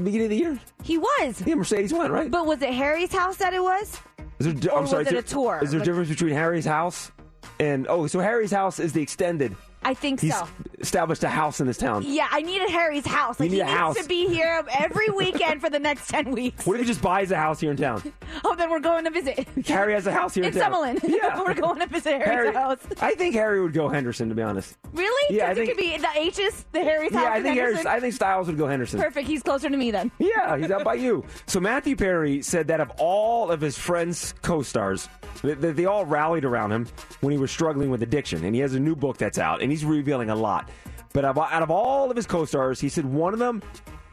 beginning 0.02 0.26
of 0.26 0.30
the 0.30 0.36
year? 0.36 0.58
He 0.82 0.98
was. 0.98 1.42
Yeah, 1.46 1.54
Mercedes 1.54 1.92
went, 1.92 2.12
right? 2.12 2.30
But 2.30 2.46
was 2.46 2.62
it 2.62 2.72
Harry's 2.72 3.12
house 3.12 3.36
that 3.36 3.52
it 3.54 3.62
was? 3.62 3.98
Is 4.38 4.54
there, 4.54 4.72
or 4.72 4.78
I'm 4.80 4.86
sorry, 4.86 5.04
was 5.04 5.06
is 5.06 5.08
it 5.08 5.10
there- 5.12 5.18
a 5.18 5.22
tour? 5.22 5.60
Is 5.62 5.70
there 5.70 5.78
a 5.78 5.80
Like- 5.80 5.86
difference 5.86 6.08
between 6.08 6.32
Harry's 6.34 6.64
house 6.64 7.12
and 7.60 7.86
oh, 7.88 8.06
so 8.06 8.18
Harry's 8.20 8.50
house 8.50 8.78
is 8.80 8.92
the 8.92 9.02
extended. 9.02 9.54
I 9.84 9.94
think 9.94 10.20
He's 10.20 10.34
so. 10.34 10.48
Established 10.82 11.22
a 11.24 11.28
house 11.28 11.60
in 11.60 11.66
this 11.66 11.78
town. 11.78 12.02
Yeah, 12.04 12.26
I 12.30 12.42
needed 12.42 12.68
Harry's 12.68 13.06
house. 13.06 13.38
You 13.38 13.44
Like 13.44 13.50
need 13.52 13.56
he 13.56 13.60
a 13.62 13.64
needs 13.66 13.76
house. 13.76 13.96
to 14.02 14.08
be 14.08 14.26
here 14.26 14.64
every 14.78 15.08
weekend 15.10 15.60
for 15.60 15.70
the 15.70 15.78
next 15.78 16.08
10 16.08 16.32
weeks. 16.32 16.66
What 16.66 16.74
if 16.74 16.80
he 16.82 16.86
just 16.86 17.00
buys 17.00 17.30
a 17.30 17.36
house 17.36 17.60
here 17.60 17.70
in 17.70 17.76
town? 17.76 18.02
Oh, 18.44 18.56
then 18.56 18.70
we're 18.70 18.80
going 18.80 19.04
to 19.04 19.10
visit. 19.10 19.46
Harry 19.66 19.92
has 19.92 20.06
a 20.06 20.12
house 20.12 20.34
here 20.34 20.42
in, 20.44 20.52
in 20.54 20.58
town. 20.58 20.72
Summerlin. 20.72 20.98
Yeah, 21.08 21.38
we're 21.46 21.52
going 21.54 21.78
to 21.80 21.86
visit 21.86 22.14
Harry's 22.14 22.24
Harry, 22.26 22.52
house. 22.54 22.78
I 23.00 23.14
think 23.14 23.34
Harry 23.34 23.60
would 23.62 23.74
go 23.74 23.88
Henderson, 23.88 24.30
to 24.30 24.34
be 24.34 24.40
honest. 24.42 24.76
Really? 24.94 25.36
Yeah, 25.36 25.50
I 25.50 25.54
think, 25.54 25.68
it 25.68 25.76
could 25.76 25.80
be 25.82 25.96
the 25.98 26.08
H's, 26.16 26.64
the 26.72 26.80
Harry's 26.82 27.12
house. 27.12 27.22
yeah, 27.24 27.32
I 27.32 27.42
think 27.42 27.56
Harry, 27.56 27.76
I 27.86 28.00
think 28.00 28.14
Styles 28.14 28.46
would 28.46 28.56
go 28.56 28.66
Henderson. 28.66 29.00
Perfect. 29.00 29.28
He's 29.28 29.42
closer 29.42 29.68
to 29.68 29.76
me 29.76 29.90
then. 29.90 30.10
Yeah, 30.18 30.56
he's 30.56 30.70
out 30.70 30.82
by 30.82 30.94
you. 30.94 31.24
So 31.46 31.60
Matthew 31.60 31.94
Perry 31.94 32.40
said 32.42 32.68
that 32.68 32.80
of 32.80 32.90
all 32.98 33.50
of 33.50 33.60
his 33.60 33.76
friends' 33.76 34.32
co-stars, 34.42 35.08
that 35.42 35.76
they 35.76 35.84
all 35.84 36.06
rallied 36.06 36.46
around 36.46 36.72
him 36.72 36.88
when 37.20 37.32
he 37.32 37.38
was 37.38 37.50
struggling 37.50 37.90
with 37.90 38.02
addiction, 38.02 38.44
and 38.44 38.54
he 38.54 38.60
has 38.62 38.74
a 38.74 38.80
new 38.80 38.96
book 38.96 39.18
that's 39.18 39.38
out, 39.38 39.60
and 39.60 39.70
he's 39.70 39.84
revealing 39.84 40.30
a 40.30 40.34
lot. 40.36 40.70
But 41.12 41.24
out 41.24 41.62
of 41.62 41.70
all 41.70 42.10
of 42.10 42.16
his 42.16 42.26
co-stars, 42.26 42.80
he 42.80 42.88
said 42.88 43.04
one 43.04 43.32
of 43.32 43.38
them 43.38 43.62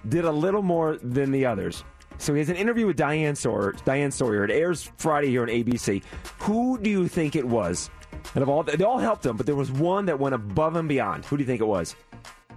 did 0.07 0.25
a 0.25 0.31
little 0.31 0.61
more 0.61 0.97
than 0.97 1.31
the 1.31 1.45
others. 1.45 1.83
So 2.17 2.33
he 2.33 2.39
has 2.39 2.49
an 2.49 2.57
interview 2.57 2.85
with 2.85 2.97
Diane 2.97 3.35
Sawyer. 3.35 3.73
Diane 3.85 4.11
Sawyer. 4.11 4.43
It 4.43 4.51
airs 4.51 4.91
Friday 4.97 5.29
here 5.29 5.41
on 5.41 5.47
ABC. 5.47 6.03
Who 6.39 6.77
do 6.77 6.89
you 6.89 7.07
think 7.07 7.35
it 7.37 7.45
was? 7.45 7.89
And 8.35 8.41
of 8.41 8.49
all, 8.49 8.63
they 8.63 8.83
all 8.83 8.97
helped 8.97 9.25
him, 9.25 9.37
but 9.37 9.45
there 9.45 9.55
was 9.55 9.71
one 9.71 10.05
that 10.07 10.19
went 10.19 10.35
above 10.35 10.75
and 10.75 10.89
beyond. 10.89 11.25
Who 11.25 11.37
do 11.37 11.43
you 11.43 11.47
think 11.47 11.61
it 11.61 11.67
was? 11.67 11.95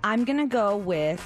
I'm 0.03 0.25
gonna 0.25 0.49
go 0.49 0.77
with 0.77 1.21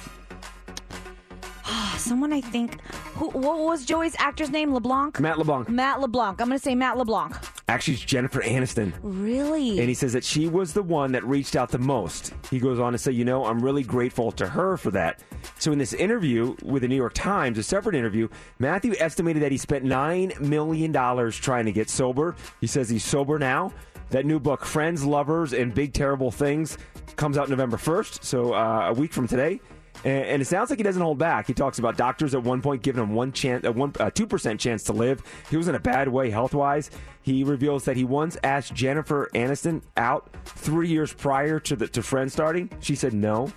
someone 1.97 2.31
I 2.31 2.41
think. 2.41 2.79
Who? 3.15 3.29
What 3.29 3.59
was 3.59 3.85
Joey's 3.85 4.15
actor's 4.19 4.51
name? 4.51 4.71
LeBlanc. 4.71 5.19
Matt 5.19 5.39
LeBlanc. 5.39 5.69
Matt 5.69 5.99
LeBlanc. 5.99 6.39
I'm 6.39 6.47
gonna 6.47 6.59
say 6.59 6.75
Matt 6.75 6.97
LeBlanc. 6.97 7.35
Actually, 7.69 7.95
it's 7.95 8.03
Jennifer 8.03 8.41
Aniston. 8.41 8.93
Really? 9.01 9.79
And 9.79 9.89
he 9.89 9.93
says 9.93 10.13
that 10.13 10.23
she 10.23 10.47
was 10.47 10.71
the 10.71 10.81
one 10.81 11.11
that 11.11 11.23
reached 11.25 11.57
out 11.57 11.69
the 11.69 11.77
most. 11.77 12.33
He 12.49 12.59
goes 12.59 12.79
on 12.79 12.93
to 12.93 12.97
say, 12.97 13.11
you 13.11 13.25
know, 13.25 13.43
I'm 13.43 13.59
really 13.59 13.83
grateful 13.83 14.31
to 14.33 14.47
her 14.47 14.77
for 14.77 14.89
that. 14.91 15.21
So 15.59 15.73
in 15.73 15.77
this 15.77 15.91
interview 15.91 16.55
with 16.63 16.83
the 16.83 16.87
New 16.87 16.95
York 16.95 17.13
Times, 17.13 17.57
a 17.57 17.63
separate 17.63 17.95
interview, 17.95 18.29
Matthew 18.59 18.93
estimated 18.99 19.43
that 19.43 19.51
he 19.51 19.57
spent 19.57 19.83
$9 19.83 20.39
million 20.39 20.93
trying 21.33 21.65
to 21.65 21.73
get 21.73 21.89
sober. 21.89 22.37
He 22.61 22.67
says 22.67 22.87
he's 22.87 23.03
sober 23.03 23.37
now. 23.37 23.73
That 24.11 24.25
new 24.25 24.39
book, 24.39 24.63
Friends, 24.63 25.03
Lovers, 25.03 25.51
and 25.51 25.73
Big 25.73 25.91
Terrible 25.91 26.31
Things, 26.31 26.77
comes 27.17 27.37
out 27.37 27.49
November 27.49 27.75
1st, 27.75 28.23
so 28.23 28.53
uh, 28.53 28.87
a 28.87 28.93
week 28.93 29.11
from 29.11 29.27
today. 29.27 29.59
And, 30.03 30.41
it 30.41 30.45
sounds 30.45 30.69
like 30.69 30.79
he 30.79 30.83
doesn't 30.83 31.01
hold 31.01 31.17
back. 31.17 31.47
He 31.47 31.53
talks 31.53 31.79
about 31.79 31.97
doctors 31.97 32.33
at 32.33 32.43
one 32.43 32.61
point 32.61 32.81
giving 32.83 33.01
him 33.01 33.13
one 33.13 33.31
chance, 33.31 33.65
a 33.65 33.71
one 33.71 33.93
uh, 33.99 34.09
two 34.09 34.27
percent 34.27 34.59
chance 34.59 34.83
to 34.83 34.93
live. 34.93 35.21
He 35.49 35.57
was 35.57 35.67
in 35.67 35.75
a 35.75 35.79
bad 35.79 36.07
way 36.07 36.29
health 36.29 36.53
wise. 36.53 36.91
He 37.21 37.43
reveals 37.43 37.83
that 37.85 37.97
he 37.97 38.03
once 38.03 38.37
asked 38.43 38.73
Jennifer 38.73 39.29
Aniston 39.33 39.81
out 39.97 40.29
three 40.45 40.87
years 40.87 41.11
prior 41.11 41.59
to 41.61 41.75
the 41.75 41.87
to 41.89 42.01
Friends 42.01 42.33
starting. 42.33 42.69
She 42.79 42.95
said 42.95 43.13
no. 43.13 43.51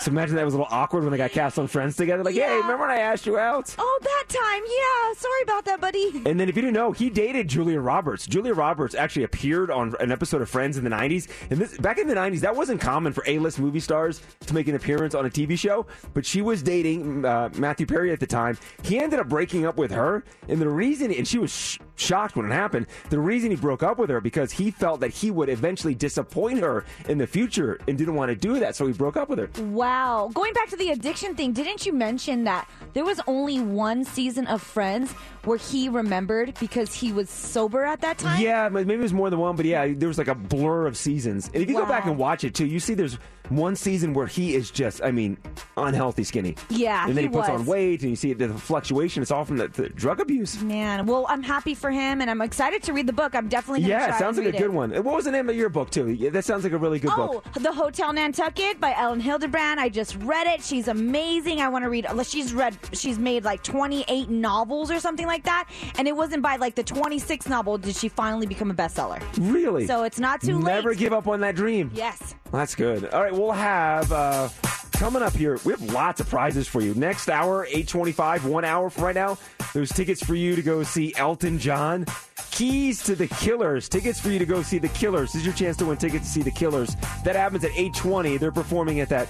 So 0.00 0.10
imagine 0.10 0.36
that 0.36 0.44
was 0.44 0.54
a 0.54 0.58
little 0.58 0.72
awkward 0.72 1.02
when 1.02 1.12
they 1.12 1.18
got 1.18 1.30
cast 1.30 1.58
on 1.58 1.66
Friends 1.66 1.96
together. 1.96 2.24
Like, 2.24 2.34
hey, 2.34 2.40
Yeah. 2.40 2.54
remember 2.56 2.78
when 2.86 2.90
I 2.90 2.98
asked 3.00 3.26
you 3.26 3.38
out? 3.38 3.74
oh, 3.78 3.98
that 4.02 4.24
time. 4.28 4.62
Yeah. 4.66 5.14
Sorry 5.16 5.42
about 5.42 5.64
that, 5.66 5.80
buddy. 5.80 6.22
And 6.26 6.38
then, 6.40 6.48
if 6.48 6.56
you 6.56 6.62
didn't 6.62 6.74
know, 6.74 6.92
he 6.92 7.10
dated 7.10 7.48
Julia 7.48 7.80
Roberts. 7.80 8.26
Julia 8.26 8.54
Roberts 8.54 8.94
actually 8.94 9.24
appeared 9.24 9.70
on 9.70 9.94
an 10.00 10.10
episode 10.10 10.40
of 10.42 10.48
Friends 10.48 10.78
in 10.78 10.84
the 10.84 10.90
'90s. 10.90 11.28
And 11.50 11.58
this, 11.60 11.76
back 11.78 11.98
in 11.98 12.08
the 12.08 12.14
'90s, 12.14 12.40
that 12.40 12.56
wasn't 12.56 12.80
common 12.80 13.12
for 13.12 13.22
A-list 13.26 13.58
movie 13.58 13.80
stars 13.80 14.22
to 14.46 14.54
make 14.54 14.68
an 14.68 14.74
appearance 14.74 15.14
on 15.14 15.26
a 15.26 15.30
TV 15.30 15.58
show. 15.58 15.86
But 16.14 16.24
she 16.24 16.40
was 16.42 16.62
dating 16.62 17.24
uh, 17.24 17.50
Matthew 17.56 17.86
Perry 17.86 18.10
at 18.12 18.20
the 18.20 18.26
time. 18.26 18.56
He 18.82 18.98
ended 18.98 19.20
up 19.20 19.28
breaking 19.28 19.66
up 19.66 19.76
with 19.76 19.90
her, 19.90 20.24
and 20.48 20.60
the 20.60 20.68
reason, 20.68 21.12
and 21.12 21.26
she 21.28 21.38
was 21.38 21.50
sh- 21.52 21.78
shocked 21.96 22.36
when 22.36 22.46
it 22.46 22.52
happened. 22.54 22.86
The 23.10 23.18
reason 23.18 23.50
he 23.50 23.56
broke 23.56 23.82
up 23.82 23.98
with 23.98 24.08
her 24.10 24.20
because 24.20 24.52
he 24.52 24.70
felt 24.70 25.00
that 25.00 25.10
he 25.10 25.30
would 25.30 25.48
eventually 25.48 25.94
disappoint 25.94 26.60
her 26.60 26.84
in 27.08 27.18
the 27.18 27.26
future, 27.26 27.78
and 27.86 27.98
didn't 27.98 28.14
want 28.14 28.30
to 28.30 28.36
do 28.36 28.58
that, 28.60 28.76
so 28.76 28.86
he 28.86 28.92
broke 28.92 29.16
up 29.16 29.28
with 29.28 29.38
her. 29.38 29.50
Wow. 29.64 29.89
Going 30.32 30.52
back 30.52 30.68
to 30.70 30.76
the 30.76 30.90
addiction 30.90 31.34
thing, 31.34 31.52
didn't 31.52 31.84
you 31.84 31.92
mention 31.92 32.44
that 32.44 32.68
there 32.92 33.04
was 33.04 33.20
only 33.26 33.60
one 33.60 34.04
season 34.04 34.46
of 34.46 34.62
Friends 34.62 35.10
where 35.44 35.58
he 35.58 35.88
remembered 35.88 36.54
because 36.60 36.94
he 36.94 37.12
was 37.12 37.28
sober 37.28 37.84
at 37.84 38.00
that 38.02 38.18
time? 38.18 38.40
Yeah, 38.40 38.68
maybe 38.68 38.94
it 38.94 39.00
was 39.00 39.12
more 39.12 39.30
than 39.30 39.40
one, 39.40 39.56
but 39.56 39.66
yeah, 39.66 39.92
there 39.92 40.08
was 40.08 40.18
like 40.18 40.28
a 40.28 40.34
blur 40.34 40.86
of 40.86 40.96
seasons. 40.96 41.50
And 41.52 41.62
if 41.62 41.68
you 41.68 41.74
go 41.74 41.86
back 41.86 42.04
and 42.06 42.16
watch 42.16 42.44
it 42.44 42.54
too, 42.54 42.66
you 42.66 42.78
see 42.78 42.94
there's 42.94 43.18
one 43.50 43.76
season 43.76 44.14
where 44.14 44.26
he 44.26 44.54
is 44.54 44.70
just, 44.70 45.02
I 45.02 45.10
mean, 45.10 45.36
unhealthy 45.76 46.24
skinny. 46.24 46.56
Yeah, 46.68 47.06
and 47.06 47.16
then 47.16 47.24
he, 47.24 47.28
he 47.28 47.34
puts 47.36 47.48
was. 47.48 47.60
on 47.60 47.66
weight, 47.66 48.00
and 48.02 48.10
you 48.10 48.16
see 48.16 48.32
the 48.32 48.48
fluctuation. 48.48 49.22
It's 49.22 49.30
all 49.30 49.44
from 49.44 49.56
the, 49.58 49.68
the 49.68 49.88
drug 49.90 50.20
abuse. 50.20 50.60
Man, 50.62 51.06
well, 51.06 51.26
I'm 51.28 51.42
happy 51.42 51.74
for 51.74 51.90
him, 51.90 52.20
and 52.20 52.30
I'm 52.30 52.40
excited 52.40 52.82
to 52.84 52.92
read 52.92 53.06
the 53.06 53.12
book. 53.12 53.34
I'm 53.34 53.48
definitely 53.48 53.82
to 53.82 53.88
Yeah, 53.88 54.06
try 54.06 54.16
it 54.16 54.18
sounds 54.18 54.38
like 54.38 54.46
a 54.46 54.52
good 54.52 54.62
it. 54.62 54.72
one. 54.72 54.90
What 54.92 55.14
was 55.16 55.24
the 55.24 55.30
name 55.32 55.48
of 55.48 55.56
your 55.56 55.68
book 55.68 55.90
too? 55.90 56.10
Yeah, 56.10 56.30
that 56.30 56.44
sounds 56.44 56.64
like 56.64 56.72
a 56.72 56.78
really 56.78 56.98
good 56.98 57.10
Oh, 57.12 57.26
book. 57.34 57.44
Oh, 57.56 57.60
The 57.60 57.72
Hotel 57.72 58.12
Nantucket 58.12 58.80
by 58.80 58.94
Elin 58.96 59.20
Hilderbrand. 59.20 59.78
I 59.78 59.88
just 59.88 60.16
read 60.16 60.46
it. 60.46 60.62
She's 60.64 60.88
amazing. 60.88 61.60
I 61.60 61.68
want 61.68 61.84
to 61.84 61.90
read. 61.90 62.06
She's 62.24 62.52
read. 62.54 62.76
She's 62.92 63.18
made 63.18 63.44
like 63.44 63.62
28 63.62 64.30
novels 64.30 64.90
or 64.90 65.00
something 65.00 65.26
like 65.26 65.44
that, 65.44 65.68
and 65.98 66.06
it 66.06 66.16
wasn't 66.16 66.42
by 66.42 66.56
like 66.56 66.74
the 66.74 66.84
26th 66.84 67.48
novel 67.48 67.78
did 67.78 67.96
she 67.96 68.08
finally 68.08 68.46
become 68.46 68.70
a 68.70 68.74
bestseller. 68.74 69.22
Really? 69.52 69.86
So 69.86 70.04
it's 70.04 70.18
not 70.20 70.40
too 70.40 70.56
late. 70.58 70.64
Never 70.74 70.94
give 70.94 71.12
up 71.12 71.26
on 71.26 71.40
that 71.40 71.56
dream. 71.56 71.90
Yes. 71.94 72.34
That's 72.52 72.74
good. 72.74 73.04
All 73.10 73.22
right, 73.22 73.32
we'll 73.40 73.52
have 73.52 74.12
uh, 74.12 74.48
coming 74.92 75.22
up 75.22 75.32
here. 75.32 75.58
We 75.64 75.72
have 75.72 75.82
lots 75.92 76.20
of 76.20 76.28
prizes 76.28 76.68
for 76.68 76.80
you. 76.82 76.94
Next 76.94 77.28
hour, 77.28 77.66
eight 77.70 77.88
twenty-five. 77.88 78.44
One 78.44 78.64
hour 78.64 78.90
from 78.90 79.04
right 79.04 79.14
now. 79.14 79.38
There's 79.72 79.90
tickets 79.90 80.22
for 80.22 80.34
you 80.34 80.56
to 80.56 80.62
go 80.62 80.82
see 80.82 81.14
Elton 81.16 81.58
John. 81.58 82.06
Keys 82.50 83.02
to 83.04 83.14
the 83.14 83.28
Killers. 83.28 83.88
Tickets 83.88 84.20
for 84.20 84.30
you 84.30 84.38
to 84.38 84.46
go 84.46 84.62
see 84.62 84.78
the 84.78 84.88
Killers. 84.88 85.32
This 85.32 85.40
is 85.40 85.46
your 85.46 85.54
chance 85.54 85.76
to 85.78 85.86
win 85.86 85.96
tickets 85.96 86.26
to 86.26 86.30
see 86.30 86.42
the 86.42 86.50
Killers. 86.50 86.96
That 87.24 87.36
happens 87.36 87.64
at 87.64 87.70
eight 87.74 87.94
twenty. 87.94 88.36
They're 88.36 88.52
performing 88.52 89.00
at 89.00 89.08
that 89.08 89.28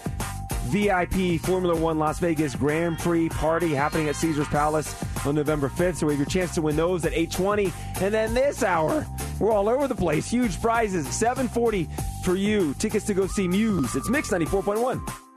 VIP 0.66 1.40
Formula 1.40 1.74
One 1.74 1.98
Las 1.98 2.18
Vegas 2.18 2.54
Grand 2.54 2.98
Prix 2.98 3.28
party 3.28 3.74
happening 3.74 4.08
at 4.08 4.16
Caesars 4.16 4.48
Palace 4.48 4.94
on 5.26 5.34
November 5.34 5.68
5th. 5.68 5.96
So 5.96 6.06
we 6.06 6.12
have 6.12 6.20
your 6.20 6.28
chance 6.28 6.54
to 6.54 6.62
win 6.62 6.76
those 6.76 7.04
at 7.04 7.12
820. 7.12 7.72
And 8.00 8.14
then 8.14 8.34
this 8.34 8.62
hour, 8.62 9.06
we're 9.38 9.52
all 9.52 9.68
over 9.68 9.88
the 9.88 9.94
place. 9.94 10.30
Huge 10.30 10.60
prizes. 10.60 11.08
740 11.08 11.88
for 12.24 12.36
you. 12.36 12.74
Tickets 12.74 13.06
to 13.06 13.14
go 13.14 13.26
see 13.26 13.48
Muse. 13.48 13.96
It's 13.96 14.08
Mix 14.08 14.30
94.1. 14.30 15.29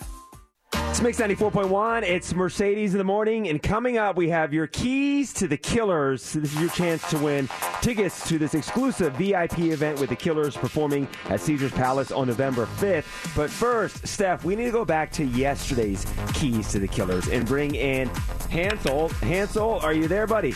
It's 0.94 1.02
Mix 1.02 1.20
94.1. 1.20 2.04
It's 2.04 2.36
Mercedes 2.36 2.94
in 2.94 3.00
the 3.00 3.04
morning. 3.04 3.50
And 3.50 3.60
coming 3.64 3.98
up, 3.98 4.16
we 4.16 4.30
have 4.30 4.54
your 4.54 4.68
keys 4.68 5.34
to 5.34 5.48
the 5.48 5.58
Killers. 5.58 6.34
This 6.34 6.54
is 6.54 6.62
your 6.62 6.70
chance 6.70 7.10
to 7.10 7.18
win 7.18 7.50
tickets 7.82 8.30
to 8.30 8.38
this 8.38 8.54
exclusive 8.54 9.14
VIP 9.14 9.58
event 9.58 10.00
with 10.00 10.10
the 10.10 10.16
Killers 10.16 10.56
performing 10.56 11.08
at 11.30 11.42
Caesars 11.42 11.72
Palace 11.72 12.12
on 12.12 12.28
November 12.28 12.68
5th. 12.78 13.36
But 13.36 13.50
first, 13.50 14.08
Steph, 14.08 14.46
we 14.46 14.56
need 14.56 14.66
to 14.66 14.72
go 14.72 14.86
back 14.86 15.12
to 15.14 15.26
yesterday's 15.26 16.06
keys 16.36 16.72
to 16.74 16.78
the 16.78 16.88
Killers 16.88 17.28
and 17.28 17.44
bring 17.44 17.74
in 17.74 18.08
Hansel. 18.52 19.10
Hansel, 19.10 19.80
are 19.80 19.96
you 19.96 20.08
there, 20.08 20.28
buddy? 20.28 20.54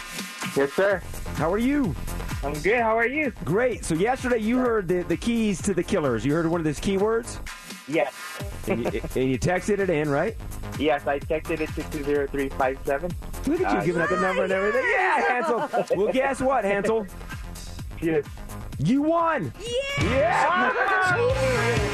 Yes, 0.56 0.72
sir. 0.74 1.02
How 1.38 1.52
are 1.52 1.58
you? 1.58 1.96
I'm 2.44 2.54
good. 2.62 2.80
How 2.82 2.98
are 2.98 3.08
you? 3.08 3.32
Great. 3.44 3.84
So 3.84 3.96
yesterday 3.96 4.38
you 4.38 4.58
heard 4.58 4.88
the, 4.88 5.02
the 5.04 5.18
keys 5.18 5.62
to 5.64 5.74
the 5.74 5.84
Killers. 5.84 6.24
You 6.26 6.34
heard 6.34 6.46
one 6.48 6.62
of 6.62 6.66
those 6.66 6.80
keywords? 6.80 7.40
Yes. 7.88 8.14
And 8.68 8.84
you, 8.94 9.02
and 9.16 9.30
you 9.32 9.40
texted 9.40 9.80
it 9.80 9.90
in, 9.90 10.10
right? 10.10 10.36
Yes, 10.78 11.08
I 11.08 11.20
texted 11.20 11.62
it 11.62 11.68
to 11.70 11.84
20357. 11.84 13.12
Look 13.48 13.62
at 13.62 13.72
you 13.74 13.78
Uh, 13.80 13.84
giving 13.86 14.02
out 14.02 14.10
the 14.10 14.20
number 14.20 14.44
and 14.44 14.52
everything. 14.54 14.84
Yeah, 14.94 15.22
Hansel. 15.28 15.70
Well, 15.98 16.14
guess 16.14 16.42
what, 16.42 16.64
Hansel? 16.64 17.08
Yes. 18.02 18.26
You 18.78 19.02
won. 19.02 19.52
Yeah. 20.02 21.94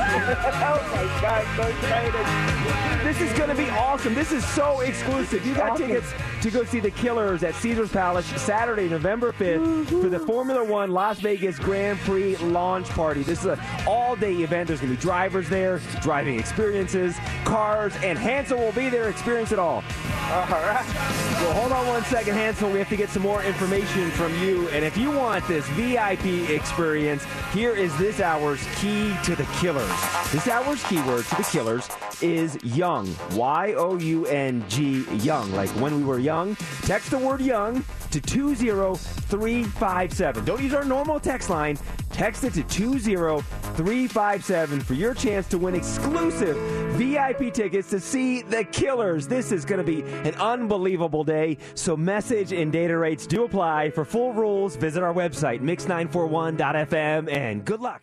Oh 0.00 0.92
my 0.94 1.20
God, 1.20 1.46
so 1.56 1.68
excited. 1.68 3.04
This 3.04 3.20
is 3.20 3.32
going 3.38 3.48
to 3.48 3.56
be 3.56 3.68
awesome. 3.70 4.14
This 4.14 4.32
is 4.32 4.46
so 4.48 4.80
exclusive. 4.80 5.46
You 5.46 5.54
got 5.54 5.76
tickets 5.76 6.12
to 6.42 6.50
go 6.50 6.64
see 6.64 6.80
the 6.80 6.90
Killers 6.90 7.42
at 7.42 7.54
Caesars 7.54 7.90
Palace 7.90 8.26
Saturday, 8.26 8.88
November 8.88 9.32
5th 9.32 9.86
for 10.02 10.08
the 10.08 10.18
Formula 10.18 10.64
One 10.64 10.90
Las 10.90 11.18
Vegas 11.20 11.58
Grand 11.58 11.98
Prix 12.00 12.36
launch 12.36 12.88
party. 12.90 13.22
This 13.22 13.40
is 13.40 13.46
an 13.46 13.60
all 13.86 14.14
day 14.16 14.34
event. 14.34 14.68
There's 14.68 14.80
going 14.80 14.92
to 14.92 14.96
be 14.96 15.02
drivers 15.02 15.48
there, 15.48 15.80
driving 16.02 16.38
experiences, 16.38 17.16
cars, 17.44 17.94
and 18.02 18.18
Hansel 18.18 18.58
will 18.58 18.72
be 18.72 18.88
there, 18.88 19.08
experience 19.08 19.52
it 19.52 19.58
all. 19.58 19.82
All 20.30 20.46
right. 20.46 20.84
Well, 21.40 21.54
hold 21.54 21.72
on 21.72 21.86
one 21.86 22.04
second, 22.04 22.34
Hansel. 22.34 22.70
We 22.70 22.78
have 22.78 22.88
to 22.90 22.96
get 22.96 23.08
some 23.08 23.22
more 23.22 23.42
information 23.42 24.10
from 24.10 24.34
you. 24.42 24.68
And 24.68 24.84
if 24.84 24.96
you 24.96 25.10
want 25.10 25.46
this 25.48 25.66
VIP 25.68 26.50
experience, 26.50 27.24
here 27.52 27.74
is 27.74 27.96
this 27.96 28.20
hour's 28.20 28.62
key 28.76 29.14
to 29.24 29.34
the 29.34 29.44
Killers. 29.88 30.32
This 30.32 30.48
hour's 30.48 30.82
keyword 30.84 31.24
to 31.24 31.36
the 31.36 31.44
Killers 31.44 31.88
is 32.20 32.58
young. 32.62 33.08
Y 33.32 33.72
O 33.76 33.98
U 33.98 34.26
N 34.26 34.62
G, 34.68 35.04
young. 35.16 35.50
Like 35.52 35.70
when 35.70 35.96
we 35.96 36.04
were 36.04 36.18
young. 36.18 36.56
Text 36.82 37.10
the 37.10 37.16
word 37.18 37.40
young 37.40 37.82
to 38.10 38.20
20357. 38.20 40.44
Don't 40.44 40.62
use 40.62 40.74
our 40.74 40.84
normal 40.84 41.18
text 41.20 41.48
line. 41.50 41.78
Text 42.10 42.44
it 42.44 42.52
to 42.54 42.62
20357 42.64 44.80
for 44.80 44.94
your 44.94 45.14
chance 45.14 45.46
to 45.46 45.56
win 45.56 45.72
exclusive 45.74 46.56
VIP 46.96 47.54
tickets 47.54 47.88
to 47.90 48.00
see 48.00 48.42
the 48.42 48.64
Killers. 48.64 49.28
This 49.28 49.52
is 49.52 49.64
going 49.64 49.78
to 49.78 49.84
be 49.84 50.02
an 50.28 50.34
unbelievable 50.34 51.22
day. 51.22 51.58
So, 51.74 51.96
message 51.96 52.52
and 52.52 52.72
data 52.72 52.98
rates 52.98 53.24
do 53.26 53.44
apply. 53.44 53.90
For 53.90 54.04
full 54.04 54.32
rules, 54.32 54.74
visit 54.76 55.04
our 55.04 55.14
website, 55.14 55.62
mix941.fm, 55.62 57.32
and 57.32 57.64
good 57.64 57.80
luck. 57.80 58.02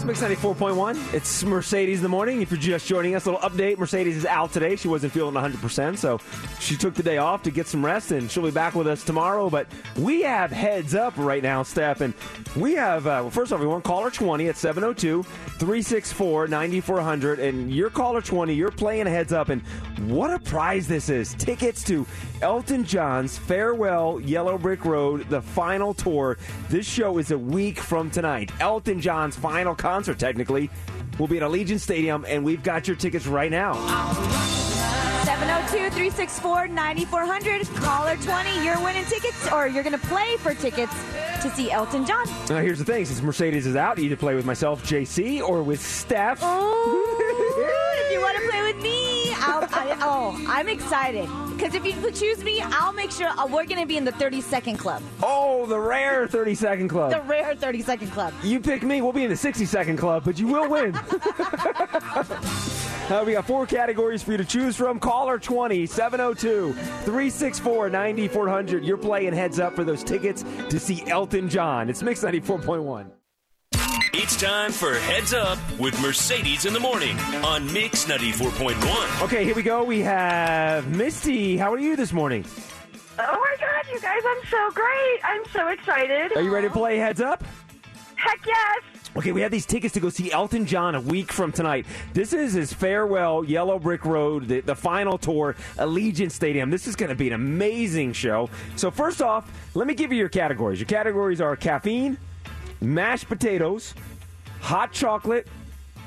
It's 0.00 0.06
Mix 0.06 0.22
94.1. 0.22 1.12
It's 1.12 1.44
Mercedes 1.44 1.98
in 1.98 2.02
the 2.02 2.08
morning. 2.08 2.40
If 2.40 2.50
you're 2.50 2.58
just 2.58 2.86
joining 2.86 3.14
us, 3.16 3.26
a 3.26 3.32
little 3.32 3.46
update. 3.46 3.76
Mercedes 3.76 4.16
is 4.16 4.24
out 4.24 4.50
today. 4.50 4.76
She 4.76 4.88
wasn't 4.88 5.12
feeling 5.12 5.34
100%, 5.34 5.98
so 5.98 6.18
she 6.58 6.74
took 6.74 6.94
the 6.94 7.02
day 7.02 7.18
off 7.18 7.42
to 7.42 7.50
get 7.50 7.66
some 7.66 7.84
rest, 7.84 8.10
and 8.10 8.30
she'll 8.30 8.44
be 8.44 8.50
back 8.50 8.74
with 8.74 8.86
us 8.86 9.04
tomorrow. 9.04 9.50
But 9.50 9.66
we 9.98 10.22
have 10.22 10.52
heads 10.52 10.94
up 10.94 11.12
right 11.18 11.42
now, 11.42 11.62
Steph, 11.64 12.00
and 12.00 12.14
we 12.56 12.72
have, 12.74 13.06
uh, 13.06 13.20
well, 13.20 13.30
first 13.30 13.52
off, 13.52 13.60
we 13.60 13.66
want 13.66 13.84
caller 13.84 14.10
20 14.10 14.48
at 14.48 14.56
702 14.56 15.22
364 15.22 16.46
9400. 16.48 17.38
And 17.40 17.70
you're 17.70 17.90
caller 17.90 18.22
20, 18.22 18.54
you're 18.54 18.70
playing 18.70 19.06
heads 19.06 19.34
up, 19.34 19.50
and 19.50 19.60
what 20.08 20.32
a 20.32 20.38
prize 20.38 20.88
this 20.88 21.10
is. 21.10 21.34
Tickets 21.34 21.84
to 21.84 22.06
Elton 22.40 22.84
John's 22.84 23.36
Farewell 23.36 24.18
Yellow 24.20 24.56
Brick 24.56 24.86
Road, 24.86 25.28
the 25.28 25.42
final 25.42 25.92
tour. 25.92 26.38
This 26.70 26.88
show 26.88 27.18
is 27.18 27.32
a 27.32 27.38
week 27.38 27.78
from 27.78 28.10
tonight. 28.10 28.50
Elton 28.60 28.98
John's 29.00 29.36
final 29.40 29.74
concert, 29.74 30.18
technically. 30.18 30.70
We'll 31.18 31.28
be 31.28 31.38
at 31.38 31.42
Allegiant 31.42 31.80
Stadium, 31.80 32.24
and 32.28 32.44
we've 32.44 32.62
got 32.62 32.86
your 32.86 32.96
tickets 32.96 33.26
right 33.26 33.50
now. 33.50 33.74
702 35.24 35.90
364 35.90 36.68
9400. 36.68 37.66
Caller 37.76 38.16
20. 38.16 38.64
You're 38.64 38.80
winning 38.82 39.04
tickets, 39.04 39.50
or 39.52 39.66
you're 39.66 39.82
going 39.82 39.98
to 39.98 40.06
play 40.06 40.36
for 40.38 40.54
tickets 40.54 40.92
to 41.42 41.50
see 41.50 41.70
Elton 41.70 42.06
John. 42.06 42.26
Now, 42.48 42.60
here's 42.60 42.78
the 42.78 42.84
thing: 42.84 43.04
since 43.04 43.20
Mercedes 43.22 43.66
is 43.66 43.76
out, 43.76 43.98
you 43.98 44.04
either 44.04 44.16
play 44.16 44.34
with 44.34 44.46
myself, 44.46 44.82
JC, 44.86 45.42
or 45.42 45.62
with 45.62 45.80
Steph. 45.80 46.40
Oh, 46.42 47.16
oh, 50.00 50.42
I'm 50.48 50.68
excited. 50.68 51.28
Because 51.50 51.74
if 51.74 51.84
you 51.84 52.10
choose 52.12 52.42
me, 52.42 52.60
I'll 52.62 52.92
make 52.92 53.10
sure 53.10 53.28
uh, 53.28 53.46
we're 53.46 53.66
going 53.66 53.80
to 53.80 53.86
be 53.86 53.96
in 53.96 54.04
the 54.04 54.12
30 54.12 54.40
second 54.40 54.78
club. 54.78 55.02
Oh, 55.22 55.66
the 55.66 55.78
rare 55.78 56.26
30 56.26 56.54
second 56.54 56.88
club. 56.88 57.10
The 57.10 57.20
rare 57.22 57.54
30 57.54 57.82
second 57.82 58.10
club. 58.10 58.32
You 58.42 58.60
pick 58.60 58.82
me, 58.82 59.02
we'll 59.02 59.12
be 59.12 59.24
in 59.24 59.30
the 59.30 59.36
60 59.36 59.66
second 59.66 59.96
club, 59.96 60.24
but 60.24 60.38
you 60.38 60.46
will 60.46 60.68
win. 60.68 60.94
Uh, 63.10 63.24
we 63.24 63.32
got 63.32 63.44
four 63.44 63.66
categories 63.66 64.22
for 64.22 64.30
you 64.30 64.36
to 64.36 64.44
choose 64.44 64.76
from. 64.76 65.00
Caller 65.00 65.36
20 65.36 65.84
702 65.84 66.72
364 66.72 67.90
9400. 67.90 68.84
You're 68.84 68.96
playing 68.96 69.32
heads 69.32 69.58
up 69.58 69.74
for 69.74 69.82
those 69.82 70.04
tickets 70.04 70.44
to 70.68 70.78
see 70.78 71.02
Elton 71.08 71.48
John. 71.48 71.90
It's 71.90 72.04
Mix 72.04 72.22
94.1. 72.22 73.10
It's 74.12 74.36
time 74.36 74.72
for 74.72 74.94
Heads 74.94 75.32
Up 75.32 75.58
with 75.78 76.00
Mercedes 76.02 76.64
in 76.64 76.72
the 76.72 76.80
Morning 76.80 77.16
on 77.44 77.72
Mix 77.72 78.06
94.1. 78.06 79.22
Okay, 79.22 79.44
here 79.44 79.54
we 79.54 79.62
go. 79.62 79.84
We 79.84 80.00
have 80.00 80.88
Misty. 80.96 81.56
How 81.56 81.72
are 81.72 81.78
you 81.78 81.94
this 81.94 82.12
morning? 82.12 82.44
Oh 83.18 83.38
my 83.40 83.56
god, 83.60 83.92
you 83.92 84.00
guys, 84.00 84.20
I'm 84.26 84.44
so 84.50 84.70
great. 84.72 85.20
I'm 85.22 85.42
so 85.52 85.68
excited. 85.68 86.36
Are 86.36 86.42
you 86.42 86.52
ready 86.52 86.66
to 86.66 86.72
play 86.72 86.98
heads 86.98 87.20
up? 87.20 87.44
Heck 88.16 88.44
yes. 88.44 88.82
Okay, 89.16 89.30
we 89.30 89.40
have 89.42 89.52
these 89.52 89.66
tickets 89.66 89.94
to 89.94 90.00
go 90.00 90.08
see 90.08 90.32
Elton 90.32 90.66
John 90.66 90.96
a 90.96 91.00
week 91.00 91.32
from 91.32 91.52
tonight. 91.52 91.86
This 92.12 92.32
is 92.32 92.52
his 92.52 92.72
farewell 92.72 93.44
Yellow 93.44 93.78
Brick 93.78 94.04
Road, 94.04 94.48
the, 94.48 94.60
the 94.60 94.74
final 94.74 95.18
tour, 95.18 95.54
Allegiant 95.76 96.32
Stadium. 96.32 96.70
This 96.70 96.88
is 96.88 96.96
going 96.96 97.10
to 97.10 97.14
be 97.14 97.28
an 97.28 97.34
amazing 97.34 98.12
show. 98.12 98.50
So, 98.74 98.90
first 98.90 99.22
off, 99.22 99.50
let 99.74 99.86
me 99.86 99.94
give 99.94 100.10
you 100.10 100.18
your 100.18 100.28
categories. 100.28 100.80
Your 100.80 100.86
categories 100.86 101.40
are 101.40 101.56
caffeine, 101.56 102.18
mashed 102.80 103.28
potatoes, 103.28 103.94
hot 104.60 104.92
chocolate, 104.92 105.48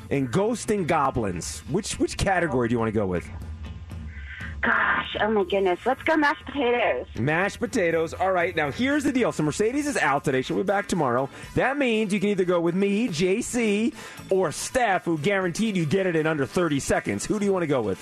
and 0.09 0.31
ghost 0.31 0.71
and 0.71 0.87
goblins. 0.87 1.59
Which 1.69 1.99
which 1.99 2.17
category 2.17 2.67
do 2.69 2.73
you 2.73 2.79
want 2.79 2.89
to 2.89 2.99
go 2.99 3.05
with? 3.05 3.27
Gosh, 4.61 5.17
oh 5.19 5.29
my 5.29 5.43
goodness. 5.43 5.79
Let's 5.85 6.01
go 6.03 6.15
mashed 6.15 6.45
potatoes. 6.45 7.07
Mashed 7.19 7.59
potatoes. 7.59 8.13
All 8.13 8.31
right, 8.31 8.55
now 8.55 8.71
here's 8.71 9.03
the 9.03 9.11
deal. 9.11 9.33
So 9.33 9.43
Mercedes 9.43 9.87
is 9.87 9.97
out 9.97 10.23
today. 10.23 10.41
She'll 10.41 10.55
be 10.55 10.63
back 10.63 10.87
tomorrow. 10.87 11.29
That 11.55 11.77
means 11.77 12.13
you 12.13 12.19
can 12.21 12.29
either 12.29 12.45
go 12.45 12.61
with 12.61 12.73
me, 12.73 13.09
JC, 13.09 13.93
or 14.29 14.53
Steph, 14.53 15.03
who 15.03 15.17
guaranteed 15.17 15.75
you 15.75 15.85
get 15.85 16.07
it 16.07 16.15
in 16.15 16.25
under 16.25 16.45
30 16.45 16.79
seconds. 16.79 17.25
Who 17.25 17.39
do 17.39 17.45
you 17.45 17.51
want 17.51 17.63
to 17.63 17.67
go 17.67 17.81
with? 17.81 17.99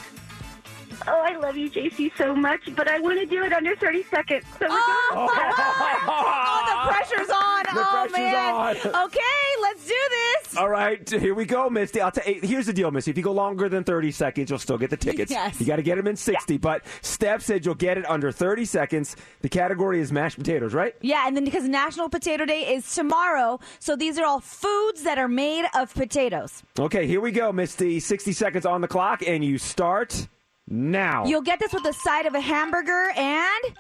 Oh, 1.08 1.22
I 1.24 1.36
love 1.38 1.58
you, 1.58 1.70
JC, 1.70 2.12
so 2.18 2.36
much, 2.36 2.62
but 2.76 2.88
I 2.88 2.99
want 2.99 3.20
to 3.20 3.26
do 3.26 3.43
it 3.43 3.52
under 3.54 3.76
30 3.76 4.04
seconds. 4.04 4.45
So 4.60 4.68
we're 4.68 4.70
Oh, 4.72 5.30
oh, 6.08 6.64
the 6.68 6.91
pressure's 6.93 7.30
on. 7.30 7.64
The 7.64 7.82
oh, 7.82 7.89
pressure's 7.91 8.18
man. 8.18 8.54
on. 8.54 8.76
Okay, 9.06 9.20
let's 9.62 9.86
do 9.88 9.93
this. 10.10 10.58
All 10.58 10.70
right, 10.70 11.08
here 11.10 11.34
we 11.34 11.45
go, 11.45 11.70
Misty. 11.70 12.02
I'll 12.02 12.12
t- 12.12 12.39
here's 12.43 12.66
the 12.68 12.74
deal, 12.74 12.91
Misty. 12.91 13.12
If 13.12 13.18
you 13.18 13.24
go 13.24 13.32
longer 13.32 13.68
than 13.70 13.84
30 13.84 14.12
seconds, 14.12 14.49
you'll 14.49 14.60
still 14.60 14.78
get 14.78 14.89
the 14.89 14.97
tickets. 14.97 15.32
Yes. 15.41 15.60
You 15.62 15.66
got 15.66 15.78
to 15.78 15.82
get 15.82 15.95
them 15.95 16.08
in 16.08 16.16
60, 16.18 16.58
but 16.58 16.84
Steph 17.02 17.41
said 17.41 17.66
you'll 17.66 17.74
get 17.76 17.97
it 17.97 18.08
under 18.10 18.32
30 18.32 18.66
seconds. 18.66 19.16
The 19.41 19.49
category 19.49 19.99
is 20.02 20.12
mashed 20.12 20.38
potatoes, 20.38 20.74
right? 20.74 20.93
Yeah, 21.02 21.26
and 21.26 21.36
then 21.38 21.45
because 21.45 21.64
National 21.68 22.10
Potato 22.10 22.45
Day 22.45 22.74
is 22.76 22.93
tomorrow, 22.93 23.60
so 23.80 23.95
these 23.95 24.18
are 24.20 24.26
all 24.26 24.39
foods 24.41 25.04
that 25.04 25.18
are 25.18 25.28
made 25.30 25.66
of 25.74 25.93
potatoes. 25.93 26.64
Okay, 26.78 27.08
here 27.08 27.22
we 27.22 27.32
go, 27.32 27.52
Misty. 27.52 27.99
60 27.99 28.34
seconds 28.34 28.66
on 28.66 28.82
the 28.82 28.88
clock, 28.88 29.22
and 29.26 29.43
you 29.43 29.58
start 29.58 30.28
now. 30.72 31.26
You'll 31.26 31.42
get 31.42 31.60
this 31.60 31.74
with 31.74 31.84
the 31.84 31.94
side 31.94 32.26
of 32.26 32.34
a 32.34 32.42
hamburger 32.42 33.12
and 33.16 33.78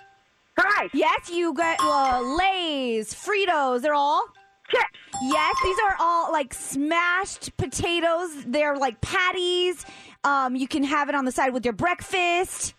fries. 0.55 0.89
Yes, 0.93 1.29
you 1.29 1.53
get 1.53 1.79
uh, 1.81 2.21
Lay's, 2.21 3.13
Fritos. 3.13 3.81
They're 3.81 3.93
all 3.93 4.25
chips. 4.69 4.85
Yes, 5.23 5.55
these 5.63 5.77
are 5.85 5.95
all 5.99 6.31
like 6.31 6.53
smashed 6.53 7.55
potatoes. 7.57 8.29
They're 8.45 8.75
like 8.75 8.99
patties. 9.01 9.85
Um, 10.23 10.55
you 10.55 10.67
can 10.67 10.83
have 10.83 11.09
it 11.09 11.15
on 11.15 11.25
the 11.25 11.31
side 11.31 11.53
with 11.53 11.65
your 11.65 11.73
breakfast. 11.73 12.75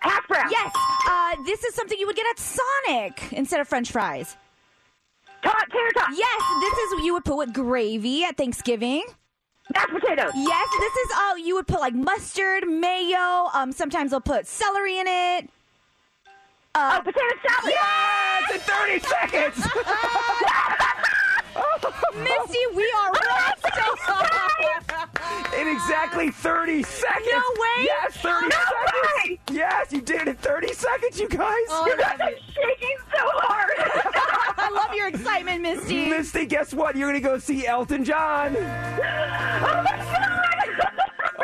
Hash 0.00 0.26
brown. 0.28 0.48
Yes, 0.50 0.72
uh, 1.08 1.36
this 1.44 1.64
is 1.64 1.74
something 1.74 1.98
you 1.98 2.06
would 2.06 2.16
get 2.16 2.26
at 2.30 2.38
Sonic 2.38 3.32
instead 3.32 3.60
of 3.60 3.68
French 3.68 3.90
fries. 3.90 4.36
Tot, 5.42 5.66
tater 5.70 5.92
tot. 5.94 6.10
Yes, 6.16 6.42
this 6.60 6.78
is 6.78 6.94
what 6.94 7.04
you 7.04 7.12
would 7.14 7.24
put 7.24 7.36
with 7.36 7.52
gravy 7.52 8.24
at 8.24 8.36
Thanksgiving. 8.36 9.04
Mashed 9.74 9.90
potatoes. 9.90 10.32
Yes, 10.34 10.68
this 10.80 10.92
is 10.96 11.10
all 11.18 11.38
you 11.38 11.54
would 11.54 11.66
put 11.66 11.80
like 11.80 11.94
mustard, 11.94 12.66
mayo. 12.68 13.48
Um, 13.52 13.72
sometimes 13.72 14.10
they'll 14.12 14.20
put 14.20 14.46
celery 14.46 14.98
in 14.98 15.06
it. 15.06 15.50
Uh, 16.74 16.98
oh, 16.98 17.02
potato 17.02 17.20
salad. 17.46 17.74
Yes, 17.74 18.50
in 18.54 18.60
30 18.60 18.98
seconds. 19.52 19.56
Misty, 22.18 22.58
we 22.74 22.84
are 22.98 23.10
right. 23.12 23.54
in 25.58 25.68
exactly 25.68 26.30
30 26.30 26.82
seconds. 26.82 27.26
No 27.30 27.42
way. 27.60 27.84
Yes, 27.84 28.16
30 28.16 28.48
No 28.48 28.56
seconds. 28.56 28.92
way. 29.24 29.38
Yes, 29.52 29.92
you 29.92 30.00
did 30.00 30.22
it 30.22 30.28
in 30.28 30.36
30 30.36 30.72
seconds, 30.72 31.18
you 31.20 31.28
guys. 31.28 31.38
Oh, 31.70 31.84
I 31.86 32.00
love 32.00 32.20
I'm 32.20 32.34
shaking 32.54 32.96
so 33.12 33.18
hard. 33.24 34.47
I 34.68 34.70
love 34.70 34.94
your 34.94 35.08
excitement, 35.08 35.62
Misty. 35.62 36.10
Misty, 36.10 36.44
guess 36.44 36.74
what? 36.74 36.94
You're 36.94 37.10
going 37.10 37.22
to 37.22 37.26
go 37.26 37.38
see 37.38 37.66
Elton 37.66 38.04
John. 38.04 38.54
oh 38.56 38.60
my 38.60 39.96
god. 39.96 40.37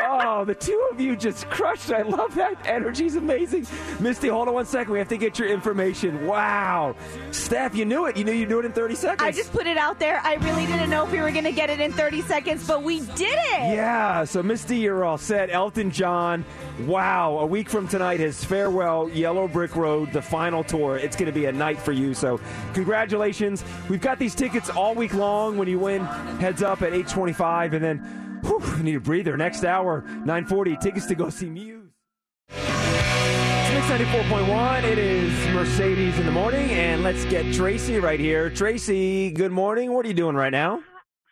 Oh, 0.07 0.45
the 0.45 0.55
two 0.55 0.89
of 0.91 0.99
you 0.99 1.15
just 1.15 1.49
crushed. 1.49 1.91
I 1.91 2.03
love 2.03 2.35
that. 2.35 2.65
Energy's 2.67 3.15
amazing. 3.15 3.67
Misty, 3.99 4.27
hold 4.27 4.47
on 4.47 4.53
one 4.53 4.65
second. 4.65 4.93
We 4.93 4.99
have 4.99 5.07
to 5.09 5.17
get 5.17 5.39
your 5.39 5.47
information. 5.47 6.27
Wow. 6.27 6.95
Steph, 7.31 7.75
you 7.75 7.85
knew 7.85 8.05
it. 8.05 8.17
You 8.17 8.23
knew 8.23 8.31
you'd 8.31 8.49
do 8.49 8.59
it 8.59 8.65
in 8.65 8.71
30 8.71 8.95
seconds. 8.95 9.21
I 9.21 9.31
just 9.31 9.51
put 9.51 9.67
it 9.67 9.77
out 9.77 9.99
there. 9.99 10.21
I 10.23 10.35
really 10.35 10.65
didn't 10.65 10.89
know 10.89 11.05
if 11.05 11.11
we 11.11 11.19
were 11.19 11.31
going 11.31 11.45
to 11.45 11.51
get 11.51 11.69
it 11.69 11.79
in 11.79 11.91
30 11.91 12.21
seconds, 12.21 12.67
but 12.67 12.83
we 12.83 12.99
did 12.99 13.33
it. 13.33 13.75
Yeah, 13.75 14.23
so 14.25 14.43
Misty, 14.43 14.77
you're 14.77 15.03
all 15.03 15.17
set. 15.17 15.49
Elton 15.49 15.91
John, 15.91 16.45
wow, 16.85 17.39
a 17.39 17.45
week 17.45 17.69
from 17.69 17.87
tonight, 17.87 18.19
his 18.19 18.43
farewell 18.43 19.09
Yellow 19.09 19.47
Brick 19.47 19.75
Road, 19.75 20.11
the 20.13 20.21
final 20.21 20.63
tour. 20.63 20.97
It's 20.97 21.15
going 21.15 21.27
to 21.27 21.31
be 21.31 21.45
a 21.45 21.51
night 21.51 21.79
for 21.79 21.91
you, 21.91 22.13
so 22.13 22.39
congratulations. 22.73 23.63
We've 23.89 24.01
got 24.01 24.19
these 24.19 24.35
tickets 24.35 24.69
all 24.69 24.93
week 24.95 25.13
long 25.13 25.57
when 25.57 25.67
you 25.67 25.79
win 25.79 26.05
heads 26.39 26.61
up 26.61 26.81
at 26.81 26.89
825, 26.89 27.73
and 27.73 27.83
then, 27.83 28.24
whew, 28.45 28.61
I 28.61 28.81
need 28.81 28.95
a 28.95 28.99
breather. 28.99 29.35
Next 29.37 29.63
hour, 29.63 30.01
940, 30.07 30.77
tickets 30.77 31.05
to 31.07 31.15
go 31.15 31.29
see 31.29 31.49
Muse. 31.49 31.89
It's 32.49 33.89
Mix 33.89 34.05
94.1. 34.05 34.83
It 34.83 34.97
is 34.97 35.47
Mercedes 35.53 36.17
in 36.19 36.25
the 36.25 36.31
morning, 36.31 36.69
and 36.71 37.03
let's 37.03 37.25
get 37.25 37.53
Tracy 37.53 37.99
right 37.99 38.19
here. 38.19 38.49
Tracy, 38.49 39.31
good 39.31 39.51
morning. 39.51 39.91
What 39.93 40.05
are 40.05 40.07
you 40.09 40.13
doing 40.13 40.35
right 40.35 40.51
now? 40.51 40.81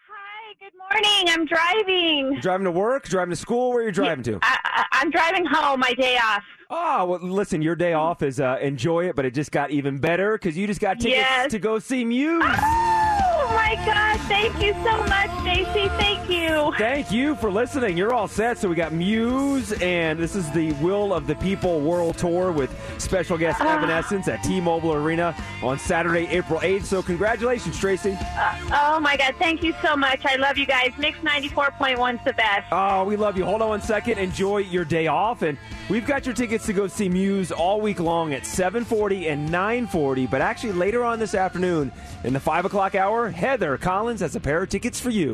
Hi, 0.09 0.53
good 0.59 0.73
morning. 0.77 1.29
I'm 1.29 1.45
driving. 1.45 2.33
You 2.35 2.41
driving 2.41 2.65
to 2.65 2.71
work? 2.71 3.05
Driving 3.05 3.29
to 3.31 3.35
school? 3.35 3.69
Where 3.71 3.83
are 3.83 3.85
you 3.85 3.91
driving 3.91 4.23
to? 4.25 4.39
I, 4.41 4.83
I'm 4.91 5.09
driving 5.11 5.45
home. 5.45 5.79
My 5.79 5.93
day 5.93 6.17
off. 6.17 6.43
Oh, 6.69 7.05
well, 7.05 7.19
listen, 7.21 7.61
your 7.61 7.75
day 7.75 7.93
off 7.93 8.23
is 8.23 8.39
uh, 8.39 8.57
enjoy 8.61 9.07
it, 9.07 9.15
but 9.15 9.25
it 9.25 9.33
just 9.33 9.51
got 9.51 9.69
even 9.71 9.99
better 9.99 10.33
because 10.33 10.57
you 10.57 10.65
just 10.67 10.81
got 10.81 10.99
tickets 10.99 11.15
Yes. 11.19 11.51
to 11.51 11.59
go 11.59 11.77
see 11.79 12.03
Muse. 12.03 12.43
Oh 12.43 13.51
my 13.55 13.75
God! 13.85 14.19
Thank 14.21 14.59
you 14.61 14.73
so 14.83 15.03
much, 15.03 15.29
Stacy. 15.43 15.89
Thank 15.97 16.29
you. 16.29 16.73
Thank 16.77 17.11
you 17.11 17.35
for 17.35 17.51
listening. 17.51 17.97
You're 17.97 18.13
all 18.13 18.27
set. 18.27 18.57
So 18.57 18.67
we 18.69 18.75
got 18.75 18.93
Muse, 18.93 19.71
and 19.81 20.17
this 20.17 20.35
is 20.35 20.49
the 20.51 20.71
Will 20.73 21.13
of 21.13 21.27
the 21.27 21.35
People 21.35 21.81
World 21.81 22.17
Tour 22.17 22.51
with 22.51 22.71
special 22.99 23.37
guest 23.37 23.59
Ah. 23.61 23.77
Evanescence 23.77 24.27
at 24.27 24.41
T-Mobile 24.43 24.93
Arena 24.93 25.35
on 25.61 25.77
Saturday, 25.79 26.27
April 26.27 26.59
8th. 26.61 26.85
So 26.85 27.01
congratulations, 27.01 27.79
Tracy. 27.79 28.17
Uh, 28.37 28.55
oh 28.73 28.99
my 28.99 29.17
God! 29.17 29.35
Thank 29.39 29.63
you 29.63 29.73
so 29.83 29.95
much. 29.95 30.21
I 30.25 30.35
love 30.37 30.57
you 30.57 30.65
guys. 30.65 30.91
Mix 30.97 31.21
ninety 31.23 31.47
four 31.49 31.71
point 31.77 31.97
one's 31.99 32.19
the 32.25 32.33
best. 32.33 32.67
Oh, 32.71 33.03
we 33.03 33.15
love 33.15 33.37
you. 33.37 33.45
Hold 33.45 33.61
on 33.61 33.69
one 33.69 33.81
second. 33.81 34.17
Enjoy 34.19 34.57
your 34.59 34.85
day 34.85 35.07
off, 35.07 35.41
and 35.41 35.57
we've 35.89 36.05
got 36.05 36.25
your 36.25 36.35
tickets 36.35 36.65
to 36.67 36.73
go 36.73 36.87
see 36.87 37.09
Muse 37.09 37.51
all 37.51 37.81
week 37.81 37.99
long 37.99 38.33
at 38.33 38.43
7:40 38.43 39.27
and 39.31 39.49
9:40. 39.49 40.29
But 40.29 40.41
actually, 40.41 40.73
later 40.73 41.03
on 41.03 41.19
this 41.19 41.33
afternoon, 41.35 41.91
in 42.23 42.33
the 42.33 42.39
five 42.39 42.65
o'clock 42.65 42.95
hour, 42.95 43.29
Heather 43.29 43.77
Collins 43.77 44.21
has 44.21 44.35
a 44.35 44.39
pair 44.39 44.61
of 44.63 44.69
tickets 44.69 44.99
for 44.99 45.09
you. 45.09 45.32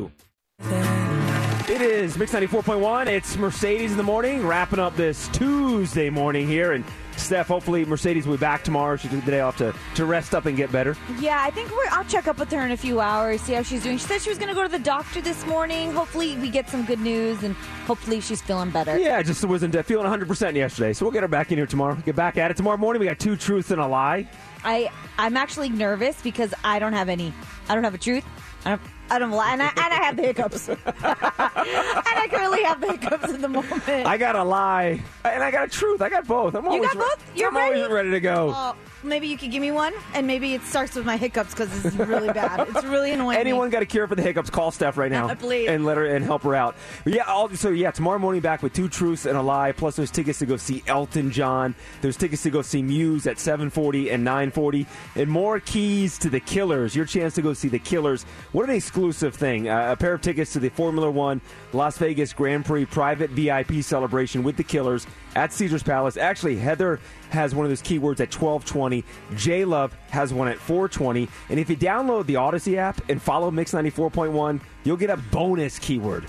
It 1.69 1.81
is 1.81 2.17
Mix 2.17 2.33
94.1. 2.33 3.07
It's 3.07 3.37
Mercedes 3.37 3.91
in 3.91 3.97
the 3.97 4.03
morning, 4.03 4.45
wrapping 4.45 4.79
up 4.79 4.95
this 4.95 5.27
Tuesday 5.29 6.09
morning 6.09 6.47
here. 6.47 6.73
And 6.73 6.83
Steph, 7.15 7.47
hopefully 7.47 7.85
Mercedes 7.85 8.25
will 8.25 8.37
be 8.37 8.41
back 8.41 8.63
tomorrow. 8.63 8.95
She 8.95 9.07
took 9.07 9.23
the 9.23 9.31
day 9.31 9.41
off 9.41 9.57
to, 9.57 9.73
to 9.95 10.05
rest 10.05 10.33
up 10.33 10.45
and 10.45 10.57
get 10.57 10.71
better. 10.71 10.97
Yeah, 11.19 11.37
I 11.41 11.51
think 11.51 11.69
we're. 11.69 11.85
I'll 11.91 12.05
check 12.05 12.27
up 12.27 12.39
with 12.39 12.51
her 12.51 12.65
in 12.65 12.71
a 12.71 12.77
few 12.77 12.99
hours, 12.99 13.41
see 13.41 13.53
how 13.53 13.61
she's 13.61 13.83
doing. 13.83 13.97
She 13.97 14.05
said 14.05 14.21
she 14.21 14.29
was 14.29 14.37
going 14.37 14.49
to 14.49 14.55
go 14.55 14.63
to 14.63 14.69
the 14.69 14.79
doctor 14.79 15.21
this 15.21 15.45
morning. 15.45 15.91
Hopefully, 15.91 16.37
we 16.37 16.49
get 16.49 16.69
some 16.69 16.85
good 16.85 16.99
news, 16.99 17.43
and 17.43 17.55
hopefully, 17.85 18.19
she's 18.19 18.41
feeling 18.41 18.71
better. 18.71 18.97
Yeah, 18.97 19.21
just 19.21 19.45
wasn't 19.45 19.73
feeling 19.85 20.07
100% 20.07 20.55
yesterday. 20.55 20.93
So 20.93 21.05
we'll 21.05 21.13
get 21.13 21.21
her 21.21 21.27
back 21.27 21.51
in 21.51 21.57
here 21.57 21.67
tomorrow. 21.67 21.95
Get 21.95 22.15
back 22.15 22.37
at 22.37 22.51
it. 22.51 22.57
Tomorrow 22.57 22.77
morning, 22.77 22.99
we 22.99 23.05
got 23.05 23.19
two 23.19 23.35
truths 23.35 23.71
and 23.71 23.79
a 23.79 23.87
lie. 23.87 24.27
I 24.63 24.89
I'm 25.17 25.37
actually 25.37 25.69
nervous 25.69 26.21
because 26.21 26.53
I 26.63 26.79
don't 26.79 26.93
have 26.93 27.09
any. 27.09 27.33
I 27.67 27.75
don't 27.75 27.83
have 27.83 27.93
a 27.93 27.99
truth. 27.99 28.25
I 28.65 28.71
don't. 28.71 28.81
I 29.11 29.19
don't 29.19 29.31
lie, 29.31 29.53
and 29.53 29.61
I, 29.63 29.67
and 29.69 29.79
I 29.79 30.03
have 30.03 30.15
the 30.15 30.23
hiccups, 30.23 30.69
and 30.69 30.77
I 30.85 32.27
currently 32.29 32.63
have 32.63 32.79
the 32.81 32.91
hiccups 32.91 33.33
at 33.33 33.41
the 33.41 33.47
moment. 33.47 33.87
I 33.87 34.17
got 34.17 34.35
a 34.35 34.43
lie 34.43 35.01
and 35.25 35.43
I 35.43 35.51
got 35.51 35.67
a 35.67 35.69
truth. 35.69 36.01
I 36.01 36.09
got 36.09 36.27
both. 36.27 36.55
I'm 36.55 36.63
you 36.65 36.71
always 36.71 36.87
got 36.93 36.95
re- 36.95 37.01
both. 37.15 37.31
You're 37.35 37.49
I'm 37.49 37.57
ready. 37.57 37.75
always 37.81 37.91
ready 37.91 38.11
to 38.11 38.19
go. 38.19 38.53
Oh, 38.55 38.75
maybe 39.03 39.27
you 39.27 39.37
could 39.37 39.51
give 39.51 39.61
me 39.61 39.71
one, 39.71 39.93
and 40.13 40.27
maybe 40.27 40.53
it 40.53 40.61
starts 40.63 40.95
with 40.95 41.05
my 41.05 41.17
hiccups 41.17 41.51
because 41.51 41.85
it's 41.85 41.95
really 41.95 42.31
bad. 42.31 42.67
It's 42.69 42.83
really 42.85 43.11
annoying. 43.11 43.35
me. 43.35 43.41
Anyone 43.41 43.69
got 43.69 43.81
a 43.81 43.85
cure 43.85 44.07
for 44.07 44.15
the 44.15 44.21
hiccups? 44.21 44.49
Call 44.49 44.71
Steph 44.71 44.97
right 44.97 45.11
now, 45.11 45.33
Please. 45.35 45.67
and 45.69 45.85
let 45.85 45.97
her 45.97 46.05
and 46.05 46.23
help 46.23 46.43
her 46.43 46.55
out. 46.55 46.75
But 47.03 47.13
yeah, 47.13 47.23
all, 47.23 47.49
so 47.49 47.69
yeah, 47.69 47.91
tomorrow 47.91 48.19
morning 48.19 48.41
back 48.41 48.61
with 48.63 48.73
two 48.73 48.89
truths 48.89 49.25
and 49.25 49.37
a 49.37 49.41
lie. 49.41 49.71
Plus, 49.71 49.95
there's 49.95 50.11
tickets 50.11 50.39
to 50.39 50.45
go 50.45 50.57
see 50.57 50.83
Elton 50.87 51.31
John. 51.31 51.75
There's 52.01 52.17
tickets 52.17 52.43
to 52.43 52.49
go 52.49 52.61
see 52.61 52.81
Muse 52.81 53.27
at 53.27 53.37
7:40 53.37 54.11
and 54.13 54.25
9:40, 54.25 54.85
and 55.15 55.29
more 55.29 55.59
keys 55.59 56.17
to 56.19 56.29
the 56.29 56.39
Killers. 56.39 56.95
Your 56.95 57.05
chance 57.05 57.35
to 57.35 57.41
go 57.41 57.53
see 57.53 57.67
the 57.69 57.79
Killers. 57.79 58.23
What 58.51 58.69
an 58.69 58.75
exclusive 58.75 59.35
thing! 59.35 59.69
Uh, 59.69 59.91
a 59.91 59.95
pair 59.95 60.13
of 60.13 60.21
tickets 60.21 60.53
to 60.53 60.59
the 60.59 60.69
Formula 60.69 61.09
One 61.09 61.41
Las 61.73 61.97
Vegas 61.97 62.33
Grand 62.33 62.65
Prix 62.65 62.85
private 62.85 63.29
VIP 63.31 63.81
celebration 63.83 64.43
with 64.43 64.57
the 64.57 64.63
Killers 64.63 65.05
at 65.35 65.53
Caesar's 65.53 65.83
Palace. 65.83 66.17
Actually, 66.17 66.55
Heather 66.57 66.99
has 67.29 67.53
one 67.55 67.65
of 67.65 67.69
those 67.69 67.81
keywords 67.81 68.19
at 68.19 68.33
1220. 68.33 69.03
J 69.35 69.65
Love 69.65 69.95
has 70.09 70.33
one 70.33 70.47
at 70.47 70.57
420. 70.57 71.27
And 71.49 71.59
if 71.59 71.69
you 71.69 71.77
download 71.77 72.25
the 72.25 72.35
Odyssey 72.35 72.77
app 72.77 73.01
and 73.09 73.21
follow 73.21 73.51
Mix 73.51 73.71
94.1, 73.71 74.59
you'll 74.83 74.97
get 74.97 75.09
a 75.09 75.17
bonus 75.17 75.79
keyword. 75.79 76.25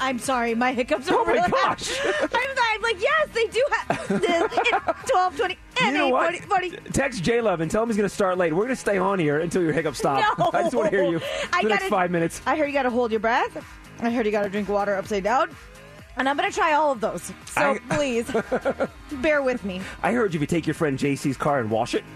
I'm 0.00 0.18
sorry, 0.18 0.54
my 0.56 0.72
hiccups 0.72 1.08
are 1.08 1.14
Oh 1.20 1.24
my 1.24 1.48
gosh. 1.48 1.98
I'm, 2.04 2.28
I'm 2.32 2.82
like, 2.82 3.00
yes, 3.00 3.28
they 3.32 3.46
do 3.46 3.64
have 3.70 4.08
the, 4.08 4.94
12, 5.08 5.36
20, 5.36 5.58
and 5.82 5.92
You 5.92 5.98
know 5.98 6.08
8, 6.08 6.12
what? 6.12 6.34
40, 6.44 6.70
40. 6.70 6.90
Text 6.90 7.22
J 7.22 7.40
Love 7.40 7.60
and 7.60 7.70
tell 7.70 7.82
him 7.82 7.88
he's 7.88 7.96
going 7.96 8.08
to 8.08 8.14
start 8.14 8.36
late. 8.36 8.52
We're 8.52 8.64
going 8.64 8.68
to 8.70 8.76
stay 8.76 8.98
on 8.98 9.18
here 9.18 9.38
until 9.38 9.62
your 9.62 9.72
hiccups 9.72 9.98
stop. 9.98 10.36
No. 10.38 10.50
I 10.52 10.62
just 10.64 10.74
want 10.74 10.90
to 10.90 10.96
hear 10.96 11.08
you 11.08 11.20
for 11.20 11.26
I 11.52 11.62
the 11.62 11.68
next 11.68 11.82
gotta- 11.84 11.90
five 11.90 12.10
minutes. 12.10 12.42
I 12.44 12.56
heard 12.56 12.66
you 12.66 12.72
got 12.72 12.82
to 12.82 12.90
hold 12.90 13.12
your 13.12 13.20
breath. 13.20 13.64
I 14.00 14.10
heard 14.10 14.26
you 14.26 14.32
got 14.32 14.42
to 14.42 14.50
drink 14.50 14.68
water 14.68 14.96
upside 14.96 15.22
down. 15.24 15.50
And 16.16 16.28
I'm 16.28 16.36
going 16.36 16.48
to 16.50 16.54
try 16.56 16.72
all 16.74 16.92
of 16.92 17.00
those. 17.00 17.22
So 17.24 17.32
I- 17.56 17.78
please, 17.96 18.30
bear 19.22 19.42
with 19.42 19.64
me. 19.64 19.80
I 20.02 20.12
heard 20.12 20.32
you 20.34 20.38
if 20.38 20.40
you 20.42 20.46
take 20.46 20.66
your 20.66 20.74
friend 20.74 20.98
JC's 20.98 21.36
car 21.36 21.58
and 21.60 21.70
wash 21.70 21.94
it. 21.94 22.04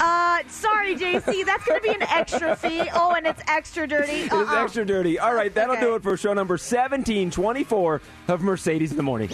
Uh, 0.00 0.40
sorry, 0.48 0.94
JC. 0.94 1.44
That's 1.44 1.64
going 1.64 1.80
to 1.80 1.82
be 1.82 1.94
an 1.94 2.02
extra 2.02 2.54
fee. 2.54 2.88
Oh, 2.94 3.14
and 3.14 3.26
it's 3.26 3.42
extra 3.48 3.86
dirty. 3.88 4.12
It's 4.12 4.32
Uh-uh. 4.32 4.62
extra 4.62 4.84
dirty. 4.84 5.18
All 5.18 5.34
right, 5.34 5.52
that'll 5.52 5.74
Okay. 5.74 5.84
do 5.84 5.94
it 5.96 6.02
for 6.02 6.16
show 6.16 6.32
number 6.32 6.52
1724 6.54 8.00
of 8.28 8.40
Mercedes 8.42 8.90
in 8.92 8.96
the 8.96 9.02
Morning. 9.02 9.28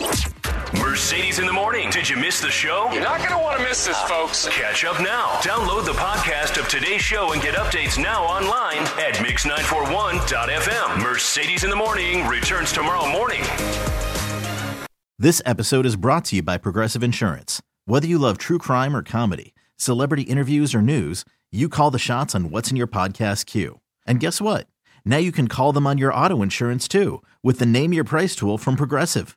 Mercedes 0.95 1.41
in 1.41 1.47
the 1.47 1.53
morning. 1.53 1.91
Did 1.91 2.09
you 2.09 2.17
miss 2.17 2.41
the 2.41 2.53
show? 2.53 2.89
You're 2.93 3.03
not 3.03 3.19
going 3.19 3.33
to 3.33 3.39
want 3.39 3.59
to 3.59 3.65
miss 3.65 3.85
this, 3.85 4.01
folks. 4.03 4.49
Catch 4.51 4.85
up 4.85 5.01
now. 5.01 5.27
Download 5.41 5.85
the 5.85 5.91
podcast 5.91 6.57
of 6.57 6.69
today's 6.69 7.03
show 7.03 7.33
and 7.33 7.43
get 7.43 7.57
updates 7.57 8.01
now 8.01 8.23
online 8.23 8.79
at 9.03 9.15
mix941.fm. 9.15 11.03
Mercedes 11.03 11.65
in 11.65 11.71
the 11.71 11.75
morning 11.75 12.29
returns 12.29 12.71
tomorrow 12.71 13.11
morning. 13.11 13.43
This 15.19 15.43
episode 15.45 15.85
is 15.85 15.97
brought 15.97 16.27
to 16.27 16.37
you 16.37 16.43
by 16.45 16.59
Progressive 16.59 17.03
Insurance. 17.03 17.61
Whether 17.87 18.07
you 18.07 18.17
love 18.17 18.39
true 18.39 18.59
crime 18.59 18.95
or 18.95 19.03
comedy, 19.03 19.53
celebrity 19.77 20.23
interviews 20.23 20.77
or 20.77 20.81
news, 20.81 21.25
you 21.51 21.69
call 21.69 21.91
the 21.91 21.99
shots 21.99 22.37
on 22.37 22.51
what's 22.51 22.71
in 22.71 22.77
your 22.77 22.87
podcast 22.87 23.47
queue. 23.47 23.81
And 24.07 24.21
guess 24.21 24.41
what? 24.41 24.69
Now 25.05 25.17
you 25.17 25.33
can 25.33 25.49
call 25.49 25.73
them 25.73 25.89
on 25.89 25.99
your 25.99 26.15
auto 26.15 26.41
insurance 26.41 26.87
too 26.87 27.21
with 27.43 27.59
the 27.59 27.67
Name 27.67 27.93
Your 27.93 28.05
Price 28.05 28.37
tool 28.37 28.59
from 28.59 28.77
Progressive. 28.77 29.37